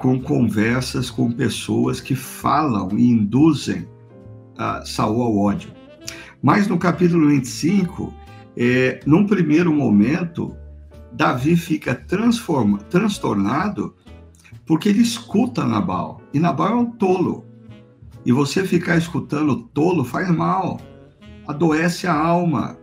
com 0.00 0.20
conversas 0.20 1.10
com 1.10 1.30
pessoas 1.30 2.00
que 2.00 2.14
falam 2.14 2.88
e 2.98 3.10
induzem 3.10 3.86
Saul 4.84 5.22
ao 5.22 5.36
ódio. 5.36 5.70
Mas 6.42 6.66
no 6.66 6.78
capítulo 6.78 7.28
25, 7.28 8.12
é, 8.56 9.00
num 9.04 9.26
primeiro 9.26 9.72
momento, 9.72 10.56
Davi 11.12 11.56
fica 11.56 11.94
transforma, 11.94 12.78
transtornado 12.78 13.94
porque 14.64 14.88
ele 14.88 15.02
escuta 15.02 15.64
Nabal. 15.64 16.20
E 16.32 16.40
Nabal 16.40 16.68
é 16.68 16.74
um 16.74 16.90
tolo. 16.90 17.44
E 18.24 18.32
você 18.32 18.66
ficar 18.66 18.96
escutando 18.96 19.68
tolo 19.72 20.04
faz 20.04 20.28
mal, 20.30 20.80
adoece 21.46 22.06
a 22.06 22.14
alma, 22.14 22.76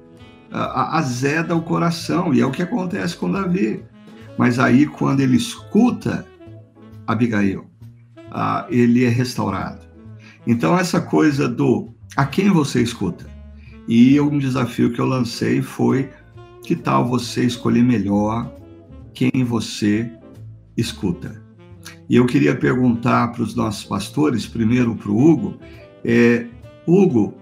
azeda 0.51 1.55
o 1.55 1.61
coração, 1.61 2.34
e 2.34 2.39
é 2.39 2.45
o 2.45 2.51
que 2.51 2.61
acontece 2.61 3.18
com 3.18 3.30
Davi. 3.30 3.84
Mas 4.38 4.59
aí, 4.59 4.86
quando 4.86 5.19
ele 5.19 5.38
escuta 5.38 6.25
Abigail, 7.05 7.65
ele 8.69 9.05
é 9.05 9.09
restaurado. 9.09 9.81
Então, 10.45 10.77
essa 10.77 10.99
coisa 10.99 11.47
do 11.47 11.93
a 12.15 12.25
quem 12.25 12.49
você 12.49 12.81
escuta? 12.81 13.25
E 13.88 14.19
um 14.19 14.38
desafio 14.38 14.91
que 14.91 14.99
eu 14.99 15.05
lancei 15.05 15.61
foi: 15.61 16.09
que 16.63 16.75
tal 16.75 17.07
você 17.07 17.43
escolher 17.43 17.84
melhor 17.84 18.51
quem 19.13 19.43
você 19.43 20.11
escuta? 20.75 21.41
E 22.09 22.15
eu 22.15 22.25
queria 22.25 22.55
perguntar 22.55 23.31
para 23.31 23.43
os 23.43 23.55
nossos 23.55 23.84
pastores, 23.84 24.45
primeiro 24.45 24.95
para 24.95 25.11
o 25.11 25.17
Hugo, 25.17 25.57
é, 26.03 26.45
Hugo, 26.88 27.34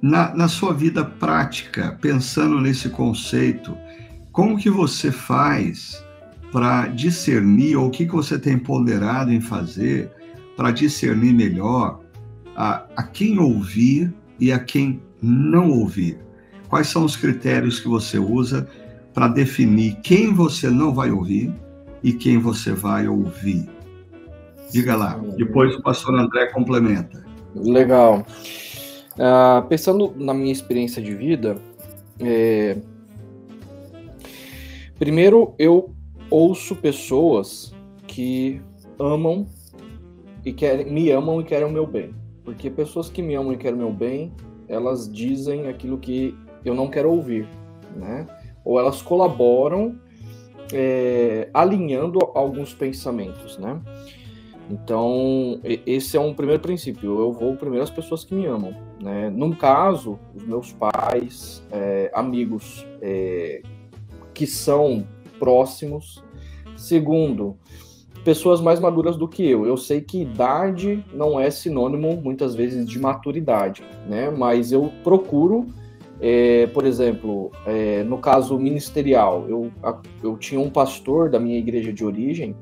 na, 0.00 0.34
na 0.34 0.48
sua 0.48 0.72
vida 0.72 1.04
prática, 1.04 1.98
pensando 2.00 2.60
nesse 2.60 2.88
conceito, 2.88 3.76
como 4.30 4.58
que 4.58 4.70
você 4.70 5.10
faz 5.10 6.01
para 6.52 6.86
discernir, 6.88 7.76
ou 7.76 7.86
o 7.86 7.90
que, 7.90 8.04
que 8.04 8.12
você 8.12 8.38
tem 8.38 8.58
ponderado 8.58 9.32
em 9.32 9.40
fazer 9.40 10.10
para 10.54 10.70
discernir 10.70 11.32
melhor 11.32 12.00
a, 12.54 12.84
a 12.94 13.02
quem 13.02 13.38
ouvir 13.38 14.12
e 14.38 14.52
a 14.52 14.58
quem 14.58 15.00
não 15.20 15.70
ouvir? 15.70 16.18
Quais 16.68 16.88
são 16.88 17.06
os 17.06 17.16
critérios 17.16 17.80
que 17.80 17.88
você 17.88 18.18
usa 18.18 18.68
para 19.14 19.28
definir 19.28 19.96
quem 20.02 20.32
você 20.32 20.68
não 20.68 20.94
vai 20.94 21.10
ouvir 21.10 21.52
e 22.02 22.12
quem 22.12 22.38
você 22.38 22.72
vai 22.72 23.08
ouvir? 23.08 23.68
Diga 24.70 24.94
lá. 24.94 25.18
Depois 25.36 25.74
o 25.74 25.82
pastor 25.82 26.18
André 26.18 26.46
complementa. 26.46 27.24
Legal. 27.54 28.26
Uh, 29.14 29.66
pensando 29.68 30.14
na 30.16 30.32
minha 30.32 30.52
experiência 30.52 31.02
de 31.02 31.14
vida, 31.14 31.56
é... 32.18 32.78
primeiro 34.98 35.54
eu 35.58 35.94
ouço 36.32 36.74
pessoas 36.74 37.74
que 38.06 38.62
amam 38.98 39.46
e 40.44 40.52
querem, 40.52 40.90
me 40.90 41.10
amam 41.10 41.40
e 41.40 41.44
querem 41.44 41.66
o 41.66 41.70
meu 41.70 41.86
bem. 41.86 42.14
Porque 42.42 42.70
pessoas 42.70 43.10
que 43.10 43.20
me 43.20 43.34
amam 43.34 43.52
e 43.52 43.56
querem 43.56 43.74
o 43.74 43.82
meu 43.82 43.92
bem, 43.92 44.32
elas 44.66 45.12
dizem 45.12 45.68
aquilo 45.68 45.98
que 45.98 46.34
eu 46.64 46.74
não 46.74 46.88
quero 46.88 47.10
ouvir, 47.10 47.46
né? 47.94 48.26
Ou 48.64 48.80
elas 48.80 49.02
colaboram 49.02 49.98
é, 50.72 51.50
alinhando 51.52 52.18
alguns 52.34 52.72
pensamentos, 52.72 53.58
né? 53.58 53.80
Então, 54.70 55.60
esse 55.86 56.16
é 56.16 56.20
um 56.20 56.32
primeiro 56.32 56.62
princípio. 56.62 57.20
Eu 57.20 57.32
vou 57.32 57.56
primeiro 57.56 57.84
às 57.84 57.90
pessoas 57.90 58.24
que 58.24 58.34
me 58.34 58.46
amam. 58.46 58.74
Né? 59.02 59.28
Num 59.28 59.52
caso, 59.52 60.18
os 60.34 60.44
meus 60.44 60.72
pais, 60.72 61.62
é, 61.70 62.10
amigos 62.14 62.86
é, 63.02 63.60
que 64.32 64.46
são 64.46 65.06
próximos. 65.42 66.22
Segundo, 66.76 67.56
pessoas 68.24 68.60
mais 68.60 68.78
maduras 68.78 69.16
do 69.16 69.26
que 69.26 69.44
eu. 69.44 69.66
Eu 69.66 69.76
sei 69.76 70.00
que 70.00 70.22
idade 70.22 71.04
não 71.12 71.38
é 71.38 71.50
sinônimo, 71.50 72.16
muitas 72.22 72.54
vezes, 72.54 72.88
de 72.88 72.96
maturidade, 73.00 73.82
né? 74.08 74.30
Mas 74.30 74.70
eu 74.70 74.92
procuro, 75.02 75.66
é, 76.20 76.68
por 76.68 76.86
exemplo, 76.86 77.50
é, 77.66 78.04
no 78.04 78.18
caso 78.18 78.56
ministerial, 78.56 79.46
eu, 79.48 79.68
eu 80.22 80.36
tinha 80.36 80.60
um 80.60 80.70
pastor 80.70 81.28
da 81.28 81.40
minha 81.40 81.58
igreja 81.58 81.92
de 81.92 82.04
origem, 82.04 82.54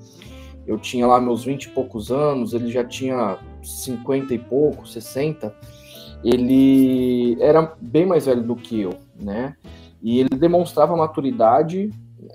eu 0.67 0.79
tinha 0.79 1.07
lá 1.07 1.21
meus 1.21 1.45
20 1.45 1.65
e 1.65 1.69
poucos 1.69 2.11
anos, 2.11 2.55
ele 2.55 2.71
já 2.71 2.83
tinha 2.83 3.37
50 3.63 4.33
e 4.33 4.39
pouco, 4.39 4.89
60, 4.89 5.55
ele 6.25 7.37
era 7.43 7.75
bem 7.79 8.07
mais 8.07 8.25
velho 8.25 8.43
do 8.43 8.57
que 8.57 8.81
eu, 8.81 8.95
né? 9.21 9.55
E 10.03 10.19
ele 10.19 10.31
demonstrava 10.31 10.97
maturidade 10.97 11.91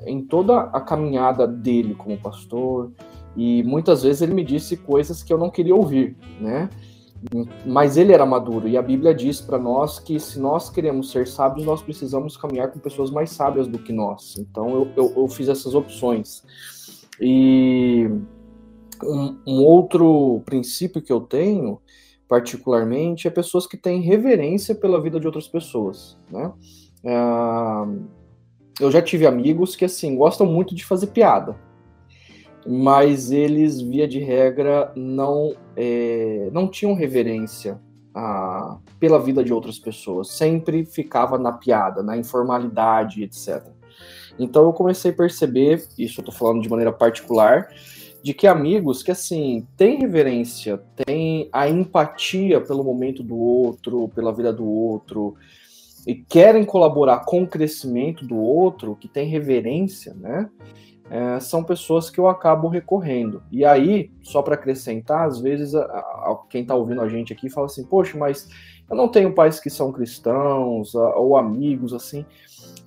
em 0.05 0.21
toda 0.21 0.61
a 0.61 0.81
caminhada 0.81 1.47
dele 1.47 1.95
como 1.95 2.17
pastor, 2.17 2.91
e 3.35 3.63
muitas 3.63 4.03
vezes 4.03 4.21
ele 4.21 4.33
me 4.33 4.43
disse 4.43 4.77
coisas 4.77 5.21
que 5.21 5.33
eu 5.33 5.37
não 5.37 5.49
queria 5.49 5.75
ouvir, 5.75 6.15
né? 6.39 6.69
Mas 7.65 7.97
ele 7.97 8.13
era 8.13 8.25
maduro, 8.25 8.67
e 8.67 8.77
a 8.77 8.81
Bíblia 8.81 9.13
diz 9.13 9.41
para 9.41 9.57
nós 9.57 9.99
que 9.99 10.19
se 10.19 10.39
nós 10.39 10.69
queremos 10.69 11.11
ser 11.11 11.27
sábios, 11.27 11.65
nós 11.65 11.81
precisamos 11.81 12.37
caminhar 12.37 12.71
com 12.71 12.79
pessoas 12.79 13.09
mais 13.09 13.31
sábias 13.31 13.67
do 13.67 13.79
que 13.79 13.91
nós. 13.91 14.35
Então 14.37 14.69
eu, 14.69 14.87
eu, 14.95 15.13
eu 15.17 15.27
fiz 15.27 15.49
essas 15.49 15.73
opções. 15.73 16.43
E 17.19 18.07
um, 19.03 19.37
um, 19.47 19.63
outro 19.63 20.41
princípio 20.45 21.01
que 21.01 21.11
eu 21.11 21.21
tenho, 21.21 21.79
particularmente, 22.27 23.27
é 23.27 23.31
pessoas 23.31 23.65
que 23.65 23.77
têm 23.77 24.01
reverência 24.01 24.75
pela 24.75 25.01
vida 25.01 25.19
de 25.19 25.25
outras 25.25 25.47
pessoas, 25.47 26.17
né? 26.29 26.51
Uh, 27.03 28.05
eu 28.79 28.91
já 28.91 29.01
tive 29.01 29.25
amigos 29.25 29.75
que, 29.75 29.85
assim, 29.85 30.15
gostam 30.15 30.45
muito 30.45 30.75
de 30.75 30.85
fazer 30.85 31.07
piada, 31.07 31.55
mas 32.67 33.31
eles, 33.31 33.79
via 33.79 34.07
de 34.07 34.19
regra, 34.19 34.91
não, 34.95 35.55
é, 35.75 36.49
não 36.51 36.67
tinham 36.67 36.93
reverência 36.93 37.79
a, 38.13 38.77
pela 38.99 39.19
vida 39.19 39.43
de 39.43 39.53
outras 39.53 39.77
pessoas, 39.77 40.29
sempre 40.31 40.85
ficava 40.85 41.37
na 41.37 41.51
piada, 41.51 42.01
na 42.01 42.17
informalidade, 42.17 43.23
etc. 43.23 43.63
Então 44.37 44.63
eu 44.65 44.73
comecei 44.73 45.11
a 45.11 45.15
perceber, 45.15 45.85
isso 45.97 46.19
eu 46.19 46.25
tô 46.25 46.31
falando 46.31 46.61
de 46.61 46.69
maneira 46.69 46.91
particular, 46.91 47.69
de 48.23 48.33
que 48.33 48.47
amigos 48.47 49.03
que 49.03 49.11
assim 49.11 49.67
têm 49.77 49.99
reverência, 49.99 50.81
têm 50.95 51.47
a 51.53 51.69
empatia 51.69 52.59
pelo 52.59 52.83
momento 52.83 53.21
do 53.21 53.37
outro, 53.37 54.09
pela 54.09 54.33
vida 54.33 54.51
do 54.51 54.65
outro 54.65 55.35
e 56.05 56.15
querem 56.15 56.65
colaborar 56.65 57.25
com 57.25 57.43
o 57.43 57.47
crescimento 57.47 58.25
do 58.25 58.37
outro, 58.37 58.95
que 58.95 59.07
tem 59.07 59.27
reverência, 59.27 60.13
né? 60.13 60.49
É, 61.09 61.39
são 61.39 61.63
pessoas 61.63 62.09
que 62.09 62.19
eu 62.19 62.27
acabo 62.27 62.67
recorrendo. 62.67 63.43
E 63.51 63.63
aí, 63.63 64.11
só 64.23 64.41
para 64.41 64.55
acrescentar, 64.55 65.27
às 65.27 65.39
vezes 65.39 65.75
a, 65.75 65.83
a, 65.83 66.39
quem 66.49 66.63
está 66.63 66.73
ouvindo 66.73 67.01
a 67.01 67.07
gente 67.07 67.31
aqui 67.31 67.49
fala 67.49 67.67
assim: 67.67 67.85
Poxa, 67.85 68.17
mas 68.17 68.47
eu 68.89 68.95
não 68.95 69.07
tenho 69.07 69.33
pais 69.33 69.59
que 69.59 69.69
são 69.69 69.91
cristãos 69.91 70.95
a, 70.95 71.15
ou 71.15 71.37
amigos 71.37 71.93
assim 71.93 72.25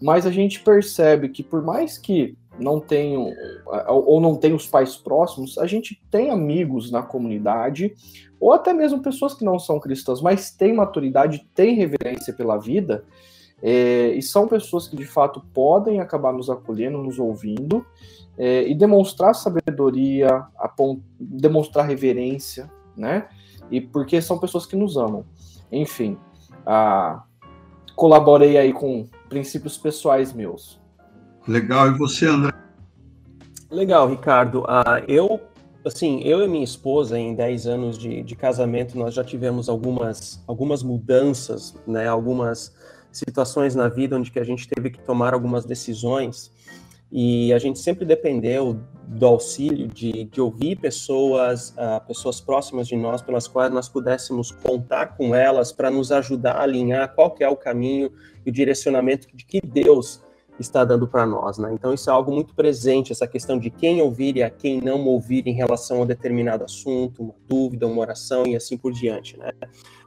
mas 0.00 0.26
a 0.26 0.30
gente 0.30 0.60
percebe 0.60 1.28
que 1.28 1.42
por 1.42 1.62
mais 1.62 1.98
que 1.98 2.36
não 2.59 2.80
tenham 2.80 3.32
ou 3.86 4.20
não 4.20 4.36
tenham 4.36 4.56
os 4.56 4.66
pais 4.66 4.96
próximos, 4.96 5.59
a 5.59 5.66
gente 5.66 6.02
tem 6.11 6.30
amigos 6.30 6.90
na 6.90 7.02
comunidade 7.02 7.94
ou 8.40 8.52
até 8.52 8.72
mesmo 8.72 9.02
pessoas 9.02 9.34
que 9.34 9.44
não 9.44 9.59
são 9.59 9.80
cristãs, 9.80 10.20
mas 10.20 10.50
têm 10.50 10.72
maturidade, 10.72 11.46
têm 11.54 11.74
reverência 11.74 12.32
pela 12.32 12.56
vida 12.56 13.04
é, 13.62 14.12
e 14.14 14.22
são 14.22 14.46
pessoas 14.46 14.86
que 14.86 14.96
de 14.96 15.04
fato 15.04 15.42
podem 15.52 16.00
acabar 16.00 16.32
nos 16.32 16.48
acolhendo, 16.48 16.98
nos 16.98 17.18
ouvindo 17.18 17.84
é, 18.36 18.68
e 18.68 18.74
demonstrar 18.74 19.34
sabedoria, 19.34 20.46
demonstrar 21.18 21.86
reverência, 21.86 22.70
né? 22.96 23.28
E 23.70 23.80
porque 23.80 24.22
são 24.22 24.38
pessoas 24.38 24.64
que 24.64 24.76
nos 24.76 24.96
amam. 24.96 25.24
Enfim, 25.72 26.16
a, 26.64 27.24
colaborei 27.96 28.56
aí 28.56 28.72
com 28.72 29.09
princípios 29.28 29.76
pessoais 29.76 30.32
meus. 30.32 30.80
Legal. 31.49 31.88
E 31.88 31.99
você, 31.99 32.26
André? 32.26 32.53
Legal, 33.70 34.09
Ricardo. 34.09 34.61
Uh, 34.61 35.03
eu, 35.09 35.40
assim, 35.84 36.20
eu 36.20 36.44
e 36.44 36.49
minha 36.49 36.62
esposa, 36.62 37.18
em 37.18 37.34
10 37.34 37.66
anos 37.66 37.96
de, 37.96 38.22
de 38.22 38.36
casamento, 38.36 38.99
nós 38.99 39.14
já 39.14 39.24
tivemos 39.24 39.68
algumas, 39.70 40.44
algumas 40.46 40.82
mudanças, 40.82 41.74
né? 41.86 42.07
Algumas 42.07 42.76
situações 43.11 43.74
na 43.74 43.88
vida 43.88 44.14
onde 44.14 44.30
que 44.30 44.38
a 44.38 44.44
gente 44.44 44.68
teve 44.68 44.90
que 44.90 45.01
tomar 45.01 45.32
algumas 45.32 45.64
decisões 45.64 46.53
e 47.11 47.51
a 47.55 47.59
gente 47.59 47.78
sempre 47.78 48.05
dependeu 48.05 48.78
do 49.07 49.24
auxílio 49.24 49.88
de, 49.88 50.24
de 50.24 50.40
ouvir 50.42 50.76
pessoas, 50.76 51.70
uh, 51.70 52.07
pessoas 52.07 52.42
próximas 52.42 52.86
de 52.86 52.94
nós, 52.94 53.22
pelas 53.22 53.49
quais 53.49 53.72
nós 53.72 53.88
pudéssemos 53.88 54.51
contar 54.51 55.16
com 55.16 55.34
elas 55.34 55.72
para 55.72 55.90
nos 55.90 56.12
ajudar 56.12 56.57
a 56.57 56.62
alinhar 56.64 57.14
qual 57.14 57.30
que 57.30 57.42
é 57.42 57.49
o 57.49 57.57
caminho 57.57 58.12
e 58.44 58.51
o 58.51 58.53
direcionamento 58.53 59.26
de 59.34 59.46
que 59.46 59.62
Deus 59.62 60.20
está 60.62 60.84
dando 60.84 61.06
para 61.06 61.26
nós, 61.26 61.59
né? 61.59 61.70
Então 61.72 61.92
isso 61.92 62.11
é 62.11 62.12
algo 62.12 62.32
muito 62.32 62.54
presente, 62.54 63.12
essa 63.12 63.26
questão 63.26 63.59
de 63.59 63.70
quem 63.70 64.00
ouvir 64.02 64.36
e 64.36 64.42
a 64.42 64.50
quem 64.50 64.80
não 64.80 65.04
ouvir 65.06 65.46
em 65.46 65.52
relação 65.52 66.02
a 66.02 66.06
determinado 66.06 66.64
assunto, 66.64 67.22
uma 67.22 67.34
dúvida, 67.46 67.86
uma 67.86 68.00
oração 68.00 68.46
e 68.46 68.56
assim 68.56 68.76
por 68.76 68.92
diante, 68.92 69.36
né? 69.38 69.52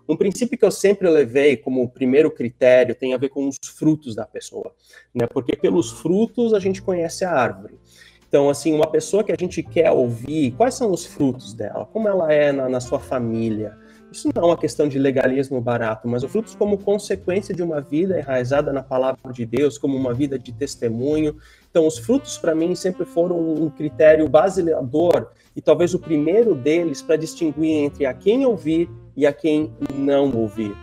Um 0.08 0.18
princípio 0.18 0.58
que 0.58 0.66
eu 0.66 0.72
sempre 0.72 1.10
levei 1.10 1.56
como 1.56 1.88
primeiro 1.89 2.30
critério 2.30 2.95
tem 2.95 3.14
a 3.14 3.18
ver 3.18 3.30
com 3.30 3.47
os 3.47 3.58
frutos 3.64 4.16
da 4.16 4.26
pessoa, 4.26 4.74
né? 5.14 5.26
Porque 5.28 5.56
pelos 5.56 5.91
frutos 5.91 6.54
a 6.54 6.60
gente 6.60 6.82
conhece 6.82 7.24
a 7.24 7.32
árvore. 7.32 7.80
Então, 8.28 8.49
assim, 8.49 8.74
uma 8.74 8.89
pessoa 8.89 9.26
que 9.26 9.32
a 9.32 9.36
gente 9.38 9.62
quer 9.62 9.91
ouvir, 9.91 10.52
quais 10.52 10.76
são 10.76 10.89
os 10.91 11.06
frutos 11.06 11.54
dela? 11.54 11.86
Como 11.86 12.08
ela 12.08 12.32
é 12.32 12.52
na, 12.54 12.70
na 12.70 12.80
sua 12.80 12.97
família? 12.97 13.78
Isso 14.12 14.30
não 14.36 14.43
é 14.43 14.45
uma 14.45 14.57
questão 14.57 14.89
de 14.89 14.99
legalismo 14.99 15.62
barato, 15.62 16.05
mas 16.05 16.22
os 16.22 16.30
frutos 16.30 16.53
como 16.53 16.78
consequência 16.78 17.55
de 17.55 17.64
uma 17.64 17.80
vida 17.80 18.20
enraizada 18.20 18.74
na 18.74 18.84
palavra 18.84 19.32
de 19.32 19.45
Deus, 19.45 19.78
como 19.78 19.95
uma 19.95 20.14
vida 20.14 20.38
de 20.38 20.51
testemunho. 20.51 21.38
Então, 21.70 21.88
os 21.88 21.97
frutos, 21.97 22.38
para 22.38 22.53
mim, 22.53 22.76
sempre 22.76 23.05
foram 23.05 23.39
um 23.39 23.70
critério 23.70 24.28
basilador 24.28 25.28
e 25.55 25.62
talvez 25.62 25.93
o 25.93 25.99
primeiro 25.99 26.53
deles 26.53 27.01
para 27.01 27.16
distinguir 27.16 27.72
entre 27.72 28.05
a 28.05 28.14
quem 28.14 28.45
ouvir 28.45 28.89
e 29.16 29.26
a 29.26 29.32
quem 29.32 29.72
não 29.95 30.30
ouvir. 30.36 30.76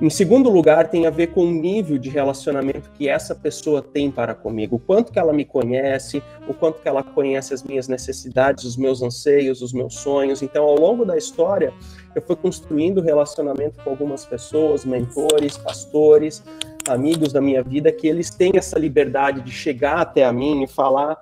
Em 0.00 0.08
segundo 0.08 0.48
lugar, 0.48 0.88
tem 0.88 1.06
a 1.06 1.10
ver 1.10 1.26
com 1.26 1.42
o 1.42 1.50
nível 1.50 1.98
de 1.98 2.08
relacionamento 2.08 2.90
que 2.94 3.06
essa 3.06 3.34
pessoa 3.34 3.82
tem 3.82 4.10
para 4.10 4.34
comigo, 4.34 4.76
o 4.76 4.78
quanto 4.78 5.12
que 5.12 5.18
ela 5.18 5.30
me 5.30 5.44
conhece, 5.44 6.22
o 6.48 6.54
quanto 6.54 6.80
que 6.80 6.88
ela 6.88 7.02
conhece 7.02 7.52
as 7.52 7.62
minhas 7.62 7.86
necessidades, 7.86 8.64
os 8.64 8.78
meus 8.78 9.02
anseios, 9.02 9.60
os 9.60 9.74
meus 9.74 9.96
sonhos. 9.96 10.40
Então, 10.40 10.64
ao 10.64 10.74
longo 10.74 11.04
da 11.04 11.18
história, 11.18 11.70
eu 12.14 12.22
fui 12.22 12.34
construindo 12.34 13.02
relacionamento 13.02 13.78
com 13.84 13.90
algumas 13.90 14.24
pessoas, 14.24 14.86
mentores, 14.86 15.58
pastores, 15.58 16.42
amigos 16.88 17.30
da 17.30 17.40
minha 17.42 17.62
vida, 17.62 17.92
que 17.92 18.08
eles 18.08 18.30
têm 18.30 18.52
essa 18.54 18.78
liberdade 18.78 19.42
de 19.42 19.52
chegar 19.52 19.98
até 19.98 20.24
a 20.24 20.32
mim 20.32 20.62
e 20.62 20.66
falar, 20.66 21.18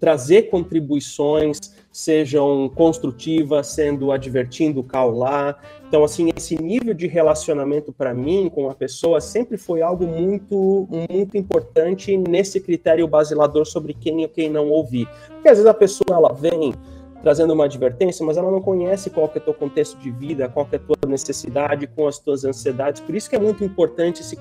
trazer 0.00 0.44
contribuições, 0.44 1.58
sejam 1.96 2.70
construtivas, 2.74 3.68
sendo 3.68 4.12
advertindo, 4.12 4.82
caular. 4.82 5.58
Então, 5.88 6.02
assim, 6.02 6.30
esse 6.36 6.60
nível 6.60 6.92
de 6.92 7.06
relacionamento 7.06 7.92
para 7.92 8.12
mim 8.12 8.50
com 8.52 8.68
a 8.68 8.74
pessoa 8.74 9.20
sempre 9.20 9.56
foi 9.56 9.82
algo 9.82 10.04
muito, 10.04 10.88
muito 11.08 11.36
importante 11.36 12.16
nesse 12.16 12.60
critério 12.60 13.06
basilador 13.06 13.64
sobre 13.64 13.94
quem 13.94 14.24
e 14.24 14.28
quem 14.28 14.50
não 14.50 14.68
ouvir. 14.68 15.08
Porque 15.28 15.48
às 15.48 15.58
vezes 15.58 15.66
a 15.66 15.74
pessoa 15.74 16.16
ela 16.16 16.32
vem 16.32 16.74
trazendo 17.22 17.52
uma 17.52 17.64
advertência, 17.64 18.24
mas 18.24 18.36
ela 18.36 18.50
não 18.50 18.60
conhece 18.60 19.10
qual 19.10 19.28
que 19.28 19.38
é 19.38 19.40
o 19.40 19.44
teu 19.44 19.54
contexto 19.54 19.98
de 19.98 20.10
vida, 20.10 20.48
qual 20.48 20.66
que 20.66 20.76
é 20.76 20.78
a 20.78 20.82
tua 20.82 20.96
necessidade 21.08 21.86
com 21.86 22.06
as 22.06 22.18
tuas 22.18 22.44
ansiedades. 22.44 23.00
Por 23.00 23.14
isso 23.14 23.28
que 23.28 23.36
é 23.36 23.38
muito 23.38 23.64
importante 23.64 24.20
esse, 24.20 24.38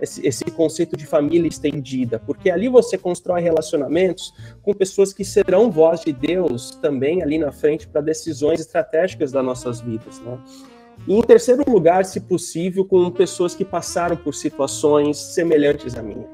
esse, 0.00 0.26
esse 0.26 0.44
conceito 0.50 0.96
de 0.96 1.06
família 1.06 1.48
estendida, 1.48 2.18
porque 2.18 2.50
ali 2.50 2.68
você 2.68 2.98
constrói 2.98 3.40
relacionamentos 3.40 4.34
com 4.62 4.74
pessoas 4.74 5.12
que 5.12 5.24
serão 5.24 5.70
voz 5.70 6.00
de 6.00 6.12
Deus 6.12 6.70
também 6.82 7.22
ali 7.22 7.38
na 7.38 7.52
frente 7.52 7.86
para 7.86 8.00
decisões 8.00 8.60
estratégicas 8.60 9.32
das 9.32 9.44
nossas 9.44 9.80
vidas, 9.80 10.20
né? 10.20 10.38
E 11.06 11.14
em 11.14 11.22
terceiro 11.22 11.62
lugar, 11.68 12.04
se 12.04 12.20
possível, 12.20 12.84
com 12.84 13.10
pessoas 13.10 13.54
que 13.54 13.64
passaram 13.64 14.16
por 14.16 14.34
situações 14.34 15.16
semelhantes 15.16 15.96
à 15.96 16.02
minha. 16.02 16.26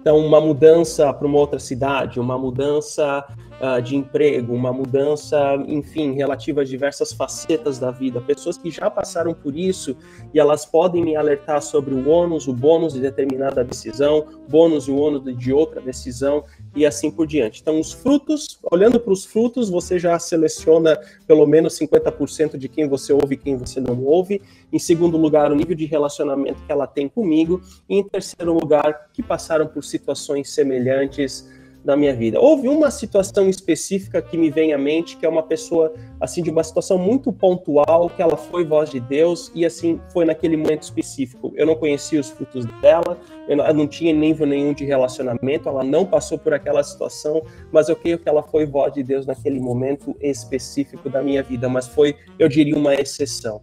Então, 0.00 0.18
uma 0.18 0.40
mudança 0.40 1.12
para 1.12 1.26
uma 1.26 1.38
outra 1.38 1.58
cidade, 1.58 2.20
uma 2.20 2.38
mudança 2.38 3.24
uh, 3.60 3.80
de 3.80 3.96
emprego, 3.96 4.54
uma 4.54 4.72
mudança, 4.72 5.38
enfim, 5.66 6.12
relativa 6.14 6.60
a 6.60 6.64
diversas 6.64 7.12
facetas 7.12 7.78
da 7.78 7.90
vida. 7.90 8.20
Pessoas 8.20 8.58
que 8.58 8.70
já 8.70 8.90
passaram 8.90 9.34
por 9.34 9.56
isso 9.56 9.96
e 10.32 10.38
elas 10.38 10.64
podem 10.64 11.04
me 11.04 11.16
alertar 11.16 11.62
sobre 11.62 11.94
o 11.94 12.08
ônus, 12.08 12.46
o 12.46 12.52
bônus 12.52 12.94
de 12.94 13.00
determinada 13.00 13.64
decisão, 13.64 14.26
bônus 14.48 14.88
e 14.88 14.90
o 14.90 14.96
ônus 14.96 15.36
de 15.36 15.52
outra 15.52 15.80
decisão 15.80 16.44
e 16.74 16.84
assim 16.84 17.10
por 17.10 17.26
diante. 17.26 17.60
Então, 17.60 17.80
os 17.80 17.92
frutos, 17.92 18.58
olhando 18.70 19.00
para 19.00 19.12
os 19.12 19.24
frutos, 19.24 19.68
você 19.68 19.98
já 19.98 20.18
seleciona 20.18 20.98
pelo 21.26 21.46
menos 21.46 21.78
50% 21.78 22.56
de 22.56 22.68
quem 22.68 22.88
você 22.88 23.12
ouve 23.12 23.34
e 23.34 23.38
quem 23.38 23.56
você 23.56 23.80
não 23.80 24.04
ouve. 24.04 24.42
Em 24.72 24.78
segundo 24.78 25.16
lugar, 25.16 25.50
o 25.50 25.54
nível 25.54 25.74
de 25.74 25.86
relacionamento 25.86 26.62
que 26.64 26.72
ela 26.72 26.86
tem 26.86 27.08
comigo. 27.08 27.60
E 27.88 27.96
em 27.96 28.04
terceiro 28.04 28.52
lugar, 28.52 29.10
que 29.12 29.22
passaram 29.22 29.66
por 29.66 29.82
situações 29.82 30.50
semelhantes 30.50 31.48
na 31.86 31.96
minha 31.96 32.12
vida. 32.12 32.40
Houve 32.40 32.68
uma 32.68 32.90
situação 32.90 33.48
específica 33.48 34.20
que 34.20 34.36
me 34.36 34.50
vem 34.50 34.72
à 34.72 34.78
mente, 34.78 35.16
que 35.16 35.24
é 35.24 35.28
uma 35.28 35.42
pessoa, 35.42 35.94
assim, 36.20 36.42
de 36.42 36.50
uma 36.50 36.64
situação 36.64 36.98
muito 36.98 37.32
pontual, 37.32 38.10
que 38.10 38.20
ela 38.20 38.36
foi 38.36 38.64
voz 38.64 38.90
de 38.90 38.98
Deus, 38.98 39.52
e 39.54 39.64
assim, 39.64 40.00
foi 40.12 40.24
naquele 40.24 40.56
momento 40.56 40.82
específico. 40.82 41.52
Eu 41.54 41.64
não 41.64 41.76
conhecia 41.76 42.18
os 42.18 42.28
frutos 42.28 42.64
dela, 42.82 43.16
eu 43.48 43.56
não 43.72 43.86
tinha 43.86 44.12
nível 44.12 44.46
nenhum 44.48 44.74
de 44.74 44.84
relacionamento, 44.84 45.68
ela 45.68 45.84
não 45.84 46.04
passou 46.04 46.36
por 46.36 46.52
aquela 46.52 46.82
situação, 46.82 47.42
mas 47.70 47.88
eu 47.88 47.94
creio 47.94 48.18
que 48.18 48.28
ela 48.28 48.42
foi 48.42 48.66
voz 48.66 48.92
de 48.92 49.04
Deus 49.04 49.24
naquele 49.24 49.60
momento 49.60 50.16
específico 50.20 51.08
da 51.08 51.22
minha 51.22 51.42
vida, 51.44 51.68
mas 51.68 51.86
foi, 51.86 52.16
eu 52.36 52.48
diria, 52.48 52.76
uma 52.76 52.94
exceção. 52.94 53.62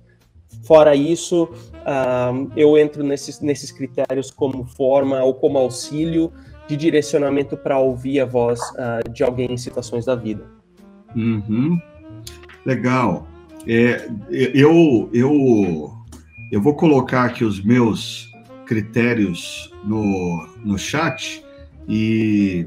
Fora 0.64 0.96
isso, 0.96 1.44
uh, 1.44 2.50
eu 2.56 2.78
entro 2.78 3.04
nesses, 3.04 3.42
nesses 3.42 3.70
critérios 3.70 4.32
como 4.32 4.64
forma 4.64 5.22
ou 5.22 5.34
como 5.34 5.58
auxílio, 5.58 6.32
de 6.68 6.78
direcionamento 6.78 7.58
para 7.58 7.78
ouvir 7.78 8.20
a 8.20 8.26
voz 8.26 8.60
uh, 8.60 9.10
de 9.12 9.24
alguém 9.24 9.52
em 9.52 9.58
situações 9.58 10.06
da 10.06 10.16
vida. 10.16 10.46
Uhum. 11.16 11.80
Legal. 12.66 13.28
É, 13.68 14.10
eu, 14.30 15.10
eu, 15.14 15.94
eu 16.52 16.62
vou 16.62 16.76
colocar 16.76 17.26
aqui 17.26 17.44
os 17.44 17.64
meus 17.64 18.32
critérios 18.66 19.74
no, 19.84 20.48
no 20.64 20.78
chat 20.78 21.44
e 21.88 22.66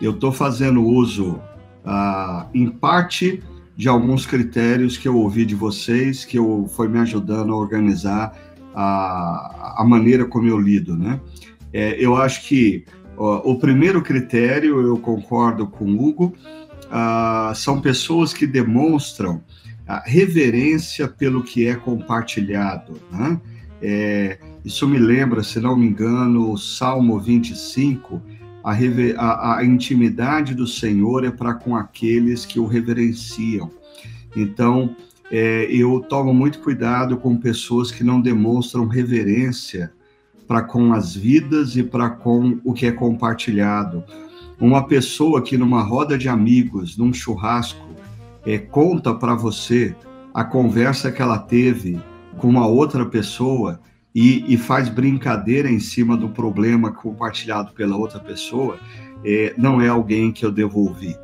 eu 0.00 0.12
estou 0.12 0.32
fazendo 0.32 0.84
uso, 0.84 1.40
uh, 1.84 2.46
em 2.52 2.68
parte, 2.68 3.42
de 3.76 3.88
alguns 3.88 4.24
critérios 4.24 4.96
que 4.96 5.06
eu 5.06 5.16
ouvi 5.16 5.44
de 5.44 5.54
vocês, 5.54 6.24
que 6.24 6.38
eu, 6.38 6.66
foi 6.74 6.88
me 6.88 6.98
ajudando 6.98 7.52
a 7.52 7.56
organizar 7.56 8.36
a, 8.74 9.74
a 9.78 9.84
maneira 9.84 10.24
como 10.24 10.48
eu 10.48 10.58
lido, 10.58 10.96
né? 10.96 11.20
É, 11.72 11.92
eu 12.02 12.16
acho 12.16 12.48
que 12.48 12.86
o 13.16 13.58
primeiro 13.58 14.02
critério, 14.02 14.80
eu 14.80 14.98
concordo 14.98 15.66
com 15.66 15.84
o 15.84 16.08
Hugo, 16.08 16.34
uh, 16.86 17.54
são 17.54 17.80
pessoas 17.80 18.32
que 18.32 18.46
demonstram 18.46 19.42
reverência 20.04 21.06
pelo 21.06 21.42
que 21.42 21.66
é 21.66 21.74
compartilhado. 21.74 23.00
Né? 23.10 23.40
É, 23.80 24.38
isso 24.64 24.86
me 24.88 24.98
lembra, 24.98 25.42
se 25.42 25.60
não 25.60 25.76
me 25.76 25.86
engano, 25.86 26.50
o 26.50 26.58
Salmo 26.58 27.20
25, 27.20 28.20
a, 28.64 28.72
a, 28.72 29.58
a 29.58 29.64
intimidade 29.64 30.54
do 30.54 30.66
Senhor 30.66 31.24
é 31.24 31.30
para 31.30 31.54
com 31.54 31.76
aqueles 31.76 32.44
que 32.44 32.58
o 32.58 32.66
reverenciam. 32.66 33.70
Então, 34.36 34.96
é, 35.30 35.66
eu 35.70 36.00
tomo 36.00 36.34
muito 36.34 36.58
cuidado 36.58 37.16
com 37.16 37.36
pessoas 37.36 37.90
que 37.90 38.02
não 38.02 38.20
demonstram 38.20 38.86
reverência 38.86 39.92
para 40.46 40.62
com 40.62 40.92
as 40.92 41.14
vidas 41.14 41.76
e 41.76 41.82
para 41.82 42.10
com 42.10 42.58
o 42.64 42.72
que 42.72 42.86
é 42.86 42.92
compartilhado. 42.92 44.04
Uma 44.60 44.86
pessoa 44.86 45.42
que 45.42 45.58
numa 45.58 45.82
roda 45.82 46.16
de 46.16 46.28
amigos, 46.28 46.96
num 46.96 47.12
churrasco, 47.12 47.86
é, 48.44 48.56
conta 48.58 49.12
para 49.12 49.34
você 49.34 49.94
a 50.32 50.44
conversa 50.44 51.10
que 51.10 51.20
ela 51.20 51.38
teve 51.38 52.00
com 52.38 52.48
uma 52.48 52.66
outra 52.66 53.04
pessoa 53.04 53.80
e, 54.14 54.44
e, 54.52 54.56
faz 54.56 54.88
brincadeira 54.88 55.70
em 55.70 55.80
cima 55.80 56.16
do 56.16 56.28
problema 56.28 56.92
compartilhado 56.92 57.72
pela 57.72 57.96
outra 57.96 58.18
pessoa, 58.18 58.78
é, 59.24 59.52
não 59.58 59.80
é 59.80 59.88
alguém 59.88 60.32
que 60.32 60.44
eu 60.44 60.50
devo 60.50 60.80
ouvir. 60.80 61.18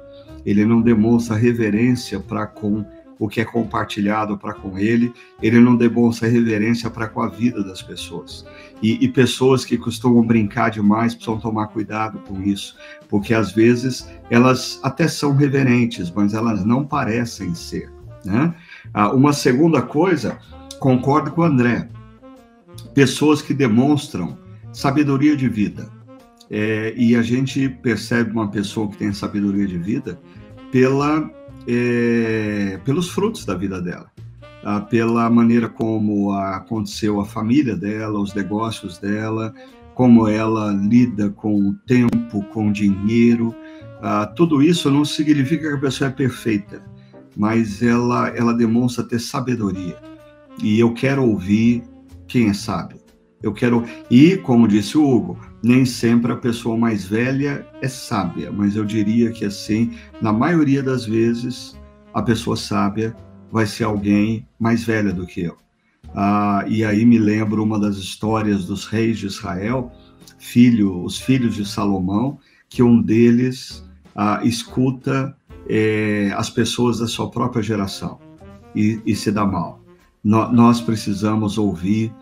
Ele 0.44 0.64
não 0.64 0.82
demonstra 0.82 1.36
reverência 1.36 2.20
para 2.20 2.46
com 2.46 2.84
o 3.22 3.28
que 3.28 3.40
é 3.40 3.44
compartilhado 3.44 4.36
para 4.36 4.52
com 4.52 4.76
ele, 4.76 5.14
ele 5.40 5.60
não 5.60 5.76
demonstra 5.76 6.28
reverência 6.28 6.90
para 6.90 7.06
com 7.06 7.22
a 7.22 7.28
vida 7.28 7.62
das 7.62 7.80
pessoas. 7.80 8.44
E, 8.82 9.04
e, 9.04 9.08
pessoas 9.08 9.64
que 9.64 9.78
costumam 9.78 10.26
brincar 10.26 10.70
demais 10.70 11.14
precisam 11.14 11.38
tomar 11.38 11.68
cuidado 11.68 12.18
com 12.26 12.42
isso, 12.42 12.76
porque 13.08 13.32
às 13.32 13.52
vezes 13.52 14.10
elas 14.28 14.80
até 14.82 15.06
são 15.06 15.36
reverentes, 15.36 16.10
mas 16.10 16.34
elas 16.34 16.64
não 16.64 16.84
parecem 16.84 17.54
ser. 17.54 17.92
Né? 18.24 18.52
Ah, 18.92 19.12
uma 19.12 19.32
segunda 19.32 19.80
coisa, 19.80 20.36
concordo 20.80 21.30
com 21.30 21.42
o 21.42 21.44
André, 21.44 21.88
pessoas 22.92 23.40
que 23.40 23.54
demonstram 23.54 24.36
sabedoria 24.72 25.36
de 25.36 25.48
vida. 25.48 25.88
É, 26.50 26.92
e 26.96 27.14
a 27.14 27.22
gente 27.22 27.68
percebe 27.68 28.32
uma 28.32 28.50
pessoa 28.50 28.88
que 28.88 28.96
tem 28.96 29.12
sabedoria 29.12 29.66
de 29.68 29.78
vida 29.78 30.18
pela 30.72 31.30
é, 31.66 32.80
pelos 32.84 33.10
frutos 33.10 33.44
da 33.44 33.54
vida 33.54 33.80
dela, 33.80 34.06
tá? 34.62 34.80
pela 34.80 35.28
maneira 35.30 35.68
como 35.68 36.32
aconteceu 36.32 37.20
a 37.20 37.24
família 37.24 37.76
dela, 37.76 38.20
os 38.20 38.34
negócios 38.34 38.98
dela, 38.98 39.54
como 39.94 40.28
ela 40.28 40.72
lida 40.72 41.30
com 41.30 41.68
o 41.68 41.74
tempo, 41.86 42.42
com 42.52 42.68
o 42.68 42.72
dinheiro. 42.72 43.54
Ah, 44.00 44.26
tudo 44.26 44.62
isso 44.62 44.90
não 44.90 45.04
significa 45.04 45.68
que 45.68 45.74
a 45.74 45.80
pessoa 45.80 46.08
é 46.08 46.12
perfeita, 46.12 46.82
mas 47.36 47.82
ela, 47.82 48.28
ela 48.30 48.52
demonstra 48.52 49.04
ter 49.04 49.20
sabedoria. 49.20 49.96
E 50.62 50.78
eu 50.78 50.92
quero 50.92 51.24
ouvir 51.24 51.84
quem 52.26 52.48
é 52.48 52.54
sábio. 52.54 53.01
Eu 53.42 53.52
quero. 53.52 53.84
E, 54.10 54.36
como 54.36 54.68
disse 54.68 54.96
o 54.96 55.08
Hugo, 55.08 55.38
nem 55.62 55.84
sempre 55.84 56.32
a 56.32 56.36
pessoa 56.36 56.76
mais 56.76 57.04
velha 57.04 57.66
é 57.80 57.88
sábia, 57.88 58.52
mas 58.52 58.76
eu 58.76 58.84
diria 58.84 59.30
que 59.30 59.44
assim, 59.44 59.92
na 60.20 60.32
maioria 60.32 60.82
das 60.82 61.04
vezes, 61.04 61.76
a 62.14 62.22
pessoa 62.22 62.56
sábia 62.56 63.14
vai 63.50 63.66
ser 63.66 63.84
alguém 63.84 64.46
mais 64.58 64.84
velha 64.84 65.12
do 65.12 65.26
que 65.26 65.42
eu. 65.42 65.56
Ah, 66.14 66.64
e 66.68 66.84
aí 66.84 67.04
me 67.04 67.18
lembro 67.18 67.62
uma 67.62 67.78
das 67.78 67.96
histórias 67.96 68.66
dos 68.66 68.86
reis 68.86 69.18
de 69.18 69.26
Israel, 69.26 69.90
filho, 70.38 71.02
os 71.02 71.18
filhos 71.18 71.54
de 71.54 71.66
Salomão, 71.66 72.38
que 72.68 72.82
um 72.82 73.00
deles 73.00 73.84
ah, 74.14 74.40
escuta 74.44 75.36
eh, 75.68 76.32
as 76.36 76.50
pessoas 76.50 76.98
da 76.98 77.06
sua 77.06 77.30
própria 77.30 77.62
geração 77.62 78.18
e, 78.74 79.00
e 79.06 79.14
se 79.14 79.30
dá 79.30 79.44
mal. 79.46 79.80
No, 80.22 80.52
nós 80.52 80.80
precisamos 80.80 81.58
ouvir 81.58 82.12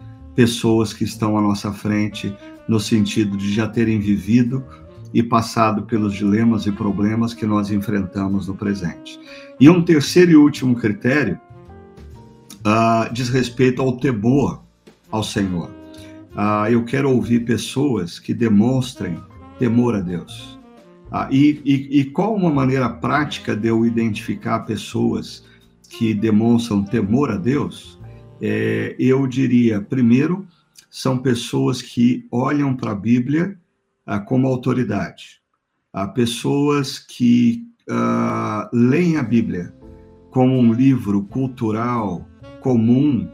pessoas 0.41 0.95
que 0.95 1.05
estão 1.05 1.37
à 1.37 1.41
nossa 1.43 1.71
frente, 1.71 2.35
no 2.67 2.81
sentido 2.81 3.37
de 3.37 3.53
já 3.53 3.69
terem 3.69 4.01
vivido 4.01 4.65
e 5.13 5.23
passado 5.23 5.83
pelos 5.83 6.15
dilemas 6.15 6.65
e 6.65 6.73
problemas 6.73 7.35
que 7.35 7.45
nós 7.45 7.71
enfrentamos 7.71 8.49
no 8.49 8.55
presente. 8.55 9.21
E 9.61 9.69
um 9.69 9.83
terceiro 9.83 10.31
e 10.31 10.37
último 10.37 10.75
critério 10.75 11.39
uh, 12.61 13.13
diz 13.13 13.29
respeito 13.29 13.83
ao 13.83 13.99
temor 13.99 14.63
ao 15.11 15.23
Senhor. 15.23 15.69
Uh, 16.33 16.71
eu 16.71 16.87
quero 16.87 17.11
ouvir 17.11 17.41
pessoas 17.41 18.19
que 18.19 18.33
demonstrem 18.33 19.19
temor 19.59 19.95
a 19.95 20.01
Deus. 20.01 20.59
Uh, 21.13 21.31
e, 21.31 21.61
e, 21.67 22.01
e 22.01 22.05
qual 22.07 22.35
uma 22.35 22.51
maneira 22.51 22.89
prática 22.89 23.55
de 23.55 23.69
eu 23.69 23.85
identificar 23.85 24.61
pessoas 24.61 25.45
que 25.91 26.15
demonstram 26.15 26.83
temor 26.83 27.31
a 27.31 27.37
Deus? 27.37 28.00
É, 28.41 28.97
eu 28.99 29.27
diria, 29.27 29.81
primeiro, 29.81 30.47
são 30.91 31.19
pessoas 31.19 31.81
que 31.81 32.27
olham 32.31 32.75
para 32.75 32.93
a 32.93 32.95
Bíblia 32.95 33.59
ah, 34.07 34.19
como 34.19 34.49
autoridade. 34.49 35.41
Pessoas 36.15 36.99
que 36.99 37.65
ah, 37.89 38.69
leem 38.73 39.17
a 39.17 39.23
Bíblia 39.23 39.75
como 40.31 40.57
um 40.57 40.73
livro 40.73 41.23
cultural 41.25 42.27
comum, 42.61 43.29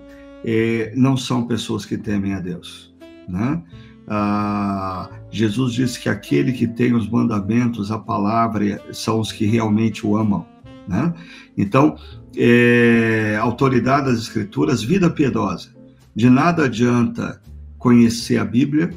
eh, 0.44 0.92
não 0.96 1.16
são 1.16 1.46
pessoas 1.46 1.84
que 1.84 1.98
temem 1.98 2.34
a 2.34 2.40
Deus. 2.40 2.94
Né? 3.28 3.62
Ah, 4.06 5.10
Jesus 5.30 5.74
disse 5.74 6.00
que 6.00 6.08
aquele 6.08 6.52
que 6.52 6.66
tem 6.66 6.94
os 6.94 7.08
mandamentos, 7.08 7.90
a 7.90 7.98
palavra, 7.98 8.80
são 8.92 9.20
os 9.20 9.32
que 9.32 9.44
realmente 9.44 10.06
o 10.06 10.16
amam. 10.16 10.46
Né? 10.86 11.12
Então, 11.56 11.96
é, 12.36 13.36
autoridade 13.40 14.06
das 14.06 14.18
Escrituras, 14.18 14.82
vida 14.82 15.10
piedosa. 15.10 15.68
De 16.14 16.30
nada 16.30 16.64
adianta 16.64 17.40
conhecer 17.78 18.38
a 18.38 18.44
Bíblia 18.44 18.90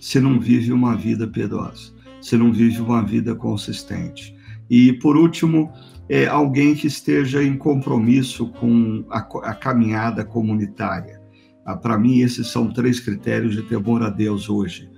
se 0.00 0.20
não 0.20 0.38
vive 0.38 0.72
uma 0.72 0.96
vida 0.96 1.26
piedosa, 1.26 1.92
se 2.20 2.36
não 2.36 2.52
vive 2.52 2.80
uma 2.80 3.02
vida 3.02 3.34
consistente. 3.34 4.36
E, 4.70 4.92
por 4.94 5.16
último, 5.16 5.72
é 6.08 6.26
alguém 6.26 6.74
que 6.74 6.86
esteja 6.86 7.42
em 7.42 7.56
compromisso 7.56 8.48
com 8.52 9.04
a, 9.10 9.18
a 9.18 9.54
caminhada 9.54 10.24
comunitária. 10.24 11.20
Ah, 11.64 11.76
Para 11.76 11.98
mim, 11.98 12.20
esses 12.20 12.46
são 12.48 12.72
três 12.72 13.00
critérios 13.00 13.54
de 13.54 13.62
temor 13.62 14.02
a 14.02 14.08
Deus 14.08 14.48
hoje: 14.48 14.88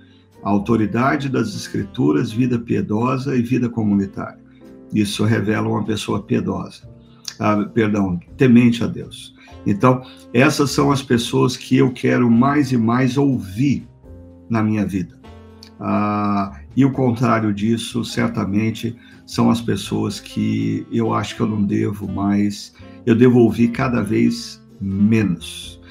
a 0.43 0.49
autoridade 0.49 1.29
das 1.29 1.55
Escrituras, 1.55 2.31
vida 2.31 2.57
piedosa 2.57 3.35
e 3.35 3.41
vida 3.41 3.69
comunitária. 3.69 4.40
Isso 4.93 5.23
revela 5.23 5.67
uma 5.67 5.83
pessoa 5.83 6.21
piedosa, 6.21 6.89
ah, 7.39 7.63
perdão, 7.73 8.19
temente 8.37 8.83
a 8.83 8.87
Deus. 8.87 9.35
Então, 9.65 10.03
essas 10.33 10.71
são 10.71 10.91
as 10.91 11.01
pessoas 11.01 11.55
que 11.55 11.77
eu 11.77 11.91
quero 11.91 12.29
mais 12.29 12.71
e 12.71 12.77
mais 12.77 13.17
ouvir 13.17 13.87
na 14.49 14.61
minha 14.63 14.85
vida. 14.85 15.19
Ah, 15.79 16.59
e 16.75 16.85
o 16.85 16.91
contrário 16.91 17.53
disso, 17.53 18.03
certamente, 18.03 18.95
são 19.25 19.49
as 19.49 19.61
pessoas 19.61 20.19
que 20.19 20.85
eu 20.91 21.13
acho 21.13 21.35
que 21.35 21.41
eu 21.41 21.47
não 21.47 21.63
devo 21.63 22.07
mais, 22.07 22.73
eu 23.05 23.15
devo 23.15 23.39
ouvir 23.39 23.69
cada 23.69 24.01
vez 24.01 24.61
menos. 24.79 25.81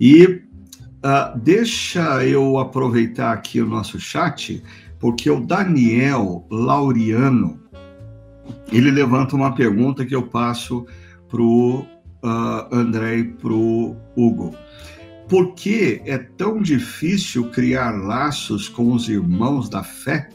E 0.00 0.24
uh, 0.24 1.38
deixa 1.42 2.24
eu 2.24 2.58
aproveitar 2.58 3.32
aqui 3.32 3.60
o 3.60 3.66
nosso 3.66 3.98
chat, 3.98 4.62
porque 4.98 5.30
o 5.30 5.40
Daniel 5.40 6.46
Laureano, 6.50 7.59
ele 8.72 8.90
levanta 8.90 9.36
uma 9.36 9.54
pergunta 9.54 10.04
que 10.04 10.14
eu 10.14 10.22
passo 10.22 10.86
para 11.28 11.42
o 11.42 11.80
uh, 11.80 12.72
André 12.72 13.18
e 13.18 13.24
para 13.24 13.52
o 13.52 13.96
Hugo. 14.16 14.54
Por 15.28 15.54
que 15.54 16.02
é 16.04 16.18
tão 16.18 16.60
difícil 16.60 17.50
criar 17.50 17.92
laços 17.92 18.68
com 18.68 18.92
os 18.92 19.08
irmãos 19.08 19.68
da 19.68 19.82
fé? 19.82 20.28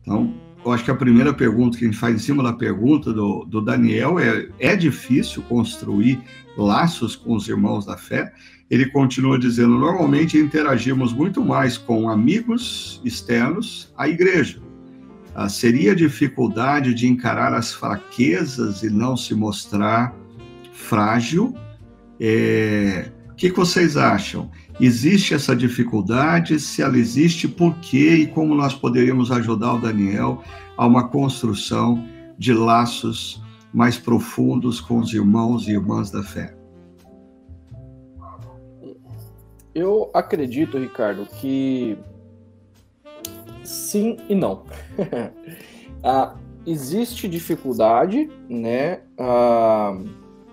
Então, 0.00 0.32
eu 0.64 0.72
acho 0.72 0.84
que 0.84 0.90
a 0.90 0.96
primeira 0.96 1.34
pergunta 1.34 1.76
que 1.76 1.84
a 1.84 1.88
gente 1.88 1.98
faz 1.98 2.14
em 2.14 2.18
cima 2.18 2.42
da 2.42 2.52
pergunta 2.52 3.12
do, 3.12 3.44
do 3.44 3.60
Daniel 3.60 4.18
é: 4.18 4.48
é 4.58 4.76
difícil 4.76 5.42
construir 5.42 6.20
laços 6.56 7.16
com 7.16 7.34
os 7.34 7.48
irmãos 7.48 7.86
da 7.86 7.96
fé? 7.96 8.32
Ele 8.70 8.86
continua 8.90 9.38
dizendo: 9.38 9.78
normalmente 9.78 10.38
interagimos 10.38 11.12
muito 11.12 11.44
mais 11.44 11.76
com 11.76 12.08
amigos 12.08 13.00
externos 13.04 13.92
à 13.96 14.08
igreja. 14.08 14.67
Ah, 15.40 15.48
seria 15.48 15.94
dificuldade 15.94 16.92
de 16.92 17.06
encarar 17.06 17.54
as 17.54 17.72
fraquezas 17.72 18.82
e 18.82 18.90
não 18.90 19.16
se 19.16 19.36
mostrar 19.36 20.12
frágil? 20.72 21.54
É, 22.18 23.12
o 23.30 23.34
que 23.36 23.52
vocês 23.52 23.96
acham? 23.96 24.50
Existe 24.80 25.34
essa 25.34 25.54
dificuldade? 25.54 26.58
Se 26.58 26.82
ela 26.82 26.98
existe, 26.98 27.46
por 27.46 27.72
quê? 27.78 28.16
E 28.16 28.26
como 28.26 28.52
nós 28.52 28.74
poderíamos 28.74 29.30
ajudar 29.30 29.74
o 29.74 29.80
Daniel 29.80 30.42
a 30.76 30.84
uma 30.84 31.06
construção 31.06 32.04
de 32.36 32.52
laços 32.52 33.40
mais 33.72 33.96
profundos 33.96 34.80
com 34.80 34.98
os 34.98 35.14
irmãos 35.14 35.68
e 35.68 35.70
irmãs 35.70 36.10
da 36.10 36.24
fé? 36.24 36.52
Eu 39.72 40.10
acredito, 40.12 40.78
Ricardo, 40.78 41.26
que 41.26 41.96
sim 43.62 44.16
e 44.28 44.34
não. 44.34 44.64
ah, 46.02 46.34
existe 46.66 47.28
dificuldade, 47.28 48.30
né? 48.48 49.00
Ah, 49.18 49.98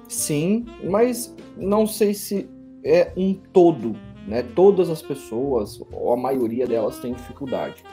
sim, 0.08 0.66
mas 0.84 1.36
não 1.58 1.86
sei 1.86 2.14
se 2.14 2.50
é 2.84 3.12
um 3.18 3.34
todo, 3.34 3.96
né? 4.28 4.43
Todas 4.56 4.89
as 4.89 5.02
pessoas, 5.02 5.82
ou 5.91 6.14
a 6.14 6.18
maioria 6.18 6.68
delas, 6.68 7.00
tem 7.00 7.14
dificuldade. 7.14 7.84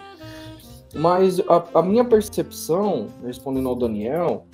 Mas 0.95 1.41
a, 1.41 1.65
a 1.79 1.83
minha 1.83 2.05
percepção, 2.05 3.07
respondendo 3.25 3.69
ao 3.69 3.77
Daniel, 3.77 4.47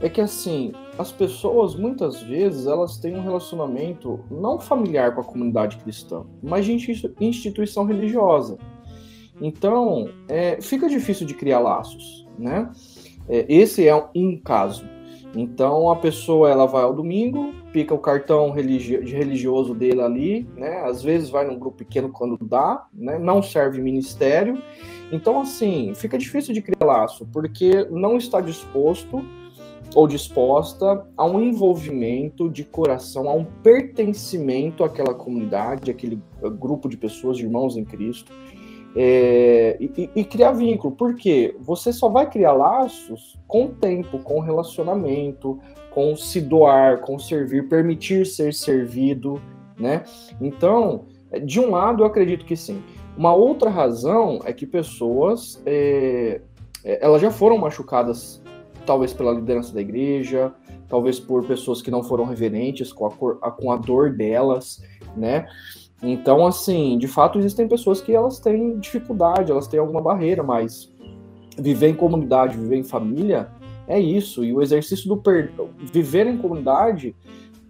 é 0.00 0.08
que 0.08 0.20
assim, 0.20 0.72
as 0.98 1.10
pessoas 1.10 1.74
muitas 1.74 2.20
vezes 2.22 2.66
elas 2.66 2.98
têm 2.98 3.16
um 3.16 3.22
relacionamento 3.22 4.20
não 4.30 4.58
familiar 4.58 5.14
com 5.14 5.20
a 5.20 5.24
comunidade 5.24 5.76
cristã, 5.78 6.24
mas 6.42 6.66
de 6.66 6.72
instituição 7.20 7.84
religiosa. 7.84 8.58
Então, 9.40 10.08
é, 10.28 10.60
fica 10.60 10.88
difícil 10.88 11.26
de 11.26 11.34
criar 11.34 11.58
laços, 11.58 12.26
né? 12.38 12.70
É, 13.28 13.44
esse 13.48 13.86
é 13.86 13.94
um 14.14 14.38
caso. 14.38 14.84
Então 15.36 15.90
a 15.90 15.96
pessoa 15.96 16.50
ela 16.50 16.64
vai 16.64 16.82
ao 16.82 16.94
domingo, 16.94 17.52
pica 17.70 17.94
o 17.94 17.98
cartão 17.98 18.50
religi 18.52 18.96
religioso 18.96 19.74
dele 19.74 20.00
ali, 20.00 20.48
né? 20.56 20.80
Às 20.80 21.02
vezes 21.02 21.28
vai 21.28 21.46
num 21.46 21.58
grupo 21.58 21.76
pequeno 21.76 22.08
quando 22.08 22.38
dá, 22.42 22.86
né? 22.92 23.18
Não 23.18 23.42
serve 23.42 23.82
ministério. 23.82 24.62
Então 25.12 25.38
assim, 25.38 25.92
fica 25.94 26.16
difícil 26.16 26.54
de 26.54 26.62
criar 26.62 26.86
laço, 26.86 27.26
porque 27.30 27.86
não 27.90 28.16
está 28.16 28.40
disposto 28.40 29.22
ou 29.94 30.08
disposta 30.08 31.06
a 31.16 31.24
um 31.26 31.40
envolvimento 31.40 32.48
de 32.48 32.64
coração, 32.64 33.28
a 33.28 33.34
um 33.34 33.44
pertencimento 33.44 34.82
àquela 34.84 35.14
comunidade, 35.14 35.90
aquele 35.90 36.20
grupo 36.58 36.88
de 36.88 36.96
pessoas, 36.96 37.36
de 37.36 37.44
irmãos 37.44 37.76
em 37.76 37.84
Cristo. 37.84 38.32
É, 38.98 39.76
e, 39.78 40.10
e, 40.16 40.24
criar 40.24 40.52
vínculo, 40.52 40.96
porque 40.96 41.54
você 41.60 41.92
só 41.92 42.08
vai 42.08 42.30
criar 42.30 42.54
laços 42.54 43.38
com 43.46 43.68
tempo, 43.68 44.18
com 44.20 44.40
relacionamento, 44.40 45.60
com 45.90 46.16
se 46.16 46.40
doar, 46.40 47.02
com 47.02 47.18
servir, 47.18 47.68
permitir 47.68 48.24
ser 48.24 48.54
servido, 48.54 49.38
né? 49.78 50.02
Então, 50.40 51.04
de 51.44 51.60
um 51.60 51.72
lado, 51.72 52.02
eu 52.02 52.06
acredito 52.06 52.46
que 52.46 52.56
sim. 52.56 52.82
Uma 53.18 53.34
outra 53.34 53.68
razão 53.68 54.40
é 54.46 54.52
que 54.54 54.66
pessoas, 54.66 55.62
é, 55.66 56.40
é 56.82 57.04
elas 57.04 57.20
já 57.20 57.30
foram 57.30 57.58
machucadas, 57.58 58.42
talvez 58.86 59.12
pela 59.12 59.32
liderança 59.32 59.74
da 59.74 59.80
igreja, 59.82 60.54
talvez 60.88 61.20
por 61.20 61.44
pessoas 61.44 61.82
que 61.82 61.90
não 61.90 62.02
foram 62.02 62.24
reverentes 62.24 62.94
com 62.94 63.06
a, 63.06 63.50
com 63.50 63.70
a 63.70 63.76
dor 63.76 64.12
delas, 64.14 64.82
né? 65.14 65.46
Então, 66.02 66.46
assim, 66.46 66.98
de 66.98 67.08
fato 67.08 67.38
existem 67.38 67.66
pessoas 67.66 68.00
que 68.00 68.14
elas 68.14 68.38
têm 68.38 68.78
dificuldade, 68.78 69.50
elas 69.50 69.66
têm 69.66 69.80
alguma 69.80 70.00
barreira, 70.00 70.42
mas 70.42 70.92
viver 71.58 71.88
em 71.88 71.94
comunidade, 71.94 72.56
viver 72.56 72.76
em 72.76 72.84
família 72.84 73.48
é 73.88 73.98
isso. 73.98 74.44
E 74.44 74.52
o 74.52 74.62
exercício 74.62 75.08
do 75.08 75.16
perdão, 75.16 75.70
viver 75.78 76.26
em 76.26 76.36
comunidade 76.36 77.14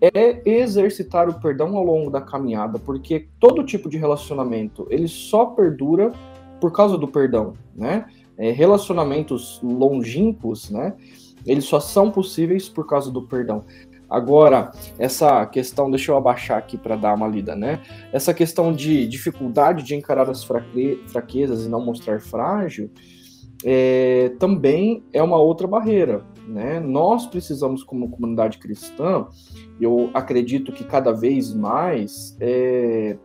é 0.01 0.43
exercitar 0.45 1.29
o 1.29 1.41
perdão 1.41 1.77
ao 1.77 1.85
longo 1.85 2.11
da 2.11 2.21
caminhada, 2.21 2.79
porque 2.79 3.29
todo 3.41 3.65
tipo 3.65 3.89
de 3.89 3.97
relacionamento 3.97 4.87
ele 4.91 5.09
só 5.09 5.47
perdura 5.47 6.13
por 6.61 6.73
causa 6.73 6.99
do 6.99 7.09
perdão, 7.09 7.55
né? 7.75 8.07
É, 8.37 8.51
relacionamentos 8.51 9.59
longínquos, 9.63 10.71
né? 10.71 10.95
Eles 11.47 11.65
só 11.65 11.81
são 11.81 12.11
possíveis 12.11 12.69
por 12.69 12.87
causa 12.87 13.11
do 13.11 13.23
perdão. 13.23 13.65
Agora, 14.09 14.71
essa 14.99 15.45
questão, 15.47 15.91
deixa 15.91 16.13
eu 16.13 16.17
abaixar 16.17 16.59
aqui 16.59 16.77
para 16.77 16.95
dar 16.97 17.15
uma 17.15 17.27
lida, 17.27 17.57
né? 17.57 17.83
Essa 18.13 18.33
questão 18.33 18.73
de 18.73 19.07
dificuldade 19.07 19.83
de 19.83 19.95
encarar 19.97 20.31
as 20.31 20.45
fraque 20.45 21.03
fraquezas 21.09 21.65
e 21.65 21.69
não 21.69 21.85
mostrar 21.85 22.21
frágil, 22.21 22.91
é, 23.65 24.33
também 24.39 25.03
é 25.13 25.23
uma 25.23 25.39
outra 25.39 25.67
barreira, 25.67 26.25
né? 26.47 26.79
Nós 26.79 27.27
precisamos, 27.27 27.83
como 27.83 28.09
comunidade 28.09 28.59
cristã, 28.59 29.27
eu 29.81 30.11
acredito 30.15 30.73
que 30.73 30.85
cada 30.85 31.11
vez 31.13 31.53
mais 31.53 32.37
é, 32.41 33.17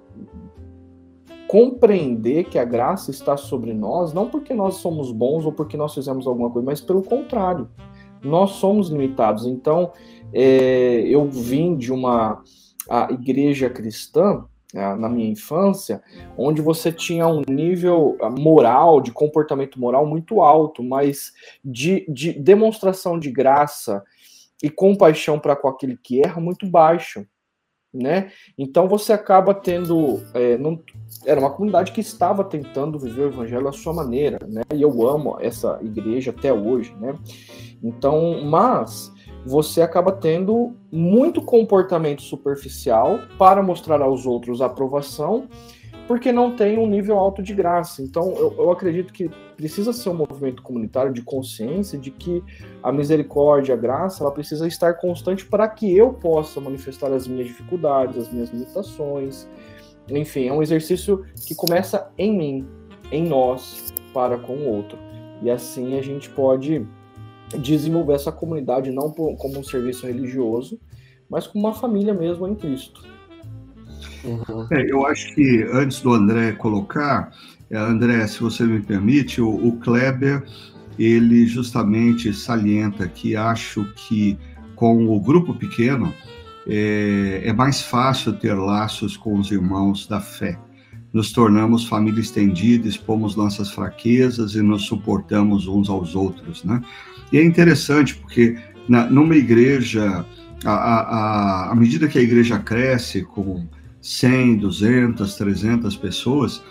compreender 1.47 2.45
que 2.45 2.57
a 2.57 2.65
graça 2.65 3.11
está 3.11 3.37
sobre 3.37 3.73
nós, 3.73 4.13
não 4.13 4.29
porque 4.29 4.53
nós 4.53 4.75
somos 4.75 5.11
bons 5.11 5.45
ou 5.45 5.51
porque 5.51 5.77
nós 5.77 5.93
fizemos 5.93 6.25
alguma 6.25 6.49
coisa, 6.49 6.65
mas 6.65 6.81
pelo 6.81 7.03
contrário, 7.03 7.69
nós 8.23 8.51
somos 8.51 8.89
limitados. 8.89 9.45
Então, 9.45 9.91
é, 10.33 11.01
eu 11.07 11.27
vim 11.29 11.75
de 11.75 11.91
uma 11.91 12.43
igreja 13.09 13.69
cristã 13.69 14.45
é, 14.73 14.95
na 14.95 15.09
minha 15.09 15.29
infância, 15.29 16.01
onde 16.37 16.61
você 16.61 16.91
tinha 16.91 17.27
um 17.27 17.41
nível 17.47 18.17
ah, 18.21 18.29
moral, 18.29 19.01
de 19.01 19.11
comportamento 19.11 19.79
moral 19.79 20.05
muito 20.05 20.41
alto, 20.41 20.81
mas 20.81 21.33
de, 21.63 22.05
de 22.07 22.31
demonstração 22.33 23.19
de 23.19 23.29
graça 23.29 24.01
e 24.63 24.69
compaixão 24.69 25.39
para 25.39 25.55
com 25.55 25.67
aquele 25.67 25.97
que 25.97 26.21
erra 26.21 26.39
muito 26.39 26.65
baixo, 26.65 27.25
né? 27.93 28.31
Então 28.57 28.87
você 28.87 29.11
acaba 29.11 29.53
tendo, 29.53 30.21
é, 30.33 30.57
não, 30.57 30.81
era 31.25 31.39
uma 31.39 31.51
comunidade 31.51 31.91
que 31.91 31.99
estava 31.99 32.43
tentando 32.43 32.97
viver 32.97 33.23
o 33.23 33.27
evangelho 33.27 33.67
à 33.67 33.73
sua 33.73 33.93
maneira, 33.93 34.39
né? 34.47 34.61
E 34.73 34.81
eu 34.81 35.05
amo 35.05 35.37
essa 35.41 35.79
igreja 35.81 36.31
até 36.31 36.53
hoje, 36.53 36.95
né? 36.97 37.13
Então, 37.83 38.41
mas 38.45 39.11
você 39.45 39.81
acaba 39.81 40.11
tendo 40.11 40.75
muito 40.91 41.41
comportamento 41.41 42.21
superficial 42.21 43.19
para 43.37 43.61
mostrar 43.63 44.01
aos 44.01 44.25
outros 44.25 44.61
aprovação, 44.61 45.47
porque 46.07 46.31
não 46.31 46.55
tem 46.55 46.77
um 46.77 46.85
nível 46.85 47.17
alto 47.17 47.41
de 47.41 47.53
graça. 47.53 48.01
Então, 48.03 48.33
eu, 48.37 48.53
eu, 48.57 48.71
acredito 48.71 49.13
que 49.13 49.29
precisa 49.55 49.93
ser 49.93 50.09
um 50.09 50.13
movimento 50.13 50.61
comunitário 50.61 51.13
de 51.13 51.21
consciência 51.21 51.97
de 51.97 52.11
que 52.11 52.43
a 52.83 52.91
misericórdia, 52.91 53.73
a 53.73 53.77
graça, 53.77 54.23
ela 54.23 54.31
precisa 54.31 54.67
estar 54.67 54.95
constante 54.95 55.45
para 55.45 55.67
que 55.67 55.95
eu 55.95 56.13
possa 56.13 56.59
manifestar 56.59 57.11
as 57.11 57.27
minhas 57.27 57.47
dificuldades, 57.47 58.17
as 58.17 58.31
minhas 58.31 58.49
limitações. 58.49 59.47
Enfim, 60.09 60.47
é 60.47 60.53
um 60.53 60.61
exercício 60.61 61.25
que 61.47 61.55
começa 61.55 62.11
em 62.17 62.35
mim, 62.35 62.67
em 63.11 63.23
nós, 63.25 63.93
para 64.13 64.37
com 64.37 64.53
o 64.53 64.67
outro. 64.67 64.97
E 65.41 65.49
assim 65.49 65.97
a 65.97 66.01
gente 66.01 66.29
pode 66.29 66.85
desenvolver 67.57 68.13
essa 68.13 68.31
comunidade 68.31 68.91
não 68.91 69.11
como 69.11 69.59
um 69.59 69.63
serviço 69.63 70.05
religioso, 70.05 70.79
mas 71.29 71.47
como 71.47 71.67
uma 71.67 71.73
família 71.73 72.13
mesmo 72.13 72.47
em 72.47 72.55
Cristo. 72.55 73.03
Uhum. 74.23 74.67
É, 74.71 74.91
eu 74.91 75.05
acho 75.05 75.33
que 75.33 75.63
antes 75.71 76.01
do 76.01 76.13
André 76.13 76.51
colocar, 76.53 77.31
é, 77.69 77.77
André, 77.77 78.25
se 78.27 78.39
você 78.39 78.63
me 78.63 78.81
permite, 78.81 79.41
o, 79.41 79.49
o 79.49 79.77
Kleber 79.77 80.43
ele 80.99 81.45
justamente 81.47 82.33
salienta 82.33 83.07
que 83.07 83.35
acho 83.35 83.85
que 83.95 84.37
com 84.75 85.07
o 85.07 85.19
grupo 85.19 85.53
pequeno 85.53 86.13
é, 86.67 87.41
é 87.45 87.53
mais 87.53 87.81
fácil 87.81 88.33
ter 88.33 88.53
laços 88.53 89.17
com 89.17 89.35
os 89.39 89.51
irmãos 89.51 90.07
da 90.07 90.19
fé 90.19 90.59
nos 91.13 91.31
tornamos 91.31 91.85
família 91.85 92.21
estendida, 92.21 92.87
expomos 92.87 93.35
nossas 93.35 93.69
fraquezas 93.71 94.55
e 94.55 94.61
nos 94.61 94.85
suportamos 94.85 95.67
uns 95.67 95.89
aos 95.89 96.15
outros, 96.15 96.63
né? 96.63 96.81
E 97.31 97.37
é 97.37 97.43
interessante 97.43 98.15
porque 98.15 98.57
na, 98.87 99.05
numa 99.05 99.35
igreja, 99.35 100.25
à 100.65 100.71
a, 100.71 100.99
a, 100.99 101.71
a, 101.71 101.75
medida 101.75 102.07
que 102.07 102.17
a 102.17 102.21
igreja 102.21 102.59
cresce 102.59 103.23
com 103.23 103.65
100, 104.01 104.57
200, 104.57 105.35
300 105.35 105.95
pessoas, 105.95 106.61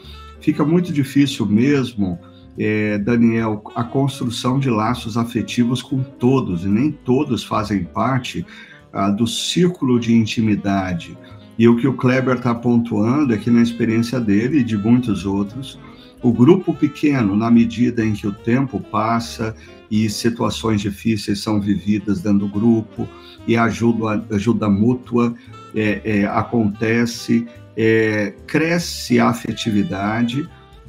fica 0.40 0.64
muito 0.64 0.92
difícil 0.92 1.46
mesmo, 1.46 2.18
é, 2.58 2.98
Daniel, 2.98 3.62
a 3.74 3.84
construção 3.84 4.58
de 4.58 4.68
laços 4.68 5.16
afetivos 5.16 5.80
com 5.80 6.02
todos, 6.02 6.64
e 6.64 6.68
nem 6.68 6.90
todos 6.90 7.44
fazem 7.44 7.84
parte 7.84 8.44
ah, 8.92 9.10
do 9.10 9.26
círculo 9.26 9.98
de 10.00 10.12
intimidade. 10.12 11.16
E 11.58 11.68
o 11.68 11.76
que 11.76 11.86
o 11.86 11.94
Kleber 11.94 12.36
está 12.36 12.54
pontuando 12.54 13.32
é 13.32 13.38
que, 13.38 13.50
na 13.50 13.62
experiência 13.62 14.18
dele 14.18 14.58
e 14.58 14.64
de 14.64 14.76
muitos 14.76 15.24
outros, 15.24 15.78
o 16.22 16.32
grupo 16.32 16.74
pequeno, 16.74 17.36
na 17.36 17.50
medida 17.50 18.04
em 18.04 18.12
que 18.12 18.26
o 18.26 18.32
tempo 18.32 18.80
passa 18.80 19.54
e 19.90 20.08
situações 20.08 20.80
difíceis 20.80 21.40
são 21.40 21.60
vividas 21.60 22.20
dentro 22.20 22.40
do 22.40 22.48
grupo 22.48 23.08
e 23.46 23.56
ajuda, 23.56 24.24
ajuda 24.30 24.68
mútua 24.68 25.34
é, 25.74 26.00
é, 26.04 26.26
acontece, 26.26 27.46
é, 27.76 28.34
cresce 28.46 29.18
a 29.18 29.28
afetividade 29.28 30.48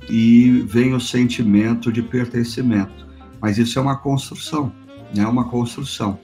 e 0.09 0.65
vem 0.67 0.93
o 0.93 0.99
sentimento 0.99 1.91
de 1.91 2.01
pertencimento. 2.01 3.07
Mas 3.41 3.57
isso 3.57 3.79
é 3.79 3.81
uma 3.81 3.97
construção, 3.97 4.71
é 5.15 5.19
né? 5.19 5.27
uma 5.27 5.45
construção. 5.45 6.19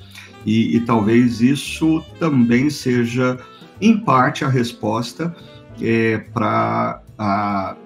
E, 0.45 0.75
e 0.75 0.79
talvez 0.81 1.41
isso 1.41 2.03
também 2.19 2.69
seja 2.69 3.39
em 3.81 3.97
parte, 3.97 4.43
a 4.43 4.49
resposta 4.49 5.35
é 5.81 6.17
para 6.17 7.03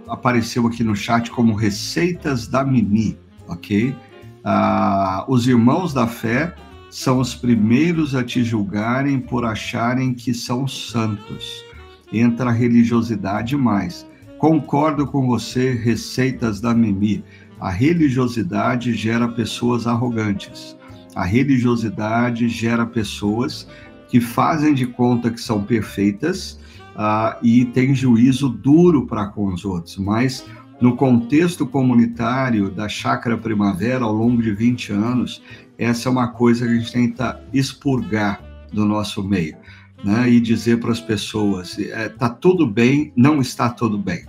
apareceu 0.08 0.68
aqui 0.68 0.84
no 0.84 0.94
chat 0.94 1.32
como 1.32 1.54
receitas 1.54 2.48
da 2.48 2.66
Mimi, 2.66 3.18
ok? 3.48 3.96
Ah, 4.44 5.26
os 5.28 5.48
irmãos 5.48 5.94
da 5.94 6.08
fé 6.08 6.56
são 6.90 7.20
os 7.20 7.36
primeiros 7.36 8.16
a 8.16 8.24
te 8.24 8.44
julgarem 8.44 9.20
por 9.20 9.46
acharem 9.46 10.14
que 10.14 10.34
são 10.34 10.68
santos. 10.68 11.64
Entra 12.12 12.50
a 12.50 12.54
religiosidade 12.54 13.56
mais. 13.56 14.06
Concordo 14.38 15.06
com 15.06 15.28
você, 15.28 15.74
receitas 15.74 16.60
da 16.60 16.74
Mimi. 16.74 17.24
A 17.60 17.70
religiosidade 17.70 18.94
gera 18.94 19.28
pessoas 19.28 19.86
arrogantes. 19.86 20.76
A 21.16 21.24
religiosidade 21.24 22.50
gera 22.50 22.86
pessoas 22.86 23.68
que 24.10 24.20
fazem 24.20 24.74
de 24.74 24.88
conta 24.88 25.30
que 25.30 25.40
são 25.40 25.64
perfeitas 25.64 26.60
uh, 26.96 27.38
e 27.42 27.66
têm 27.66 27.94
juízo 27.96 28.50
duro 28.50 29.06
para 29.06 29.28
com 29.28 29.54
os 29.54 29.64
outros, 29.64 29.98
mas 29.98 30.46
no 30.82 30.96
contexto 30.96 31.66
comunitário 31.68 32.72
da 32.72 32.90
Chácara 32.90 33.38
Primavera, 33.38 34.04
ao 34.04 34.12
longo 34.12 34.42
de 34.42 34.52
20 34.52 34.92
anos, 34.92 35.42
essa 35.78 36.10
é 36.10 36.12
uma 36.12 36.30
coisa 36.30 36.66
que 36.66 36.72
a 36.72 36.76
gente 36.76 36.92
tenta 36.92 37.44
expurgar 37.54 38.42
do 38.74 38.84
nosso 38.84 39.24
meio, 39.24 39.56
né? 40.04 40.28
E 40.28 40.40
dizer 40.40 40.80
para 40.80 40.92
as 40.92 41.00
pessoas: 41.00 41.78
está 41.78 42.26
é, 42.26 42.38
tudo 42.42 42.66
bem, 42.66 43.14
não 43.16 43.40
está 43.40 43.70
tudo 43.70 43.98
bem. 43.98 44.26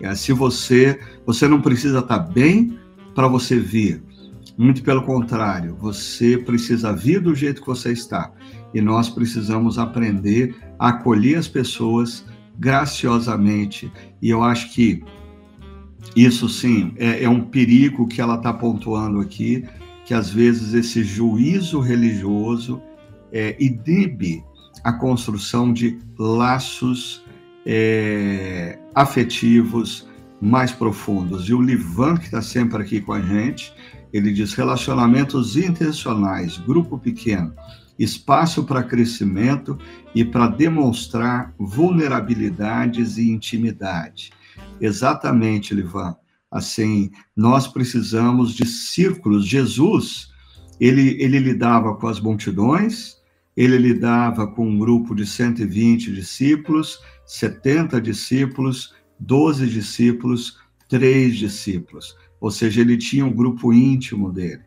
É, 0.00 0.14
se 0.14 0.32
você, 0.32 0.98
você 1.26 1.46
não 1.46 1.60
precisa 1.60 1.98
estar 1.98 2.18
tá 2.18 2.32
bem 2.32 2.78
para 3.14 3.28
você 3.28 3.58
vir. 3.58 4.02
Muito 4.56 4.82
pelo 4.82 5.02
contrário, 5.02 5.76
você 5.80 6.36
precisa 6.36 6.92
vir 6.92 7.20
do 7.20 7.34
jeito 7.34 7.62
que 7.62 7.66
você 7.66 7.92
está 7.92 8.30
e 8.74 8.80
nós 8.80 9.08
precisamos 9.08 9.78
aprender 9.78 10.54
a 10.78 10.90
acolher 10.90 11.36
as 11.36 11.48
pessoas 11.48 12.24
graciosamente. 12.58 13.90
E 14.20 14.28
eu 14.28 14.42
acho 14.42 14.72
que 14.74 15.02
isso 16.14 16.48
sim 16.48 16.92
é, 16.96 17.24
é 17.24 17.28
um 17.28 17.40
perigo 17.40 18.06
que 18.06 18.20
ela 18.20 18.36
está 18.36 18.52
pontuando 18.52 19.20
aqui, 19.20 19.64
que 20.04 20.12
às 20.12 20.30
vezes 20.30 20.74
esse 20.74 21.02
juízo 21.02 21.80
religioso 21.80 22.82
é, 23.32 23.56
inibe 23.58 24.44
a 24.84 24.92
construção 24.92 25.72
de 25.72 25.98
laços 26.18 27.24
é, 27.64 28.78
afetivos 28.94 30.08
mais 30.40 30.72
profundos. 30.72 31.48
E 31.48 31.54
o 31.54 31.62
Livan, 31.62 32.16
que 32.16 32.24
está 32.24 32.42
sempre 32.42 32.82
aqui 32.82 33.00
com 33.00 33.12
a 33.12 33.22
gente, 33.22 33.72
ele 34.12 34.32
diz 34.32 34.52
relacionamentos 34.52 35.56
intencionais, 35.56 36.58
grupo 36.58 36.98
pequeno, 36.98 37.54
espaço 37.98 38.64
para 38.64 38.82
crescimento 38.82 39.78
e 40.14 40.24
para 40.24 40.48
demonstrar 40.48 41.54
vulnerabilidades 41.58 43.16
e 43.16 43.30
intimidade. 43.30 44.32
Exatamente, 44.82 45.72
Livan. 45.72 46.16
Assim, 46.50 47.12
nós 47.36 47.68
precisamos 47.68 48.52
de 48.52 48.66
círculos. 48.66 49.46
Jesus, 49.46 50.28
ele, 50.80 51.16
ele 51.22 51.38
lidava 51.38 51.94
com 51.94 52.08
as 52.08 52.20
multidões, 52.20 53.16
ele 53.56 53.78
lidava 53.78 54.44
com 54.48 54.68
um 54.68 54.76
grupo 54.76 55.14
de 55.14 55.24
120 55.24 56.12
discípulos, 56.12 56.98
70 57.24 58.00
discípulos, 58.00 58.92
12 59.20 59.68
discípulos, 59.68 60.58
três 60.88 61.36
discípulos. 61.36 62.16
Ou 62.40 62.50
seja, 62.50 62.80
ele 62.80 62.96
tinha 62.96 63.24
um 63.24 63.32
grupo 63.32 63.72
íntimo 63.72 64.32
dele. 64.32 64.62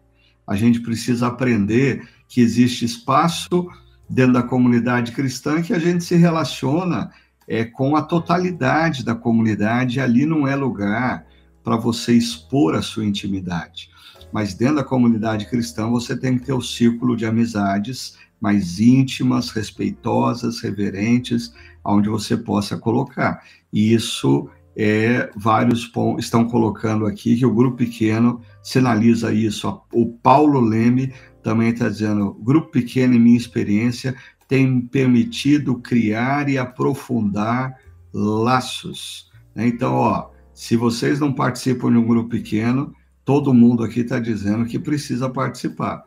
A 0.48 0.56
gente 0.56 0.80
precisa 0.80 1.28
aprender 1.28 2.08
que 2.30 2.40
existe 2.40 2.86
espaço 2.86 3.68
dentro 4.10 4.34
da 4.34 4.44
comunidade 4.44 5.12
cristã 5.12 5.62
que 5.62 5.74
a 5.74 5.80
gente 5.80 6.06
se 6.06 6.16
relaciona 6.16 7.12
é, 7.48 7.64
com 7.64 7.96
a 7.96 8.02
totalidade 8.02 9.04
da 9.04 9.16
comunidade, 9.16 10.00
ali 10.00 10.26
não 10.26 10.48
é 10.48 10.56
lugar 10.56 11.26
para 11.64 11.76
você 11.76 12.14
expor 12.14 12.76
a 12.76 12.82
sua 12.82 13.06
intimidade. 13.06 13.90
Mas 14.32 14.54
dentro 14.54 14.76
da 14.76 14.84
comunidade 14.84 15.46
cristã 15.46 15.90
você 15.90 16.16
tem 16.16 16.38
que 16.38 16.46
ter 16.46 16.54
o 16.54 16.62
círculo 16.62 17.16
de 17.16 17.26
amizades 17.26 18.18
mais 18.40 18.80
íntimas, 18.80 19.50
respeitosas, 19.50 20.60
reverentes, 20.60 21.54
onde 21.84 22.10
você 22.10 22.36
possa 22.36 22.78
colocar. 22.78 23.42
E 23.72 23.94
isso 23.94 24.50
é, 24.76 25.32
vários 25.36 25.90
estão 26.20 26.46
colocando 26.46 27.06
aqui 27.06 27.38
que 27.38 27.46
o 27.46 27.54
grupo 27.54 27.78
pequeno 27.78 28.42
sinaliza 28.62 29.34
isso. 29.34 29.82
O 29.94 30.08
Paulo 30.08 30.60
Leme 30.60 31.14
também 31.42 31.70
está 31.70 31.88
dizendo: 31.88 32.34
grupo 32.34 32.72
pequeno, 32.72 33.14
em 33.14 33.20
minha 33.20 33.38
experiência, 33.38 34.16
tem 34.48 34.82
permitido 34.82 35.76
criar 35.76 36.50
e 36.50 36.58
aprofundar 36.58 37.78
laços. 38.14 39.30
Né? 39.54 39.68
Então, 39.68 39.96
ó, 39.96 40.30
se 40.54 40.76
vocês 40.76 41.20
não 41.20 41.34
participam 41.34 41.92
de 41.92 41.98
um 41.98 42.08
grupo 42.08 42.30
pequeno, 42.30 42.94
todo 43.24 43.54
mundo 43.54 43.84
aqui 43.84 44.02
está 44.02 44.20
dizendo 44.20 44.66
que 44.66 44.80
precisa 44.80 45.30
participar. 45.30 46.04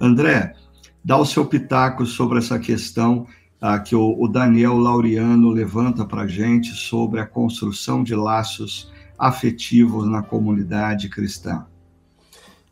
André, 0.00 0.54
dá 1.04 1.16
o 1.16 1.26
seu 1.26 1.44
pitaco 1.46 2.06
sobre 2.06 2.38
essa 2.38 2.58
questão 2.58 3.26
ah, 3.60 3.78
que 3.78 3.94
o, 3.94 4.20
o 4.20 4.26
Daniel 4.26 4.76
Laureano 4.76 5.50
levanta 5.50 6.04
para 6.04 6.22
a 6.22 6.26
gente 6.26 6.72
sobre 6.72 7.20
a 7.20 7.26
construção 7.26 8.02
de 8.02 8.14
laços 8.14 8.90
afetivos 9.16 10.08
na 10.08 10.22
comunidade 10.22 11.08
cristã. 11.08 11.64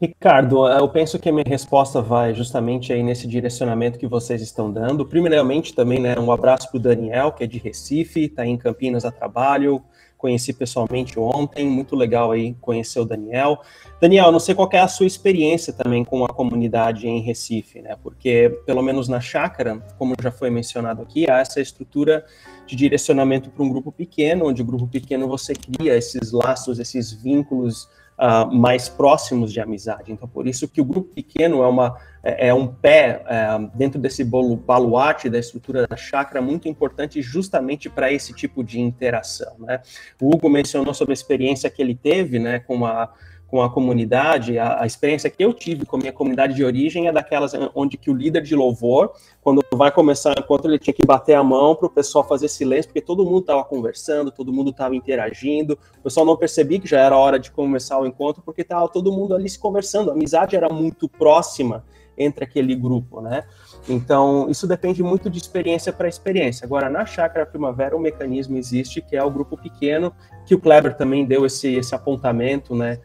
Ricardo, 0.00 0.66
eu 0.66 0.88
penso 0.88 1.18
que 1.18 1.28
a 1.28 1.32
minha 1.32 1.44
resposta 1.46 2.00
vai 2.00 2.32
justamente 2.32 2.90
aí 2.90 3.02
nesse 3.02 3.26
direcionamento 3.26 3.98
que 3.98 4.06
vocês 4.06 4.40
estão 4.40 4.72
dando. 4.72 5.04
Primeiramente, 5.04 5.74
também, 5.74 6.00
né, 6.00 6.18
um 6.18 6.32
abraço 6.32 6.70
para 6.70 6.78
o 6.78 6.80
Daniel, 6.80 7.32
que 7.32 7.44
é 7.44 7.46
de 7.46 7.58
Recife, 7.58 8.24
está 8.24 8.46
em 8.46 8.56
Campinas 8.56 9.04
a 9.04 9.10
trabalho, 9.10 9.82
conheci 10.16 10.54
pessoalmente 10.54 11.20
ontem, 11.20 11.68
muito 11.68 11.94
legal 11.94 12.32
aí 12.32 12.54
conhecer 12.62 12.98
o 12.98 13.04
Daniel. 13.04 13.60
Daniel, 14.00 14.32
não 14.32 14.40
sei 14.40 14.54
qual 14.54 14.70
é 14.72 14.78
a 14.78 14.88
sua 14.88 15.06
experiência 15.06 15.70
também 15.70 16.02
com 16.02 16.24
a 16.24 16.28
comunidade 16.28 17.06
em 17.06 17.20
Recife, 17.20 17.82
né? 17.82 17.94
Porque, 18.02 18.58
pelo 18.64 18.80
menos 18.80 19.06
na 19.06 19.20
chácara, 19.20 19.84
como 19.98 20.14
já 20.18 20.30
foi 20.30 20.48
mencionado 20.48 21.02
aqui, 21.02 21.30
há 21.30 21.40
essa 21.40 21.60
estrutura 21.60 22.24
de 22.66 22.74
direcionamento 22.74 23.50
para 23.50 23.62
um 23.62 23.68
grupo 23.68 23.92
pequeno, 23.92 24.46
onde 24.46 24.62
o 24.62 24.64
grupo 24.64 24.86
pequeno 24.86 25.28
você 25.28 25.52
cria 25.52 25.94
esses 25.94 26.32
laços, 26.32 26.78
esses 26.78 27.12
vínculos 27.12 27.86
uh, 28.20 28.54
mais 28.54 28.88
próximos 28.88 29.52
de 29.52 29.60
amizade. 29.60 30.12
Então, 30.12 30.28
por 30.28 30.46
isso 30.46 30.68
que 30.68 30.80
o 30.80 30.84
grupo 30.84 31.08
pequeno 31.14 31.62
é, 31.62 31.66
uma, 31.66 31.96
é, 32.22 32.48
é 32.48 32.54
um 32.54 32.66
pé 32.66 33.24
é, 33.26 33.58
dentro 33.74 33.98
desse 33.98 34.22
bolo, 34.22 34.56
baluarte 34.56 35.30
da 35.30 35.38
estrutura 35.38 35.86
da 35.86 35.96
chácara 35.96 36.42
muito 36.42 36.68
importante 36.68 37.22
justamente 37.22 37.88
para 37.88 38.12
esse 38.12 38.34
tipo 38.34 38.62
de 38.62 38.78
interação. 38.78 39.54
Né? 39.58 39.80
O 40.20 40.34
Hugo 40.34 40.50
mencionou 40.50 40.92
sobre 40.92 41.12
a 41.12 41.14
experiência 41.14 41.70
que 41.70 41.80
ele 41.80 41.94
teve 41.94 42.38
né, 42.38 42.58
com 42.60 42.84
a 42.84 43.10
com 43.50 43.60
a 43.60 43.68
comunidade, 43.68 44.58
a, 44.58 44.82
a, 44.82 44.86
experiência 44.86 45.28
que 45.28 45.44
eu 45.44 45.52
tive 45.52 45.84
com 45.84 45.96
a 45.96 45.98
minha 45.98 46.12
comunidade 46.12 46.54
de 46.54 46.64
origem 46.64 47.08
é 47.08 47.12
daquelas 47.12 47.52
onde 47.74 47.96
que 47.96 48.08
o 48.08 48.14
líder 48.14 48.42
de 48.42 48.54
louvor, 48.54 49.12
quando 49.42 49.60
vai 49.74 49.90
começar, 49.90 50.34
enquanto 50.38 50.68
ele 50.68 50.78
tinha 50.78 50.94
que 50.94 51.04
bater 51.04 51.34
a 51.34 51.42
mão 51.42 51.74
para 51.74 51.86
o 51.86 51.90
pessoal 51.90 52.22
fazer 52.22 52.46
silêncio, 52.46 52.88
porque 52.88 53.00
todo 53.00 53.24
mundo 53.24 53.40
estava 53.40 53.64
conversando, 53.64 54.30
todo 54.30 54.52
mundo 54.52 54.70
estava 54.70 54.94
interagindo, 54.94 55.76
o 55.98 56.02
pessoal 56.02 56.24
não 56.24 56.36
percebia 56.36 56.78
que 56.78 56.86
já 56.86 57.00
era 57.00 57.16
hora 57.16 57.40
de 57.40 57.50
começar 57.50 57.98
o 57.98 58.06
encontro, 58.06 58.40
porque 58.40 58.62
estava 58.62 58.88
todo 58.88 59.10
mundo 59.10 59.34
ali 59.34 59.48
se 59.48 59.58
conversando, 59.58 60.10
a 60.10 60.14
amizade 60.14 60.54
era 60.54 60.68
muito 60.68 61.08
próxima 61.08 61.84
entre 62.16 62.44
aquele 62.44 62.74
grupo, 62.76 63.20
né? 63.20 63.42
Então, 63.88 64.48
isso 64.48 64.66
depende 64.66 65.02
muito 65.02 65.28
de 65.28 65.38
experiência 65.38 65.92
para 65.92 66.06
experiência. 66.06 66.66
Agora, 66.66 66.88
na 66.88 67.04
Chácara 67.06 67.46
Primavera, 67.46 67.96
o 67.96 68.00
mecanismo 68.00 68.56
existe, 68.56 69.00
que 69.00 69.16
é 69.16 69.24
o 69.24 69.30
grupo 69.30 69.56
pequeno, 69.56 70.12
que 70.44 70.54
o 70.54 70.60
Kleber 70.60 70.94
também 70.96 71.24
deu 71.24 71.46
esse, 71.46 71.74
esse 71.74 71.94
apontamento, 71.94 72.74
né? 72.74 73.00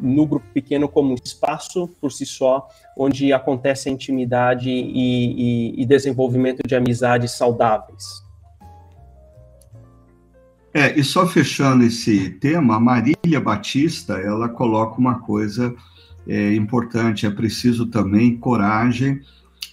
No 0.00 0.26
grupo 0.26 0.46
pequeno 0.52 0.88
como 0.88 1.12
um 1.12 1.16
espaço 1.22 1.88
por 2.00 2.12
si 2.12 2.26
só, 2.26 2.68
onde 2.96 3.32
acontece 3.32 3.88
a 3.88 3.92
intimidade 3.92 4.68
e, 4.70 5.74
e, 5.76 5.82
e 5.82 5.86
desenvolvimento 5.86 6.60
de 6.66 6.74
amizades 6.74 7.32
saudáveis. 7.32 8.04
É, 10.72 10.98
e 10.98 11.02
só 11.02 11.26
fechando 11.26 11.82
esse 11.84 12.30
tema, 12.30 12.76
a 12.76 12.80
Marília 12.80 13.40
Batista, 13.40 14.14
ela 14.14 14.48
coloca 14.48 14.98
uma 14.98 15.18
coisa 15.18 15.74
é, 16.28 16.54
importante, 16.54 17.26
é 17.26 17.30
preciso 17.30 17.86
também 17.86 18.36
coragem 18.36 19.20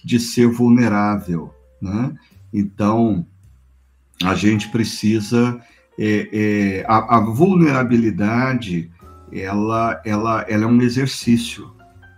de 0.04 0.18
ser 0.18 0.48
vulnerável, 0.48 1.54
né? 1.80 2.14
Então, 2.52 3.24
a 4.24 4.34
gente 4.34 4.68
precisa, 4.70 5.60
é, 5.98 6.28
é, 6.32 6.84
a, 6.88 7.16
a, 7.16 7.20
vulnerabilidade, 7.20 8.90
ela, 9.32 10.00
ela, 10.04 10.44
ela 10.48 10.64
é 10.64 10.66
um 10.66 10.80
exercício 10.82 11.72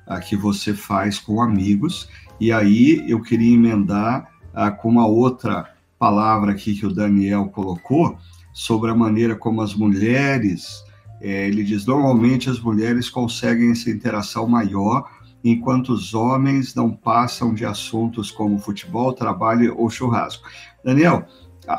a, 0.07 0.21
que 0.21 0.37
você 0.37 0.75
faz 0.75 1.19
com 1.19 1.41
amigos, 1.41 2.09
e 2.41 2.51
aí 2.53 3.05
eu 3.09 3.21
queria 3.21 3.55
emendar 3.55 4.29
a, 4.55 4.71
com 4.71 4.89
uma 4.89 5.07
outra 5.07 5.71
palavra 5.99 6.53
aqui 6.53 6.75
que 6.75 6.87
o 6.87 6.93
Daniel 6.93 7.49
colocou, 7.49 8.17
sobre 8.53 8.91
a 8.91 8.95
maneira 8.95 9.37
como 9.37 9.63
as 9.63 9.75
mulheres, 9.75 10.83
é, 11.21 11.47
ele 11.47 11.63
diz, 11.63 11.87
normalmente 11.87 12.49
as 12.49 12.59
mulheres 12.59 13.09
conseguem 13.09 13.71
essa 13.71 13.91
interação 13.91 14.49
maior, 14.49 15.09
enquanto 15.45 15.91
os 15.91 16.15
homens 16.15 16.75
não 16.75 16.91
passam 16.91 17.55
de 17.55 17.65
assuntos 17.65 18.31
como 18.31 18.59
futebol, 18.59 19.13
trabalho 19.13 19.75
ou 19.79 19.89
churrasco. 19.89 20.49
Daniel, 20.85 21.27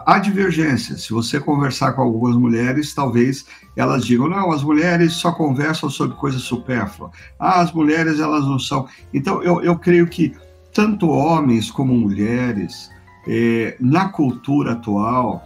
há 0.06 0.20
divergências. 0.20 1.04
Se 1.04 1.14
você 1.14 1.40
conversar 1.40 1.94
com 1.94 2.02
algumas 2.02 2.36
mulheres, 2.36 2.94
talvez 2.94 3.46
elas 3.76 4.06
digam: 4.06 4.30
não, 4.30 4.52
as 4.52 4.64
mulheres 4.64 5.14
só 5.14 5.32
conversam 5.32 5.90
sobre 5.90 6.16
coisas 6.18 6.42
supérfluas. 6.42 7.12
Ah, 7.40 7.62
as 7.62 7.72
mulheres 7.74 8.20
elas 8.20 8.46
não 8.46 8.60
são. 8.60 8.88
Então, 9.14 9.44
eu, 9.44 9.62
eu 9.62 9.78
creio 9.78 10.08
que 10.08 10.34
tanto 10.74 11.10
homens 11.10 11.70
como 11.70 11.94
mulheres, 11.94 12.90
eh, 13.28 13.76
na 13.80 14.10
cultura 14.10 14.74
atual, 14.74 15.44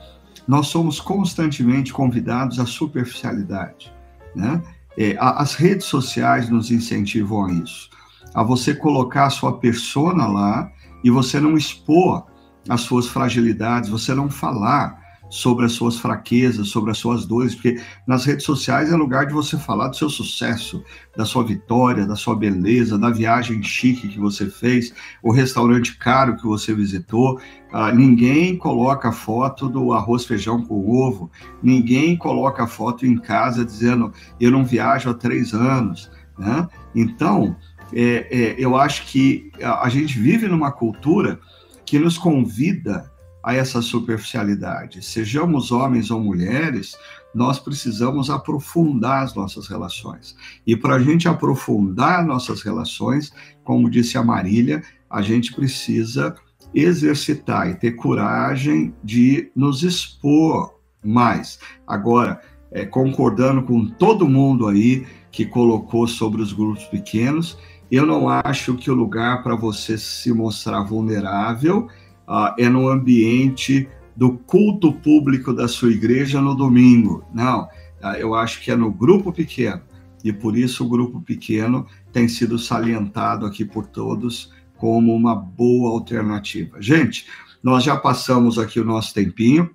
nós 0.47 0.67
somos 0.67 0.99
constantemente 0.99 1.91
convidados 1.91 2.59
à 2.59 2.65
superficialidade. 2.65 3.91
Né? 4.35 4.61
Eh, 4.97 5.15
as 5.19 5.55
redes 5.55 5.85
sociais 5.87 6.49
nos 6.49 6.69
incentivam 6.71 7.45
a 7.45 7.51
isso, 7.51 7.89
a 8.33 8.43
você 8.43 8.75
colocar 8.75 9.25
a 9.25 9.29
sua 9.31 9.57
persona 9.57 10.27
lá 10.27 10.71
e 11.03 11.09
você 11.09 11.39
não 11.39 11.57
expor 11.57 12.25
as 12.67 12.81
suas 12.81 13.07
fragilidades, 13.07 13.89
você 13.89 14.13
não 14.13 14.29
falar 14.29 15.05
sobre 15.29 15.65
as 15.65 15.73
suas 15.73 15.97
fraquezas, 15.97 16.69
sobre 16.69 16.91
as 16.91 16.97
suas 16.97 17.25
dores, 17.25 17.55
porque 17.55 17.81
nas 18.07 18.25
redes 18.25 18.45
sociais 18.45 18.91
é 18.91 18.95
lugar 18.95 19.25
de 19.25 19.33
você 19.33 19.57
falar 19.57 19.87
do 19.87 19.95
seu 19.95 20.09
sucesso, 20.09 20.83
da 21.15 21.25
sua 21.25 21.43
vitória, 21.43 22.05
da 22.05 22.15
sua 22.15 22.35
beleza, 22.35 22.97
da 22.97 23.09
viagem 23.09 23.61
chique 23.63 24.07
que 24.07 24.19
você 24.19 24.45
fez, 24.49 24.93
o 25.23 25.31
restaurante 25.31 25.97
caro 25.97 26.37
que 26.37 26.45
você 26.45 26.73
visitou. 26.73 27.39
Ah, 27.71 27.91
ninguém 27.91 28.57
coloca 28.57 29.11
foto 29.11 29.67
do 29.67 29.91
arroz 29.93 30.25
feijão 30.25 30.63
com 30.63 30.89
ovo, 30.89 31.29
ninguém 31.61 32.15
coloca 32.15 32.67
foto 32.67 33.05
em 33.05 33.17
casa 33.17 33.65
dizendo 33.65 34.13
eu 34.39 34.51
não 34.51 34.63
viajo 34.63 35.09
há 35.09 35.13
três 35.13 35.53
anos, 35.53 36.09
né? 36.37 36.67
Então, 36.93 37.55
é, 37.93 38.27
é, 38.31 38.55
eu 38.57 38.75
acho 38.75 39.05
que 39.07 39.51
a, 39.61 39.85
a 39.85 39.89
gente 39.89 40.17
vive 40.17 40.47
numa 40.47 40.71
cultura 40.71 41.39
que 41.85 41.99
nos 41.99 42.17
convida 42.17 43.11
a 43.43 43.53
essa 43.53 43.79
superficialidade. 43.79 45.05
Sejamos 45.05 45.71
homens 45.71 46.09
ou 46.09 46.19
mulheres, 46.19 46.97
nós 47.33 47.59
precisamos 47.59 48.29
aprofundar 48.29 49.23
as 49.23 49.35
nossas 49.35 49.67
relações. 49.67 50.35
E 50.65 50.75
para 50.75 50.95
a 50.95 50.99
gente 50.99 51.27
aprofundar 51.27 52.25
nossas 52.25 52.63
relações, 52.63 53.31
como 53.63 53.89
disse 53.89 54.17
a 54.17 54.23
Marília, 54.23 54.81
a 55.07 55.21
gente 55.21 55.53
precisa 55.53 56.35
exercitar 56.73 57.69
e 57.69 57.75
ter 57.75 57.91
coragem 57.91 58.93
de 59.03 59.51
nos 59.55 59.83
expor 59.83 60.79
mais. 61.03 61.59
Agora, 61.85 62.41
é, 62.71 62.85
concordando 62.85 63.63
com 63.63 63.85
todo 63.85 64.27
mundo 64.27 64.67
aí 64.67 65.05
que 65.31 65.45
colocou 65.45 66.07
sobre 66.07 66.41
os 66.41 66.51
grupos 66.51 66.85
pequenos, 66.85 67.57
eu 67.91 68.05
não 68.05 68.27
acho 68.29 68.75
que 68.75 68.89
o 68.89 68.95
lugar 68.95 69.43
para 69.43 69.55
você 69.55 69.97
se 69.97 70.33
mostrar 70.33 70.83
vulnerável 70.83 71.87
uh, 72.27 72.53
é 72.57 72.67
no 72.67 72.87
ambiente 72.87 73.87
do 74.15 74.37
culto 74.37 74.91
público 74.91 75.53
da 75.53 75.67
sua 75.67 75.91
igreja 75.91 76.41
no 76.41 76.55
domingo. 76.55 77.23
Não, 77.33 77.63
uh, 77.63 78.15
eu 78.17 78.33
acho 78.33 78.61
que 78.61 78.71
é 78.71 78.75
no 78.75 78.91
grupo 78.91 79.31
pequeno. 79.31 79.81
E 80.23 80.33
por 80.33 80.57
isso 80.57 80.83
o 80.83 80.89
grupo 80.89 81.21
pequeno 81.21 81.85
tem 82.11 82.27
sido 82.27 82.57
salientado 82.57 83.45
aqui 83.45 83.63
por 83.63 83.85
todos 83.85 84.51
como 84.77 85.13
uma 85.13 85.35
boa 85.35 85.91
alternativa. 85.91 86.81
Gente, 86.81 87.27
nós 87.61 87.83
já 87.83 87.95
passamos 87.95 88.57
aqui 88.57 88.79
o 88.79 88.85
nosso 88.85 89.13
tempinho. 89.13 89.69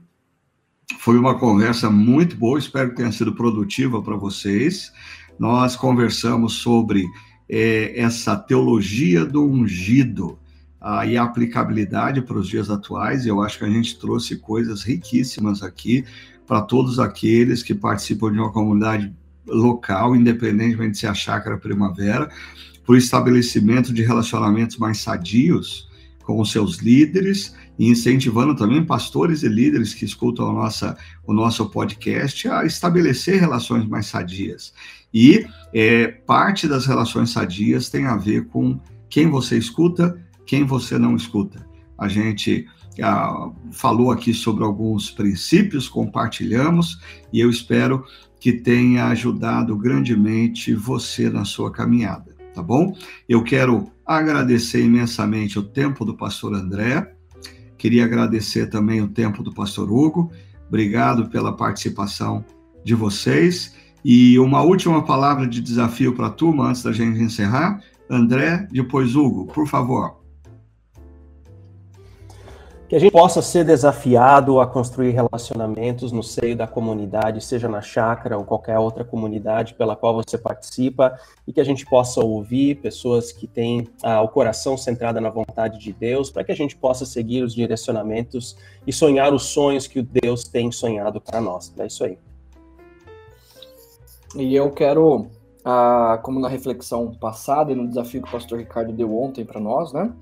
Foi 0.98 1.16
uma 1.16 1.38
conversa 1.38 1.88
muito 1.88 2.36
boa, 2.36 2.58
espero 2.58 2.90
que 2.90 2.96
tenha 2.96 3.12
sido 3.12 3.34
produtiva 3.34 4.02
para 4.02 4.16
vocês. 4.16 4.92
Nós 5.38 5.76
conversamos 5.76 6.54
sobre 6.54 7.06
é, 7.53 8.01
essa 8.01 8.36
teologia 8.36 9.26
do 9.26 9.44
ungido 9.44 10.38
ah, 10.80 11.05
e 11.05 11.16
a 11.16 11.24
aplicabilidade 11.24 12.22
para 12.22 12.38
os 12.38 12.48
dias 12.48 12.70
atuais. 12.70 13.26
Eu 13.26 13.42
acho 13.42 13.59
que 13.59 13.64
a 13.64 13.68
gente 13.68 13.98
trouxe 13.98 14.36
coisas 14.36 14.84
riquíssimas 14.84 15.61
aqui 15.61 16.05
para 16.46 16.62
todos 16.62 17.01
aqueles 17.01 17.61
que 17.62 17.74
participam 17.74 18.30
de 18.30 18.38
uma 18.38 18.53
comunidade 18.53 19.12
local, 19.46 20.14
independentemente 20.14 20.92
de 20.92 20.98
se 20.98 21.07
a 21.09 21.14
chácara 21.14 21.59
primavera, 21.59 22.30
para 22.87 22.95
o 22.95 22.96
estabelecimento 22.96 23.92
de 23.92 24.03
relacionamentos 24.03 24.76
mais 24.76 24.99
sadios 24.99 25.91
com 26.22 26.41
os 26.41 26.53
seus 26.53 26.76
líderes 26.76 27.54
e 27.76 27.88
incentivando 27.88 28.54
também 28.54 28.84
pastores 28.84 29.42
e 29.42 29.49
líderes 29.49 29.92
que 29.92 30.04
escutam 30.04 30.50
a 30.50 30.53
nossa, 30.53 30.96
o 31.26 31.33
nosso 31.33 31.68
podcast 31.68 32.49
a 32.49 32.64
estabelecer 32.64 33.41
relações 33.41 33.87
mais 33.87 34.07
sadias. 34.07 34.72
E 35.12 35.46
é, 35.72 36.08
parte 36.08 36.68
das 36.68 36.87
relações 36.87 37.30
sadias 37.30 37.88
tem 37.88 38.07
a 38.07 38.16
ver 38.16 38.46
com 38.46 38.80
quem 39.08 39.28
você 39.28 39.58
escuta, 39.58 40.16
quem 40.46 40.64
você 40.64 40.99
não 40.99 41.16
escuta. 41.16 41.66
A 41.99 42.08
gente 42.08 42.66
ah, 43.03 43.50
falou 43.72 44.11
aqui 44.11 44.32
sobre 44.32 44.64
alguns 44.64 45.11
princípios, 45.11 45.88
compartilhamos, 45.88 46.99
e 47.32 47.41
eu 47.41 47.50
espero 47.50 48.04
que 48.41 48.53
tenha 48.53 49.07
ajudado 49.07 49.76
grandemente 49.76 50.74
você 50.74 51.28
na 51.28 51.45
sua 51.45 51.70
caminhada, 51.70 52.34
tá 52.54 52.62
bom? 52.62 52.96
Eu 53.28 53.45
quero 53.45 53.91
agradecer 54.07 54.82
imensamente 54.84 55.58
o 55.58 55.62
tempo 55.62 56.04
do 56.04 56.16
pastor 56.16 56.54
André, 56.54 57.14
queria 57.76 58.04
agradecer 58.04 58.68
também 58.68 59.03
o 59.03 59.08
tempo 59.08 59.42
do 59.42 59.53
pastor 59.53 59.92
Hugo, 59.92 60.32
obrigado 60.68 61.28
pela 61.28 61.57
participação 61.57 62.45
de 62.82 62.95
vocês 62.95 63.74
e 64.05 64.39
uma 64.39 64.63
última 64.63 65.05
palavra 65.05 65.47
de 65.47 65.61
desafio 65.61 66.14
para 66.14 66.29
a 66.29 66.31
turma 66.31 66.68
antes 66.68 66.83
da 66.83 66.93
gente 66.93 67.21
encerrar. 67.21 67.81
André, 68.09 68.67
depois 68.71 69.14
Hugo, 69.14 69.47
por 69.47 69.67
favor. 69.67 70.21
que 72.89 72.97
a 72.97 72.99
gente 72.99 73.13
possa 73.13 73.41
ser 73.41 73.64
desafiado 73.64 74.59
a 74.59 74.67
construir 74.67 75.13
relacionamentos 75.13 76.11
no 76.11 76.25
seio 76.25 76.57
da 76.57 76.67
comunidade, 76.67 77.41
seja 77.41 77.68
na 77.68 77.81
chácara 77.81 78.37
ou 78.37 78.45
qualquer 78.45 78.81
outra 78.81 79.05
comunidade 79.05 79.75
pela 79.75 79.95
qual 79.95 80.13
você 80.13 80.37
participa, 80.37 81.17
e 81.47 81.53
que 81.53 81.61
a 81.61 81.64
gente 81.64 81.87
possa 81.87 82.21
ouvir 82.21 82.81
pessoas 82.81 83.31
que 83.31 83.47
têm 83.47 83.87
ah, 84.03 84.21
o 84.22 84.29
coração 84.29 84.77
centrado 84.77 85.21
na 85.21 85.31
vontade 85.31 85.79
de 85.79 85.93
Deus, 85.93 86.33
para 86.33 86.43
que 86.43 86.51
a 86.51 86.57
gente 86.57 86.75
possa 86.75 87.07
seguir 87.07 87.45
os 87.45 87.55
direcionamentos 87.55 88.57
e 88.85 88.93
sonhar 88.93 89.33
os 89.33 89.45
sonhos 89.45 89.87
que 89.87 90.03
Deus 90.03 90.43
tem 90.43 90.72
sonhado 90.72 91.21
para 91.21 91.41
nós. 91.41 91.72
É 91.79 91.87
isso 91.87 92.03
aí. 92.03 92.18
E 94.36 94.54
eu 94.54 94.70
quero, 94.70 95.26
ah, 95.64 96.18
como 96.22 96.38
na 96.38 96.48
reflexão 96.48 97.12
passada 97.14 97.72
e 97.72 97.74
no 97.74 97.88
desafio 97.88 98.22
que 98.22 98.28
o 98.28 98.32
pastor 98.32 98.58
Ricardo 98.58 98.92
deu 98.92 99.16
ontem 99.16 99.44
para 99.44 99.61
nós, 99.61 99.92
né? 99.92 100.12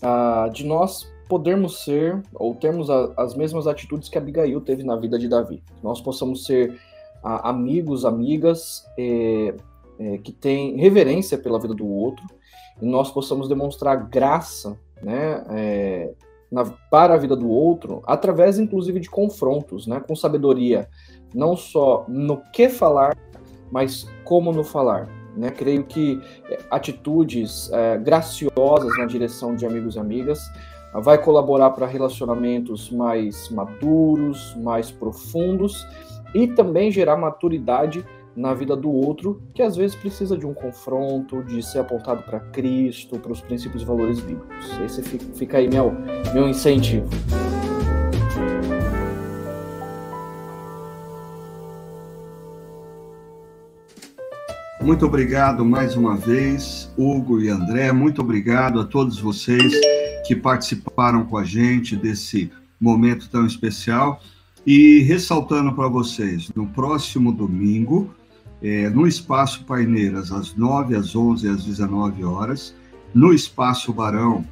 Ah, 0.00 0.48
de 0.52 0.64
nós 0.64 1.10
podermos 1.28 1.84
ser 1.84 2.22
ou 2.34 2.54
termos 2.54 2.90
a, 2.90 3.12
as 3.16 3.34
mesmas 3.34 3.66
atitudes 3.66 4.08
que 4.08 4.18
Abigail 4.18 4.60
teve 4.60 4.82
na 4.82 4.96
vida 4.96 5.18
de 5.18 5.28
Davi. 5.28 5.62
Nós 5.82 6.00
possamos 6.00 6.44
ser 6.44 6.78
a, 7.22 7.50
amigos, 7.50 8.04
amigas 8.04 8.84
é, 8.98 9.54
é, 9.98 10.18
que 10.18 10.32
têm 10.32 10.76
reverência 10.76 11.38
pela 11.38 11.58
vida 11.58 11.74
do 11.74 11.86
outro 11.86 12.24
e 12.80 12.86
nós 12.86 13.10
possamos 13.10 13.48
demonstrar 13.48 14.08
graça, 14.08 14.78
né, 15.02 15.44
é, 15.50 16.12
na, 16.50 16.64
para 16.90 17.14
a 17.14 17.18
vida 17.18 17.36
do 17.36 17.48
outro 17.48 18.02
através, 18.06 18.58
inclusive, 18.58 19.00
de 19.00 19.08
confrontos, 19.08 19.86
né, 19.86 20.00
com 20.00 20.14
sabedoria, 20.14 20.88
não 21.34 21.56
só 21.56 22.04
no 22.08 22.42
que 22.52 22.68
falar, 22.68 23.16
mas 23.72 24.06
como 24.22 24.52
no 24.52 24.62
falar. 24.62 25.08
Né? 25.34 25.50
Creio 25.50 25.82
que 25.82 26.20
é, 26.48 26.58
atitudes 26.70 27.72
é, 27.72 27.96
graciosas 27.96 28.96
na 28.98 29.06
direção 29.06 29.56
de 29.56 29.64
amigos 29.66 29.96
e 29.96 29.98
amigas 29.98 30.38
vai 30.94 31.16
colaborar 31.16 31.70
para 31.70 31.86
relacionamentos 31.86 32.90
mais 32.90 33.48
maduros, 33.48 34.54
mais 34.56 34.90
profundos 34.90 35.86
e 36.34 36.46
também 36.46 36.90
gerar 36.90 37.16
maturidade 37.16 38.04
na 38.36 38.54
vida 38.54 38.74
do 38.76 38.90
outro, 38.90 39.42
que 39.54 39.62
às 39.62 39.76
vezes 39.76 39.96
precisa 39.96 40.36
de 40.36 40.46
um 40.46 40.54
confronto, 40.54 41.42
de 41.44 41.62
ser 41.62 41.80
apontado 41.80 42.22
para 42.22 42.40
Cristo, 42.40 43.18
para 43.18 43.32
os 43.32 43.40
princípios 43.40 43.82
e 43.82 43.86
valores 43.86 44.20
bíblicos. 44.20 44.80
Esse 44.84 45.02
fica 45.02 45.58
aí 45.58 45.68
meu, 45.68 45.94
meu 46.34 46.48
incentivo. 46.48 47.08
Muito 54.84 55.06
obrigado 55.06 55.64
mais 55.64 55.94
uma 55.96 56.16
vez, 56.16 56.92
Hugo 56.98 57.40
e 57.40 57.48
André. 57.48 57.92
Muito 57.92 58.20
obrigado 58.20 58.80
a 58.80 58.84
todos 58.84 59.16
vocês 59.16 59.72
que 60.26 60.34
participaram 60.34 61.24
com 61.24 61.38
a 61.38 61.44
gente 61.44 61.94
desse 61.94 62.50
momento 62.80 63.30
tão 63.30 63.46
especial. 63.46 64.20
E 64.66 64.98
ressaltando 65.00 65.72
para 65.72 65.86
vocês, 65.86 66.50
no 66.56 66.66
próximo 66.66 67.32
domingo, 67.32 68.12
é, 68.60 68.90
no 68.90 69.06
Espaço 69.06 69.64
Paineiras, 69.64 70.32
às 70.32 70.56
9, 70.56 70.96
às 70.96 71.14
11 71.14 71.46
e 71.46 71.50
às 71.50 71.64
19 71.64 72.24
horas, 72.24 72.74
no 73.14 73.32
Espaço 73.32 73.92
Barão, 73.92 74.44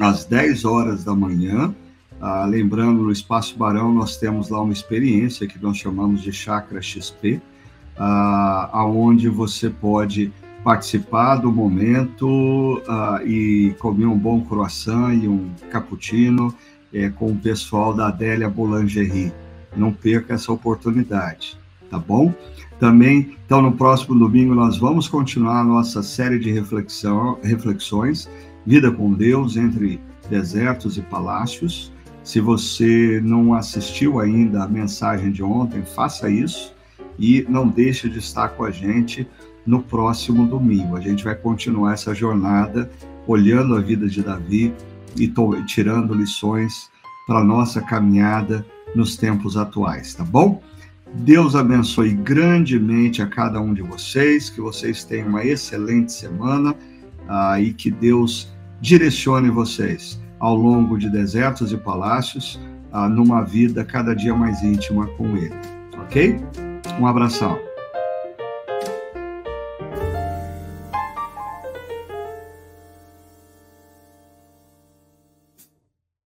às 0.00 0.24
10 0.24 0.64
horas 0.64 1.04
da 1.04 1.14
manhã. 1.14 1.74
Ah, 2.18 2.46
lembrando, 2.46 3.02
no 3.02 3.12
Espaço 3.12 3.58
Barão, 3.58 3.92
nós 3.92 4.16
temos 4.16 4.48
lá 4.48 4.62
uma 4.62 4.72
experiência 4.72 5.46
que 5.46 5.62
nós 5.62 5.76
chamamos 5.76 6.22
de 6.22 6.32
Chakra 6.32 6.80
XP, 6.80 7.40
ah, 7.98 8.70
aonde 8.72 9.28
você 9.28 9.68
pode 9.68 10.32
participar 10.62 11.36
do 11.36 11.50
momento 11.50 12.82
uh, 12.86 13.26
e 13.26 13.74
comer 13.78 14.06
um 14.06 14.18
bom 14.18 14.40
croissant 14.42 15.14
e 15.14 15.28
um 15.28 15.50
cappuccino 15.70 16.54
é, 16.92 17.08
com 17.08 17.30
o 17.30 17.36
pessoal 17.36 17.94
da 17.94 18.08
Adélia 18.08 18.48
Boulangerie. 18.48 19.32
Não 19.76 19.92
perca 19.92 20.34
essa 20.34 20.52
oportunidade, 20.52 21.58
tá 21.90 21.98
bom? 21.98 22.34
Também, 22.78 23.36
então, 23.44 23.62
no 23.62 23.72
próximo 23.72 24.18
domingo, 24.18 24.54
nós 24.54 24.76
vamos 24.76 25.08
continuar 25.08 25.60
a 25.60 25.64
nossa 25.64 26.02
série 26.02 26.38
de 26.38 26.50
reflexão, 26.50 27.38
reflexões, 27.42 28.28
Vida 28.66 28.90
com 28.92 29.14
Deus 29.14 29.56
entre 29.56 29.98
desertos 30.28 30.98
e 30.98 31.00
palácios. 31.00 31.90
Se 32.22 32.38
você 32.38 33.18
não 33.24 33.54
assistiu 33.54 34.20
ainda 34.20 34.64
a 34.64 34.68
mensagem 34.68 35.32
de 35.32 35.42
ontem, 35.42 35.82
faça 35.82 36.28
isso 36.28 36.74
e 37.18 37.44
não 37.48 37.68
deixe 37.68 38.08
de 38.08 38.18
estar 38.18 38.50
com 38.50 38.64
a 38.64 38.70
gente 38.70 39.26
no 39.66 39.82
próximo 39.82 40.46
domingo. 40.46 40.96
A 40.96 41.00
gente 41.00 41.24
vai 41.24 41.34
continuar 41.34 41.94
essa 41.94 42.14
jornada 42.14 42.90
olhando 43.26 43.76
a 43.76 43.80
vida 43.80 44.06
de 44.08 44.22
Davi 44.22 44.72
e 45.16 45.32
tirando 45.66 46.14
lições 46.14 46.90
para 47.26 47.40
a 47.40 47.44
nossa 47.44 47.82
caminhada 47.82 48.64
nos 48.94 49.16
tempos 49.16 49.56
atuais, 49.56 50.14
tá 50.14 50.24
bom? 50.24 50.62
Deus 51.14 51.54
abençoe 51.54 52.12
grandemente 52.12 53.22
a 53.22 53.26
cada 53.26 53.60
um 53.60 53.74
de 53.74 53.82
vocês, 53.82 54.50
que 54.50 54.60
vocês 54.60 55.04
tenham 55.04 55.28
uma 55.28 55.44
excelente 55.44 56.12
semana 56.12 56.74
ah, 57.28 57.60
e 57.60 57.72
que 57.72 57.90
Deus 57.90 58.52
direcione 58.80 59.50
vocês 59.50 60.20
ao 60.38 60.54
longo 60.54 60.98
de 60.98 61.10
desertos 61.10 61.72
e 61.72 61.76
palácios 61.76 62.60
ah, 62.92 63.08
numa 63.08 63.42
vida 63.42 63.84
cada 63.84 64.14
dia 64.14 64.34
mais 64.34 64.62
íntima 64.62 65.06
com 65.08 65.36
Ele, 65.36 65.54
ok? 65.98 66.67
Um 66.98 67.06
abração. 67.06 67.67